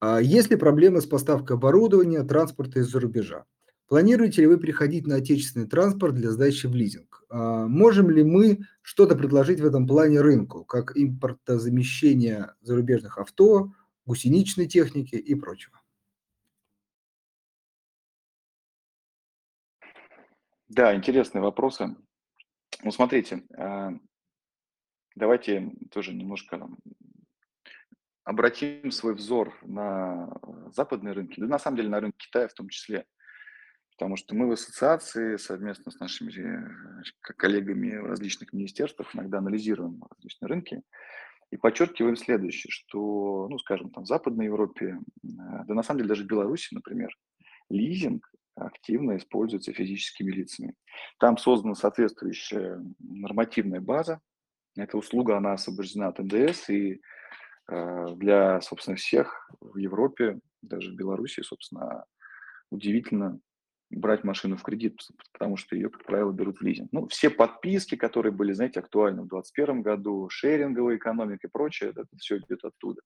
А 0.02 0.20
есть 0.20 0.50
ли 0.50 0.58
проблемы 0.58 1.00
с 1.00 1.06
поставкой 1.06 1.56
оборудования, 1.56 2.24
транспорта 2.24 2.80
из-за 2.80 3.00
рубежа? 3.00 3.46
Планируете 3.92 4.40
ли 4.40 4.48
вы 4.48 4.58
переходить 4.58 5.06
на 5.06 5.16
отечественный 5.16 5.68
транспорт 5.68 6.16
для 6.16 6.30
сдачи 6.32 6.66
в 6.66 6.74
лизинг? 6.74 7.26
А 7.28 7.68
можем 7.68 8.10
ли 8.10 8.24
мы 8.24 8.60
что-то 8.82 9.18
предложить 9.18 9.60
в 9.60 9.66
этом 9.66 9.86
плане 9.86 10.22
рынку, 10.22 10.64
как 10.64 10.96
импортозамещение 10.96 12.56
зарубежных 12.62 13.18
авто, 13.18 13.74
гусеничной 14.06 14.68
техники 14.68 15.16
и 15.16 15.36
прочего? 15.36 15.82
Да, 20.70 20.96
интересные 20.96 21.42
вопросы. 21.42 21.94
Ну, 22.84 22.92
смотрите, 22.92 23.44
а, 23.58 23.90
давайте 25.16 25.70
тоже 25.92 26.14
немножко 26.14 26.66
обратим 28.24 28.92
свой 28.92 29.16
взор 29.16 29.54
на 29.64 30.32
западные 30.74 31.14
рынки, 31.14 31.42
да 31.42 31.48
на 31.48 31.60
самом 31.60 31.76
деле 31.76 31.90
на 31.90 32.00
рынок 32.00 32.16
Китая 32.16 32.48
в 32.48 32.54
том 32.54 32.70
числе. 32.70 33.06
Потому 34.02 34.16
что 34.16 34.34
мы 34.34 34.48
в 34.48 34.54
ассоциации 34.54 35.38
совместно 35.38 35.92
с 35.92 36.00
нашими 36.00 36.32
э, 36.32 37.04
коллегами 37.38 37.98
в 37.98 38.08
различных 38.08 38.52
министерствах 38.52 39.14
иногда 39.14 39.38
анализируем 39.38 40.04
различные 40.10 40.50
рынки 40.50 40.82
и 41.52 41.58
подчеркиваем 41.58 42.16
следующее, 42.16 42.72
что, 42.72 43.48
ну, 43.48 43.60
скажем, 43.60 43.92
там 43.92 44.06
в 44.06 44.08
Западной 44.08 44.46
Европе, 44.46 44.98
э, 44.98 45.28
да 45.68 45.76
на 45.76 45.84
самом 45.84 46.00
деле 46.00 46.10
даже 46.10 46.24
в 46.24 46.28
Беларуси, 46.28 46.74
например, 46.74 47.16
лизинг 47.70 48.28
активно 48.56 49.18
используется 49.18 49.72
физическими 49.72 50.32
лицами. 50.32 50.74
Там 51.20 51.38
создана 51.38 51.76
соответствующая 51.76 52.84
нормативная 52.98 53.82
база. 53.82 54.20
Эта 54.76 54.98
услуга, 54.98 55.38
она 55.38 55.54
освобождена 55.54 56.08
от 56.08 56.18
НДС, 56.18 56.72
и 56.72 57.02
э, 57.68 58.06
для, 58.16 58.62
собственно, 58.62 58.98
всех 58.98 59.48
в 59.60 59.78
Европе, 59.78 60.40
даже 60.64 60.90
в 60.90 60.96
Беларуси, 60.96 61.42
собственно, 61.42 62.06
удивительно 62.72 63.40
брать 63.92 64.24
машину 64.24 64.58
в 64.58 64.64
кредит, 64.64 65.00
потому 65.34 65.58
что 65.58 65.76
ее, 65.76 65.90
как 65.90 66.04
правило, 66.06 66.32
берут 66.32 66.60
в 66.60 66.62
лизинг. 66.62 66.90
Ну, 66.92 67.08
все 67.08 67.30
подписки, 67.30 67.96
которые 67.96 68.32
были, 68.32 68.54
знаете, 68.54 68.80
актуальны 68.80 69.24
в 69.24 69.28
2021 69.28 69.82
году, 69.82 70.30
шеринговая 70.30 70.98
экономика 70.98 71.48
и 71.48 71.50
прочее, 71.52 71.92
это 71.92 72.06
все 72.18 72.38
идет 72.38 72.64
оттуда. 72.64 73.02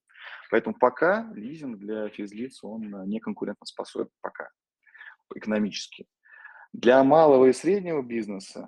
Поэтому 0.52 0.76
пока 0.78 1.32
лизинг 1.34 1.78
для 1.78 2.10
физлиц, 2.10 2.64
он 2.64 3.08
не 3.08 3.20
конкурентоспособен 3.20 4.12
пока 4.22 4.50
экономически. 5.34 6.06
Для 6.74 7.04
малого 7.04 7.46
и 7.46 7.54
среднего 7.54 8.02
бизнеса 8.02 8.68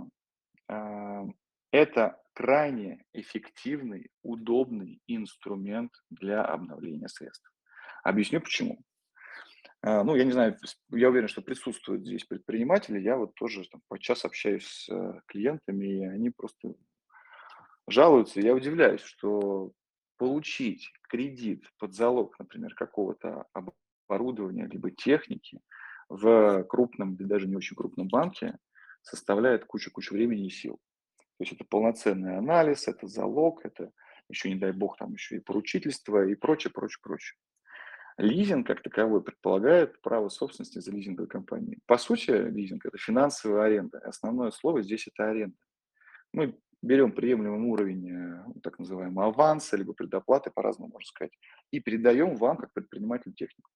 э, 0.69 1.23
это 1.71 2.21
крайне 2.33 3.03
эффективный, 3.13 4.11
удобный 4.23 5.01
инструмент 5.07 5.91
для 6.09 6.43
обновления 6.43 7.09
средств. 7.09 7.51
Объясню 8.03 8.39
почему. 8.41 8.79
А, 9.87 10.03
ну, 10.03 10.15
я 10.15 10.25
не 10.25 10.33
знаю, 10.33 10.57
я 10.89 11.09
уверен, 11.09 11.29
что 11.29 11.41
присутствуют 11.41 12.01
здесь 12.01 12.25
предприниматели. 12.25 12.99
Я 12.99 13.15
вот 13.15 13.35
тоже 13.35 13.63
там, 13.71 13.81
подчас 13.87 14.25
общаюсь 14.25 14.67
с 14.67 14.89
э, 14.89 15.21
клиентами, 15.27 15.85
и 15.85 16.03
они 16.03 16.29
просто 16.29 16.73
жалуются. 17.87 18.41
Я 18.41 18.53
удивляюсь, 18.53 18.99
что 18.99 19.71
получить 20.17 20.91
кредит 21.03 21.63
под 21.79 21.93
залог, 21.93 22.37
например, 22.37 22.75
какого-то 22.75 23.45
оборудования 24.09 24.67
либо 24.67 24.91
техники 24.91 25.61
в 26.09 26.65
крупном 26.65 27.15
или 27.15 27.23
даже 27.23 27.47
не 27.47 27.55
очень 27.55 27.77
крупном 27.77 28.09
банке 28.09 28.57
составляет 29.03 29.63
кучу-кучу 29.63 30.13
времени 30.13 30.47
и 30.47 30.49
сил. 30.49 30.79
То 31.15 31.43
есть 31.43 31.53
это 31.53 31.63
полноценный 31.63 32.37
анализ, 32.37 32.89
это 32.89 33.07
залог, 33.07 33.65
это 33.65 33.91
еще, 34.27 34.49
не 34.49 34.59
дай 34.59 34.73
бог, 34.73 34.97
там 34.97 35.13
еще 35.13 35.37
и 35.37 35.39
поручительство 35.39 36.27
и 36.27 36.35
прочее, 36.35 36.73
прочее, 36.73 36.99
прочее. 37.01 37.37
Лизинг 38.17 38.65
как 38.65 38.81
таковой 38.81 39.21
предполагает 39.21 40.01
право 40.01 40.29
собственности 40.29 40.79
за 40.79 40.91
лизинговой 40.91 41.27
компанией. 41.27 41.79
По 41.85 41.97
сути, 41.97 42.31
лизинг– 42.31 42.85
это 42.85 42.97
финансовая 42.97 43.65
аренда. 43.65 43.99
Основное 43.99 44.49
слово 44.49 44.81
здесь– 44.81 45.07
это 45.13 45.29
аренда. 45.29 45.57
Мы 46.33 46.57
берем 46.81 47.11
приемлемый 47.11 47.69
уровень 47.69 48.09
э, 48.09 48.45
так 48.63 48.79
называемого 48.79 49.27
аванса, 49.27 49.77
либо 49.77 49.93
предоплаты, 49.93 50.49
по-разному 50.49 50.91
можно 50.93 51.05
сказать, 51.05 51.37
и 51.71 51.79
передаем 51.79 52.35
вам, 52.35 52.57
как 52.57 52.73
предпринимателю, 52.73 53.33
технику. 53.33 53.69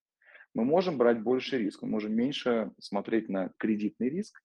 Мы 0.54 0.66
можем 0.66 0.98
брать 0.98 1.22
больше 1.22 1.58
риск, 1.60 1.84
мы 1.84 1.90
можем 1.90 2.14
меньше 2.14 2.72
смотреть 2.80 3.30
на 3.30 3.52
кредитный 3.58 4.10
риск, 4.10 4.42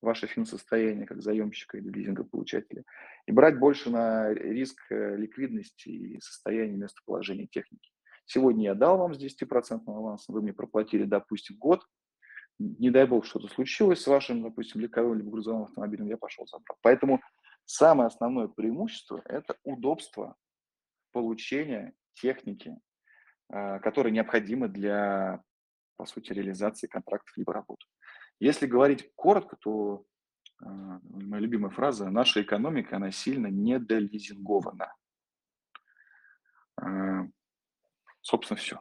ваше 0.00 0.26
финсостояние 0.26 1.06
как 1.06 1.22
заемщика 1.22 1.78
или 1.78 1.88
лизингополучателя, 1.88 2.84
и 3.26 3.32
брать 3.32 3.58
больше 3.58 3.90
на 3.90 4.32
риск 4.32 4.80
э, 4.90 5.16
ликвидности 5.16 5.88
и 5.88 6.20
состояния 6.20 6.76
местоположения 6.76 7.46
техники. 7.46 7.90
Сегодня 8.24 8.64
я 8.64 8.74
дал 8.74 8.98
вам 8.98 9.14
с 9.14 9.18
10% 9.18 9.82
авансом, 9.86 10.34
вы 10.34 10.42
мне 10.42 10.52
проплатили, 10.52 11.04
допустим, 11.04 11.56
год, 11.58 11.84
не 12.58 12.90
дай 12.90 13.06
бог, 13.06 13.24
что-то 13.24 13.48
случилось 13.48 14.02
с 14.02 14.06
вашим, 14.06 14.42
допустим, 14.42 14.80
легковым 14.80 15.18
либо 15.18 15.30
грузовым 15.30 15.64
автомобилем, 15.64 16.06
я 16.06 16.16
пошел 16.16 16.46
забрал. 16.46 16.76
Поэтому 16.82 17.20
самое 17.64 18.06
основное 18.06 18.48
преимущество– 18.48 19.20
это 19.24 19.56
удобство 19.64 20.36
получения 21.12 21.92
техники, 22.14 22.78
а, 23.48 23.78
которые 23.80 24.12
необходимы 24.12 24.68
для, 24.68 25.42
по 25.96 26.06
сути, 26.06 26.32
реализации 26.32 26.86
контрактов 26.86 27.36
либо 27.36 27.52
работ. 27.52 27.78
Если 28.38 28.66
говорить 28.66 29.10
коротко, 29.14 29.56
то 29.56 30.04
а, 30.62 31.00
моя 31.02 31.40
любимая 31.40 31.70
фраза 31.70 32.10
«наша 32.10 32.42
экономика, 32.42 32.96
она 32.96 33.10
сильно 33.10 33.48
недолизингована». 33.48 34.94
Собственно, 38.22 38.58
все. 38.58 38.80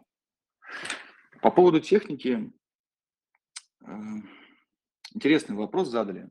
По 1.41 1.51
поводу 1.51 1.81
техники, 1.81 2.51
э, 3.83 3.91
интересный 5.13 5.55
вопрос 5.55 5.89
задали 5.89 6.29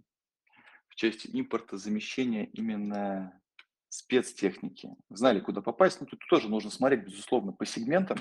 в 0.88 0.94
части 0.94 1.26
импорта 1.26 1.76
замещения 1.76 2.44
именно 2.52 3.40
спецтехники. 3.88 4.90
Знали, 5.08 5.40
куда 5.40 5.60
попасть, 5.60 6.00
но 6.00 6.06
тут 6.06 6.20
тоже 6.28 6.48
нужно 6.48 6.70
смотреть, 6.70 7.04
безусловно, 7.04 7.52
по 7.52 7.66
сегментам. 7.66 8.18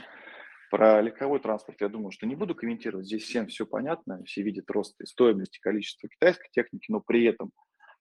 Про 0.72 1.02
легковой 1.02 1.40
транспорт 1.40 1.80
я 1.82 1.90
думаю, 1.90 2.12
что 2.12 2.26
не 2.26 2.36
буду 2.36 2.56
комментировать. 2.56 3.06
Здесь 3.06 3.24
всем 3.24 3.48
все 3.48 3.66
понятно, 3.66 4.24
все 4.24 4.42
видят 4.42 4.70
рост 4.72 5.00
и 5.02 5.06
стоимости, 5.06 5.60
количества 5.60 6.10
китайской 6.10 6.50
техники, 6.52 6.86
но 6.90 7.00
при 7.00 7.26
этом 7.26 7.52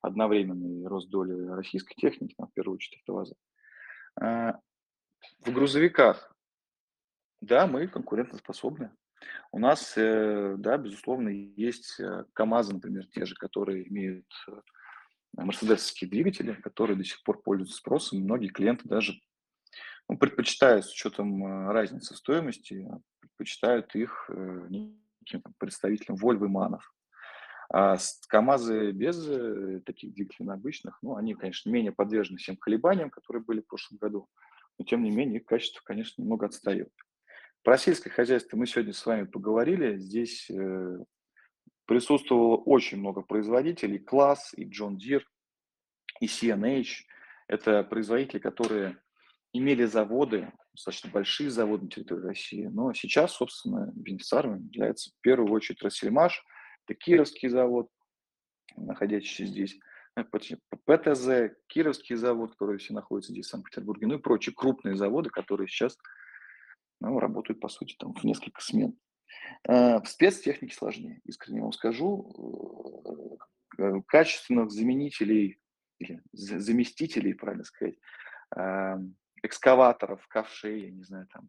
одновременный 0.01 0.87
рост 0.87 1.11
доли 1.11 1.35
российской 1.49 1.95
техники, 1.95 2.35
в 2.39 2.53
первую 2.55 2.77
очередь 2.77 3.01
автоваза. 3.01 3.35
А, 4.21 4.61
в 5.41 5.53
грузовиках 5.53 6.35
да, 7.41 7.67
мы 7.67 7.87
конкурентоспособны. 7.87 8.91
У 9.53 9.59
нас, 9.59 9.95
э, 9.97 10.57
да, 10.59 10.77
безусловно, 10.77 11.29
есть 11.29 11.99
э, 11.99 12.25
КАМАЗы, 12.33 12.75
например, 12.75 13.07
те 13.07 13.25
же, 13.25 13.35
которые 13.35 13.89
имеют 13.89 14.27
э, 14.49 14.53
мерседесовские 15.35 16.11
двигатели, 16.11 16.53
которые 16.55 16.97
до 16.97 17.05
сих 17.05 17.23
пор 17.23 17.43
пользуются 17.43 17.77
спросом. 17.77 18.21
Многие 18.21 18.49
клиенты 18.49 18.89
даже 18.89 19.15
ну, 20.09 20.19
предпочитают 20.19 20.85
с 20.85 20.93
учетом 20.93 21.71
разницы 21.71 22.15
в 22.15 22.19
стоимости, 22.19 22.89
предпочитают 23.21 23.95
их 23.95 24.31
неким 24.69 25.43
там, 25.43 25.55
представителям 25.59 26.17
и 26.17 26.49
Манов. 26.49 26.93
А 27.71 27.97
КАМАЗы 28.29 28.93
без 28.93 29.23
таких 29.85 30.15
двигателей 30.15 30.51
обычных, 30.51 30.99
ну, 31.03 31.17
они, 31.17 31.35
конечно, 31.35 31.71
менее 31.71 31.93
подвержены 31.93 32.39
всем 32.39 32.57
колебаниям, 32.57 33.11
которые 33.11 33.43
были 33.43 33.61
в 33.61 33.67
прошлом 33.67 33.99
году, 33.99 34.29
но 34.79 34.87
тем 34.87 35.03
не 35.03 35.11
менее 35.11 35.41
их 35.41 35.47
качество, 35.47 35.83
конечно, 35.85 36.23
немного 36.23 36.47
отстает. 36.47 36.91
Про 37.69 37.77
сельское 37.77 38.09
хозяйство 38.09 38.57
мы 38.57 38.67
сегодня 38.67 38.95
с 38.95 39.05
вами 39.05 39.25
поговорили. 39.25 39.99
Здесь 39.99 40.49
э, 40.49 41.05
присутствовало 41.85 42.57
очень 42.57 42.97
много 42.97 43.21
производителей. 43.21 43.99
Класс 43.99 44.55
и 44.57 44.65
John 44.65 44.97
Deere, 44.97 45.21
и 46.19 46.25
CNH. 46.25 47.05
Это 47.47 47.85
производители, 47.85 48.39
которые 48.39 48.97
имели 49.53 49.85
заводы, 49.85 50.51
достаточно 50.73 51.11
большие 51.11 51.51
заводы 51.51 51.85
на 51.85 51.91
территории 51.91 52.29
России. 52.29 52.65
Но 52.69 52.95
сейчас, 52.95 53.33
собственно, 53.33 53.93
бенефициаром 53.95 54.67
является 54.73 55.11
в 55.11 55.21
первую 55.21 55.53
очередь 55.53 55.83
Россельмаш. 55.83 56.43
Это 56.87 56.95
Кировский 56.95 57.51
завод, 57.51 57.91
находящийся 58.77 59.45
здесь. 59.45 59.79
Э, 60.17 60.25
ПТЗ, 60.25 61.55
Кировский 61.67 62.17
завод, 62.17 62.53
который 62.53 62.79
все 62.79 62.95
находится 62.95 63.33
здесь, 63.33 63.45
в 63.45 63.51
Санкт-Петербурге, 63.51 64.07
ну 64.07 64.15
и 64.15 64.23
прочие 64.23 64.55
крупные 64.55 64.97
заводы, 64.97 65.29
которые 65.29 65.69
сейчас 65.69 65.99
ну, 67.01 67.19
работают, 67.19 67.61
по 67.61 67.69
сути, 67.69 67.97
там 67.99 68.15
в 68.15 68.25
несколько 68.25 68.61
смен. 68.61 68.97
Э, 69.69 70.01
в 70.01 70.07
спецтехнике 70.07 70.75
сложнее, 70.75 71.21
искренне 71.25 71.63
вам 71.63 71.73
скажу. 71.73 73.39
Э, 73.79 73.83
э, 73.83 74.03
качественных 74.07 74.71
заменителей 74.71 75.61
или 75.99 76.23
заместителей, 76.33 77.35
правильно 77.35 77.65
сказать, 77.65 77.97
экскаваторов, 79.43 80.27
ковшей, 80.29 80.83
я 80.83 80.91
не 80.93 81.03
знаю, 81.03 81.27
там, 81.33 81.49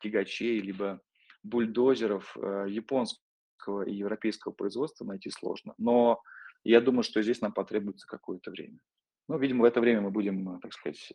тягачей, 0.00 0.60
либо 0.60 1.02
бульдозеров 1.42 2.34
японского 2.66 3.82
и 3.82 3.94
европейского 3.94 4.52
производства 4.52 5.04
найти 5.04 5.28
сложно. 5.28 5.74
Но 5.76 6.22
я 6.64 6.80
думаю, 6.80 7.02
что 7.02 7.22
здесь 7.22 7.42
нам 7.42 7.52
потребуется 7.52 8.06
какое-то 8.06 8.50
время. 8.50 8.78
Ну, 9.28 9.36
видимо, 9.36 9.62
в 9.62 9.64
это 9.64 9.82
время 9.82 10.00
мы 10.00 10.10
будем, 10.10 10.58
так 10.60 10.72
сказать, 10.72 11.12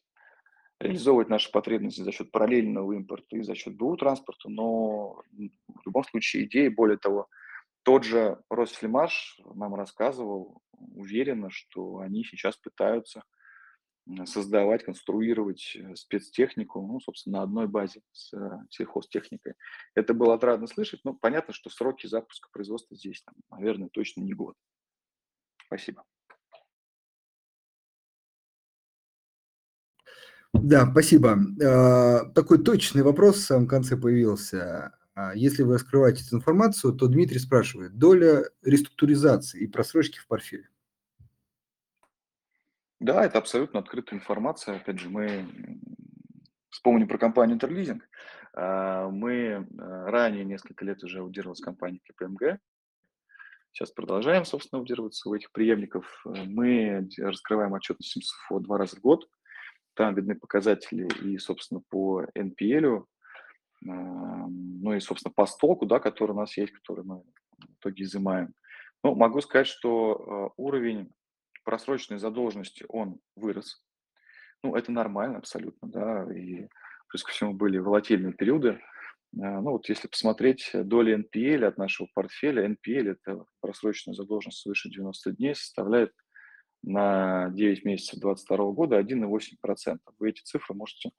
реализовывать 0.81 1.29
наши 1.29 1.51
потребности 1.51 2.01
за 2.01 2.11
счет 2.11 2.31
параллельного 2.31 2.93
импорта 2.93 3.37
и 3.37 3.43
за 3.43 3.55
счет 3.55 3.75
БУ 3.75 3.97
транспорта, 3.97 4.49
но 4.49 5.21
в 5.31 5.85
любом 5.85 6.03
случае 6.03 6.45
идея, 6.45 6.71
более 6.71 6.97
того, 6.97 7.27
тот 7.83 8.03
же 8.03 8.39
Росфлемаш 8.49 9.39
нам 9.55 9.75
рассказывал 9.75 10.61
уверенно, 10.71 11.49
что 11.49 11.99
они 11.99 12.23
сейчас 12.23 12.57
пытаются 12.57 13.23
создавать, 14.25 14.83
конструировать 14.83 15.75
э, 15.75 15.95
спецтехнику, 15.95 16.81
ну, 16.81 16.99
собственно, 16.99 17.37
на 17.37 17.43
одной 17.43 17.67
базе 17.67 18.01
с 18.11 18.33
э, 18.33 18.59
сельхозтехникой. 18.69 19.53
Это 19.93 20.13
было 20.13 20.33
отрадно 20.33 20.67
слышать, 20.67 21.01
но 21.03 21.13
понятно, 21.13 21.53
что 21.53 21.69
сроки 21.69 22.07
запуска 22.07 22.49
производства 22.51 22.97
здесь, 22.97 23.21
там, 23.21 23.35
наверное, 23.51 23.89
точно 23.89 24.21
не 24.21 24.33
год. 24.33 24.55
Спасибо. 25.67 26.03
Да, 30.53 30.89
спасибо. 30.91 31.37
А, 31.63 32.25
такой 32.35 32.63
точный 32.63 33.03
вопрос 33.03 33.37
в 33.37 33.45
самом 33.45 33.67
конце 33.67 33.95
появился. 33.95 34.93
А, 35.15 35.33
если 35.33 35.63
вы 35.63 35.75
раскрываете 35.75 36.23
эту 36.25 36.35
информацию, 36.35 36.93
то 36.93 37.07
Дмитрий 37.07 37.39
спрашивает, 37.39 37.97
доля 37.97 38.43
реструктуризации 38.61 39.61
и 39.61 39.67
просрочки 39.67 40.19
в 40.19 40.27
портфеле? 40.27 40.69
Да, 42.99 43.25
это 43.25 43.37
абсолютно 43.37 43.79
открытая 43.79 44.19
информация. 44.19 44.75
Опять 44.75 44.99
же, 44.99 45.09
мы 45.09 45.47
вспомним 46.69 47.07
про 47.07 47.17
компанию 47.17 47.55
Интерлизинг. 47.55 48.03
А, 48.53 49.09
мы 49.09 49.65
ранее 49.77 50.43
несколько 50.43 50.83
лет 50.83 51.01
уже 51.03 51.19
аудировалась 51.19 51.61
компания 51.61 52.01
КПМГ. 52.09 52.59
Сейчас 53.71 53.89
продолжаем, 53.91 54.43
собственно, 54.43 54.79
аудироваться 54.79 55.29
у 55.29 55.33
этих 55.33 55.49
преемников. 55.53 56.05
Мы 56.25 57.07
раскрываем 57.17 57.71
отчетность 57.71 58.17
МСФО 58.17 58.59
два 58.59 58.77
раза 58.77 58.97
в 58.97 58.99
год– 58.99 59.29
там 59.95 60.15
видны 60.15 60.35
показатели 60.35 61.07
и, 61.23 61.37
собственно, 61.37 61.81
по 61.89 62.25
NPL, 62.37 63.05
ну 63.81 64.93
и, 64.93 64.99
собственно, 64.99 65.33
по 65.33 65.45
стоку, 65.45 65.85
да, 65.85 65.99
который 65.99 66.31
у 66.31 66.35
нас 66.35 66.55
есть, 66.57 66.71
который 66.71 67.03
мы 67.03 67.23
в 67.57 67.73
итоге 67.79 68.03
изымаем. 68.03 68.53
Ну, 69.03 69.15
могу 69.15 69.41
сказать, 69.41 69.67
что 69.67 70.13
а, 70.13 70.53
уровень 70.57 71.11
просроченной 71.63 72.19
задолженности, 72.19 72.85
он 72.87 73.19
вырос. 73.35 73.83
Ну, 74.63 74.75
это 74.75 74.91
нормально 74.91 75.39
абсолютно, 75.39 75.87
да, 75.87 76.31
и 76.31 76.67
плюс 77.07 77.23
ко 77.23 77.31
всему 77.31 77.53
были 77.53 77.79
волатильные 77.79 78.33
периоды. 78.33 78.79
А, 79.39 79.61
ну, 79.61 79.71
вот 79.71 79.89
если 79.89 80.07
посмотреть 80.07 80.69
доли 80.73 81.17
NPL 81.17 81.65
от 81.65 81.77
нашего 81.77 82.07
портфеля, 82.13 82.67
NPL– 82.67 83.17
это 83.23 83.45
просроченная 83.59 84.15
задолженность 84.15 84.59
свыше 84.59 84.89
90 84.89 85.31
дней, 85.31 85.55
составляет 85.55 86.13
на 86.83 87.49
9 87.49 87.85
месяцев 87.85 88.19
2022 88.19 88.71
года 88.71 88.99
1,8%. 88.99 89.99
Вы 90.19 90.29
эти 90.29 90.41
цифры 90.41 90.75
можете 90.75 91.11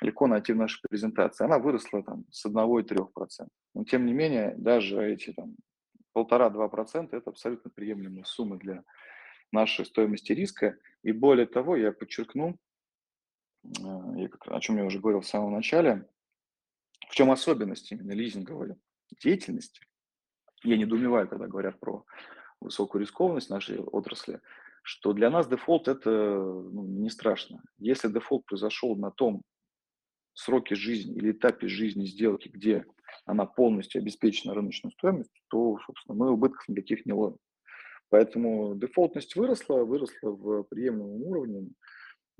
легко 0.00 0.26
найти 0.26 0.52
в 0.52 0.56
нашей 0.56 0.80
презентации. 0.88 1.44
Она 1.44 1.58
выросла 1.58 2.02
там, 2.02 2.24
с 2.30 2.46
1,3%. 2.46 3.48
Но 3.74 3.84
тем 3.84 4.06
не 4.06 4.12
менее, 4.12 4.54
даже 4.56 5.04
эти 5.04 5.32
там, 5.32 5.56
1,5-2% 6.16 7.16
это 7.16 7.30
абсолютно 7.30 7.70
приемлемые 7.70 8.24
суммы 8.24 8.58
для 8.58 8.84
нашей 9.50 9.84
стоимости 9.84 10.32
риска. 10.32 10.78
И 11.02 11.12
более 11.12 11.46
того, 11.46 11.76
я 11.76 11.92
подчеркну, 11.92 12.58
э, 13.64 14.28
о 14.46 14.60
чем 14.60 14.76
я 14.76 14.84
уже 14.84 14.98
говорил 14.98 15.20
в 15.20 15.26
самом 15.26 15.52
начале, 15.52 16.08
в 17.08 17.14
чем 17.14 17.30
особенность 17.30 17.92
именно 17.92 18.12
лизинговой 18.12 18.76
деятельности. 19.22 19.86
Я 20.62 20.76
недоумеваю, 20.76 21.28
когда 21.28 21.46
говорят 21.46 21.78
про 21.80 22.04
высокую 22.60 23.02
рискованность 23.02 23.50
нашей 23.50 23.80
отрасли 23.80 24.40
что 24.82 25.12
для 25.12 25.30
нас 25.30 25.48
дефолт 25.48 25.88
это 25.88 26.10
ну, 26.10 26.84
не 26.84 27.08
страшно. 27.08 27.62
Если 27.78 28.08
дефолт 28.08 28.44
произошел 28.46 28.96
на 28.96 29.10
том 29.10 29.42
сроке 30.34 30.74
жизни 30.74 31.14
или 31.16 31.32
этапе 31.32 31.68
жизни 31.68 32.04
сделки, 32.04 32.48
где 32.48 32.84
она 33.24 33.46
полностью 33.46 34.00
обеспечена 34.00 34.54
рыночной 34.54 34.90
стоимостью, 34.92 35.42
то, 35.48 35.78
собственно, 35.86 36.16
мы 36.16 36.30
убытков 36.32 36.68
никаких 36.68 37.06
не 37.06 37.12
ловим. 37.12 37.38
Поэтому 38.08 38.74
дефолтность 38.74 39.36
выросла, 39.36 39.84
выросла 39.84 40.30
в 40.30 40.64
приемлемом 40.64 41.22
уровне. 41.22 41.70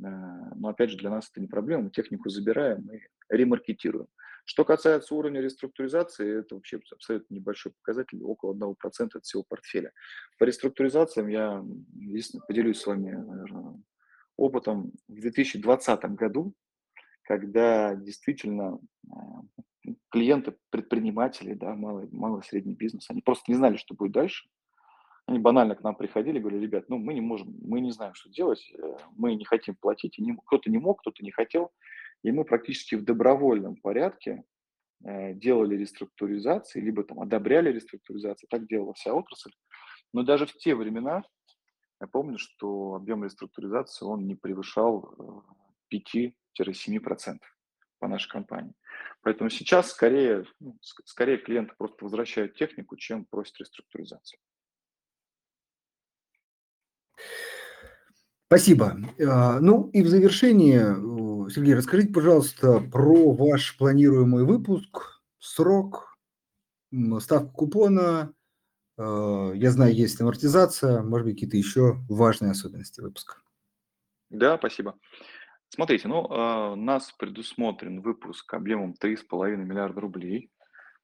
Э, 0.04 0.54
но, 0.56 0.68
опять 0.68 0.90
же, 0.90 0.96
для 0.96 1.10
нас 1.10 1.28
это 1.30 1.40
не 1.40 1.46
проблема. 1.46 1.84
Мы 1.84 1.90
технику 1.90 2.28
забираем 2.28 2.90
и 2.90 3.00
ремаркетируем. 3.28 4.08
Что 4.44 4.64
касается 4.64 5.14
уровня 5.14 5.40
реструктуризации, 5.40 6.40
это 6.40 6.56
вообще 6.56 6.80
абсолютно 6.90 7.34
небольшой 7.34 7.72
показатель, 7.72 8.22
около 8.22 8.54
1% 8.54 9.10
от 9.14 9.24
всего 9.24 9.44
портфеля. 9.48 9.92
По 10.38 10.44
реструктуризациям 10.44 11.28
я, 11.28 11.64
единственное, 11.94 12.44
поделюсь 12.46 12.80
с 12.80 12.86
вами 12.86 13.12
наверное, 13.12 13.80
опытом 14.36 14.92
в 15.06 15.20
2020 15.20 16.04
году, 16.16 16.54
когда 17.22 17.94
действительно 17.94 18.80
э, 19.06 19.90
клиенты, 20.10 20.56
предприниматели, 20.70 21.54
да, 21.54 21.74
малый, 21.76 22.08
малый 22.10 22.42
средний 22.42 22.74
бизнес, 22.74 23.08
они 23.10 23.22
просто 23.22 23.44
не 23.50 23.56
знали, 23.56 23.76
что 23.76 23.94
будет 23.94 24.12
дальше. 24.12 24.48
Они 25.26 25.38
банально 25.38 25.76
к 25.76 25.82
нам 25.82 25.94
приходили, 25.94 26.38
говорили, 26.38 26.62
ребят, 26.62 26.88
ну 26.88 26.98
мы 26.98 27.14
не 27.14 27.20
можем, 27.20 27.54
мы 27.62 27.80
не 27.80 27.90
знаем, 27.90 28.14
что 28.14 28.28
делать, 28.28 28.72
э, 28.76 28.96
мы 29.16 29.34
не 29.34 29.44
хотим 29.44 29.76
платить, 29.76 30.18
и 30.18 30.22
не, 30.22 30.36
кто-то 30.46 30.68
не 30.70 30.78
мог, 30.78 31.00
кто-то 31.00 31.22
не 31.24 31.30
хотел. 31.30 31.72
И 32.22 32.32
мы 32.32 32.44
практически 32.44 32.96
в 32.96 33.04
добровольном 33.04 33.76
порядке 33.76 34.44
э, 35.04 35.34
делали 35.34 35.76
реструктуризации, 35.76 36.80
либо 36.80 37.04
там 37.04 37.20
одобряли 37.20 37.72
реструктуризации, 37.72 38.46
так 38.48 38.66
делала 38.66 38.94
вся 38.94 39.14
отрасль. 39.14 39.52
Но 40.12 40.22
даже 40.22 40.46
в 40.46 40.52
те 40.54 40.74
времена 40.74 41.22
я 42.00 42.08
помню, 42.08 42.36
что 42.36 42.94
объем 42.94 43.22
реструктуризации 43.22 44.04
он 44.04 44.26
не 44.26 44.34
превышал 44.34 45.44
5-7% 45.92 46.32
э, 46.58 47.38
по 48.00 48.08
нашей 48.08 48.28
компании. 48.28 48.74
Поэтому 49.22 49.50
сейчас 49.50 49.92
скорее, 49.92 50.44
ну, 50.58 50.76
скорее 50.80 51.38
клиенты 51.38 51.74
просто 51.78 52.04
возвращают 52.04 52.56
технику, 52.56 52.96
чем 52.96 53.24
просят 53.24 53.60
реструктуризацию. 53.60 54.40
Спасибо. 58.46 58.98
А, 59.26 59.60
ну 59.60 59.88
и 59.94 60.02
в 60.02 60.08
завершение, 60.08 60.94
Сергей, 61.50 61.74
расскажите, 61.74 62.12
пожалуйста, 62.12 62.80
про 62.80 63.32
ваш 63.32 63.76
планируемый 63.78 64.44
выпуск, 64.44 65.22
срок, 65.38 66.18
ставку 67.20 67.52
купона. 67.52 68.34
А, 68.98 69.52
я 69.52 69.70
знаю, 69.70 69.94
есть 69.94 70.20
амортизация, 70.20 71.02
может 71.02 71.26
быть, 71.26 71.36
какие-то 71.36 71.56
еще 71.56 71.96
важные 72.08 72.50
особенности 72.50 73.00
выпуска. 73.00 73.36
Да, 74.28 74.58
спасибо. 74.58 74.98
Смотрите, 75.68 76.06
ну, 76.08 76.20
у 76.22 76.76
нас 76.76 77.10
предусмотрен 77.12 78.02
выпуск 78.02 78.52
объемом 78.52 78.94
3,5 79.02 79.56
миллиарда 79.56 80.02
рублей. 80.02 80.50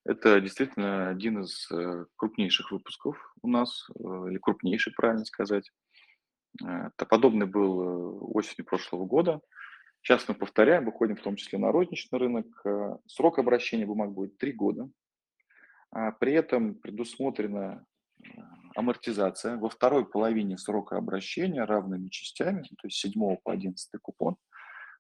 Это 0.05 0.41
действительно 0.41 1.11
один 1.11 1.41
из 1.41 1.71
э, 1.71 2.07
крупнейших 2.17 2.71
выпусков 2.71 3.17
у 3.43 3.49
нас, 3.49 3.89
э, 3.91 4.03
или 4.31 4.39
крупнейший, 4.39 4.95
правильно 4.95 5.27
сказать. 5.27 5.71
Это 6.61 7.07
подобный 7.07 7.47
был 7.47 7.83
э, 7.83 8.19
осенью 8.33 8.65
прошлого 8.65 9.05
года. 9.05 9.41
Сейчас 10.03 10.29
мы 10.29 10.35
повторяем, 10.35 10.85
выходим 10.85 11.17
в 11.17 11.23
том 11.23 11.37
числе 11.37 11.59
на 11.59 11.71
розничный 11.71 12.19
рынок. 12.19 12.47
Э, 12.65 12.97
срок 13.07 13.39
обращения 13.39 13.87
бумаг 13.87 14.13
будет 14.13 14.39
3 14.39 14.53
года. 14.53 14.89
А 15.91 16.13
при 16.13 16.33
этом 16.33 16.75
предусмотрена 16.75 17.85
э, 18.23 18.29
амортизация 18.75 19.57
во 19.57 19.69
второй 19.69 20.09
половине 20.09 20.59
срока 20.59 20.97
обращения 20.97 21.65
равными 21.65 22.09
частями, 22.09 22.63
то 22.63 22.87
есть 22.87 22.99
7 22.99 23.37
по 23.43 23.53
11 23.53 24.01
купон, 24.01 24.37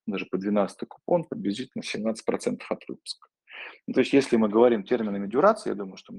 даже 0.06 0.26
по 0.26 0.38
12 0.38 0.88
купон, 0.88 1.24
приблизительно 1.24 1.82
17% 1.82 2.60
от 2.68 2.88
выпуска. 2.88 3.28
То 3.92 4.00
есть 4.00 4.12
если 4.12 4.36
мы 4.36 4.48
говорим 4.48 4.84
терминами 4.84 5.26
дюрации, 5.26 5.70
я 5.70 5.74
думаю, 5.74 5.96
что 5.96 6.14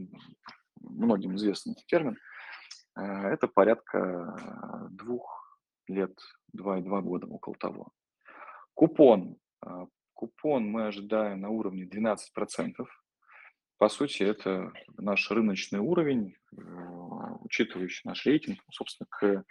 многим 0.82 1.36
известен 1.36 1.76
термин, 1.88 2.18
Э, 2.18 2.18
это 2.96 3.48
порядка 3.48 4.88
двух 4.92 5.40
лет, 5.90 6.18
два 6.54 6.80
и 6.80 6.82
два 6.82 7.02
года, 7.02 7.28
около 7.28 7.56
того. 7.56 7.92
Купон. 8.74 9.38
А, 9.62 9.88
купон 10.14 10.70
мы 10.70 10.88
ожидаем 10.88 11.42
на 11.42 11.50
уровне 11.50 11.84
12%. 11.84 12.18
По 13.78 13.90
сути, 13.90 14.24
это 14.24 14.72
наш 14.98 15.32
рыночный 15.32 15.80
уровень, 15.80 16.36
э, 16.52 16.62
учитывающий 17.42 18.02
наш 18.04 18.26
рейтинг, 18.26 18.60
ну, 18.68 18.74
собственно, 18.74 19.08
к 19.10 19.44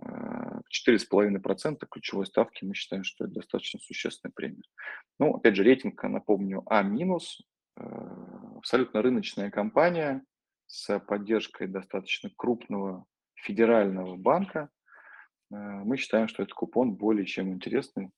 4,5% 0.00 1.76
э, 1.84 1.86
ключевой 1.90 2.26
ставки 2.26 2.64
мы 2.64 2.74
считаем, 2.74 3.04
что 3.04 3.24
это 3.24 3.34
достаточно 3.34 3.80
существенная 3.80 4.32
премия. 4.32 4.62
Ну, 5.18 5.34
опять 5.34 5.56
же, 5.56 5.62
рейтинг, 5.62 6.02
напомню, 6.04 6.62
А 6.66 6.82
абсолютно 8.56 9.02
рыночная 9.02 9.50
компания 9.50 10.24
с 10.68 10.98
поддержкой 11.00 11.66
достаточно 11.66 12.30
крупного 12.36 13.04
федерального 13.34 14.16
банка. 14.16 14.70
Э, 15.50 15.56
мы 15.56 15.96
считаем, 15.96 16.28
что 16.28 16.42
этот 16.42 16.54
купон 16.54 16.94
более 16.94 17.26
чем 17.26 17.52
интересный, 17.52 18.10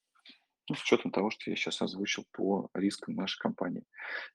ну, 0.69 0.75
с 0.75 0.83
учетом 0.83 1.11
того, 1.11 1.31
что 1.31 1.49
я 1.51 1.57
сейчас 1.57 1.81
озвучил 1.81 2.27
по 2.33 2.69
рискам 2.75 3.15
нашей 3.15 3.39
компании. 3.39 3.85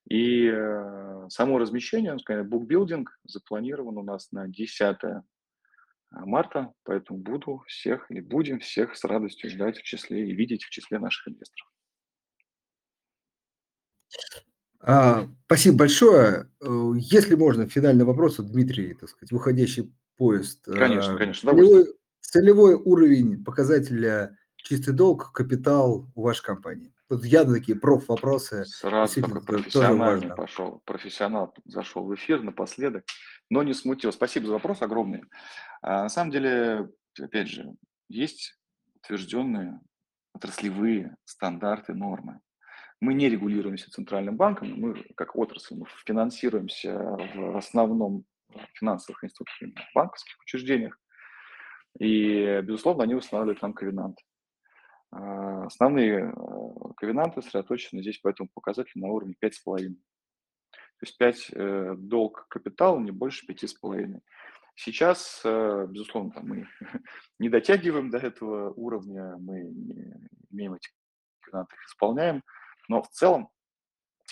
И 0.09 0.47
э, 0.47 1.27
само 1.29 1.59
размещение, 1.59 2.17
скажем, 2.19 2.49
букбилдинг 2.49 3.19
запланирован 3.23 3.97
у 3.97 4.03
нас 4.03 4.31
на 4.31 4.47
10 4.47 4.97
марта, 6.11 6.73
поэтому 6.83 7.19
буду 7.19 7.63
всех 7.67 8.09
и 8.09 8.21
будем 8.21 8.59
всех 8.59 8.95
с 8.95 9.03
радостью 9.03 9.49
ждать 9.49 9.77
в 9.77 9.83
числе 9.83 10.29
и 10.29 10.33
видеть 10.33 10.63
в 10.63 10.69
числе 10.69 10.99
наших 10.99 11.27
инвесторов. 11.27 11.69
А, 14.87 15.27
спасибо 15.45 15.77
большое. 15.77 16.47
Э, 16.61 16.91
если 16.97 17.35
можно, 17.35 17.67
финальный 17.67 18.05
вопрос, 18.05 18.37
вот 18.37 18.51
Дмитрий, 18.51 18.93
так 18.93 19.09
сказать, 19.09 19.31
выходящий 19.31 19.91
поезд. 20.15 20.63
Конечно, 20.65 21.17
конечно. 21.17 21.51
Целевой, 21.51 21.87
целевой 22.21 22.75
уровень 22.75 23.43
показателя 23.43 24.37
чистый 24.57 24.93
долг, 24.93 25.31
капитал 25.31 26.07
у 26.13 26.21
вашей 26.21 26.43
компании. 26.43 26.93
Тут 27.09 27.25
явно 27.25 27.55
такие 27.55 27.77
проф-вопросы. 27.77 28.65
Сразу 28.65 29.21
такой 29.21 29.41
профессиональный 29.41 30.35
пошел. 30.35 30.81
Профессионал 30.85 31.53
зашел 31.65 32.03
в 32.05 32.13
эфир 32.15 32.41
напоследок, 32.41 33.05
но 33.49 33.63
не 33.63 33.73
смутил. 33.73 34.11
Спасибо 34.11 34.47
за 34.47 34.53
вопрос 34.53 34.81
огромный. 34.81 35.23
А, 35.81 36.03
на 36.03 36.09
самом 36.09 36.31
деле, 36.31 36.89
опять 37.19 37.47
же, 37.47 37.71
есть 38.07 38.57
утвержденные 38.95 39.79
отраслевые 40.33 41.15
стандарты, 41.25 41.93
нормы. 41.93 42.39
Мы 43.05 43.13
не 43.13 43.29
регулируемся 43.29 43.91
центральным 43.91 44.35
банком, 44.35 44.73
мы 44.73 45.03
как 45.15 45.35
отрасль 45.35 45.75
мы 45.75 45.85
финансируемся 46.07 46.97
в 47.35 47.55
основном 47.55 48.25
финансовых 48.73 49.23
институтах, 49.23 49.55
в 49.59 49.93
банковских 49.93 50.39
учреждениях. 50.41 50.99
И, 51.99 52.61
безусловно, 52.63 53.03
они 53.03 53.13
устанавливают 53.13 53.61
нам 53.61 53.73
ковенанты. 53.73 54.23
А, 55.11 55.65
основные 55.65 56.33
э, 56.35 56.93
ковенанты 56.97 57.43
сосредоточены 57.43 58.01
здесь 58.01 58.17
по 58.17 58.29
этому 58.29 58.49
показателю 58.51 59.03
на 59.03 59.09
уровне 59.09 59.35
5,5. 59.39 59.93
То 60.73 61.03
есть 61.03 61.17
5 61.19 61.51
э, 61.53 61.95
долг 61.99 62.47
капитала 62.49 62.99
не 62.99 63.11
больше 63.11 63.45
5,5. 63.45 64.19
Сейчас, 64.73 65.41
э, 65.45 65.85
безусловно, 65.87 66.31
там 66.31 66.47
мы 66.47 66.67
не 67.39 67.49
дотягиваем 67.49 68.09
до 68.09 68.17
этого 68.17 68.73
уровня, 68.73 69.37
мы 69.37 69.61
не 69.61 70.27
имеем 70.49 70.73
эти 70.73 70.89
ковенанты, 71.41 71.75
их 71.75 71.85
исполняем, 71.85 72.41
но 72.87 73.01
в 73.01 73.09
целом, 73.09 73.49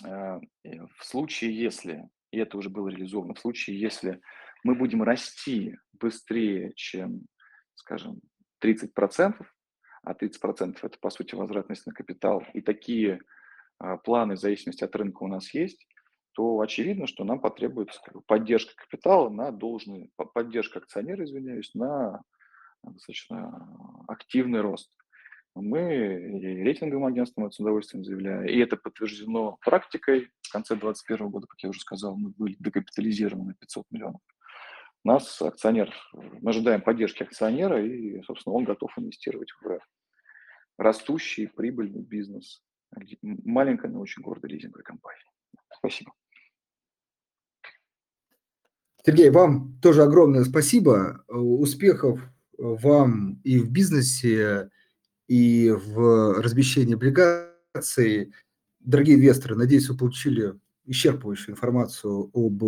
в 0.02 1.04
случае, 1.04 1.56
если, 1.56 2.10
и 2.32 2.38
это 2.38 2.58
уже 2.58 2.70
было 2.70 2.90
реализовано, 2.90 3.36
в 3.36 3.40
случае, 3.40 3.80
если 3.80 4.22
мы 4.64 4.76
будем 4.76 5.04
расти 5.04 5.78
быстрее, 5.94 6.74
чем, 6.76 7.28
скажем, 7.76 8.22
30%, 8.64 9.46
а 10.04 10.14
30% 10.14 10.78
это, 10.82 11.00
по 11.00 11.10
сути, 11.10 11.36
возвратность 11.36 11.86
на 11.86 11.94
капитал, 11.94 12.44
и 12.54 12.62
такие 12.62 13.20
а, 13.80 13.98
планы 13.98 14.36
в 14.36 14.40
зависимости 14.40 14.84
от 14.84 14.96
рынка 14.96 15.24
у 15.24 15.28
нас 15.28 15.54
есть, 15.54 15.86
то 16.34 16.60
очевидно, 16.60 17.08
что 17.08 17.24
нам 17.24 17.40
потребуется 17.40 18.02
поддержка 18.26 18.74
капитала 18.76 19.30
на 19.30 19.52
должный, 19.52 20.12
поддержка 20.34 20.80
акционера, 20.80 21.24
извиняюсь, 21.24 21.74
на 21.74 22.22
достаточно 22.82 24.04
активный 24.08 24.62
рост. 24.62 24.92
Мы 25.56 25.96
и 25.96 26.64
рейтинговым 26.64 27.06
агентством 27.06 27.46
это 27.46 27.56
с 27.56 27.60
удовольствием 27.60 28.04
заявляем, 28.04 28.46
и 28.46 28.58
это 28.58 28.76
подтверждено 28.76 29.58
практикой. 29.62 30.32
В 30.42 30.52
конце 30.52 30.76
2021 30.76 31.30
года, 31.30 31.48
как 31.48 31.60
я 31.62 31.70
уже 31.70 31.80
сказал, 31.80 32.16
мы 32.18 32.32
были 32.32 32.56
декапитализированы 32.60 33.50
на 33.50 33.54
500 33.54 33.86
миллионов. 33.92 34.22
Нас 35.04 35.42
акционер, 35.42 35.94
мы 36.14 36.50
ожидаем 36.50 36.82
поддержки 36.82 37.24
акционера, 37.24 37.86
и, 37.86 38.22
собственно, 38.24 38.56
он 38.56 38.64
готов 38.64 38.98
инвестировать 38.98 39.52
в 39.62 39.80
растущий 40.78 41.48
прибыльный 41.48 42.02
бизнес. 42.02 42.64
Маленькая, 43.22 43.90
но 43.90 44.00
очень 44.00 44.24
гордая 44.24 44.52
лизинговая 44.52 44.84
компания. 44.84 45.26
Спасибо. 45.78 46.14
Сергей, 49.06 49.30
вам 49.30 49.78
тоже 49.82 50.04
огромное 50.04 50.46
спасибо. 50.46 51.26
Успехов 51.28 52.22
вам 52.58 53.42
и 53.44 53.60
в 53.60 53.70
бизнесе, 53.72 54.70
и 55.28 55.70
в 55.70 56.42
размещении 56.42 56.96
облигаций. 56.96 58.34
Дорогие 58.80 59.16
инвесторы, 59.16 59.56
надеюсь, 59.56 59.90
вы 59.90 59.98
получили 59.98 60.54
исчерпывающую 60.86 61.52
информацию 61.52 62.30
об 62.34 62.64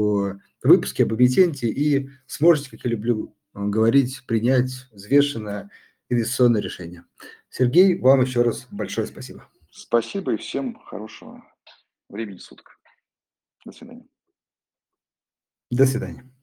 выпуске, 0.64 1.04
об 1.04 1.14
эмитенте 1.14 1.68
и 1.68 2.10
сможете, 2.28 2.72
как 2.72 2.86
я 2.86 2.92
люблю 2.92 3.36
говорить, 3.54 4.24
принять 4.26 4.88
взвешенное 4.92 5.70
инвестиционное 6.10 6.62
решение. 6.62 7.06
Сергей, 7.50 7.98
вам 8.00 8.22
еще 8.22 8.42
раз 8.42 8.68
большое 8.72 9.08
спасибо. 9.08 9.50
Спасибо 9.72 10.34
и 10.34 10.38
всем 10.38 10.80
хорошего 10.80 11.44
времени 12.10 12.38
суток. 12.38 12.80
До 13.66 13.72
свидания. 13.72 14.08
До 15.72 15.86
свидания. 15.86 16.35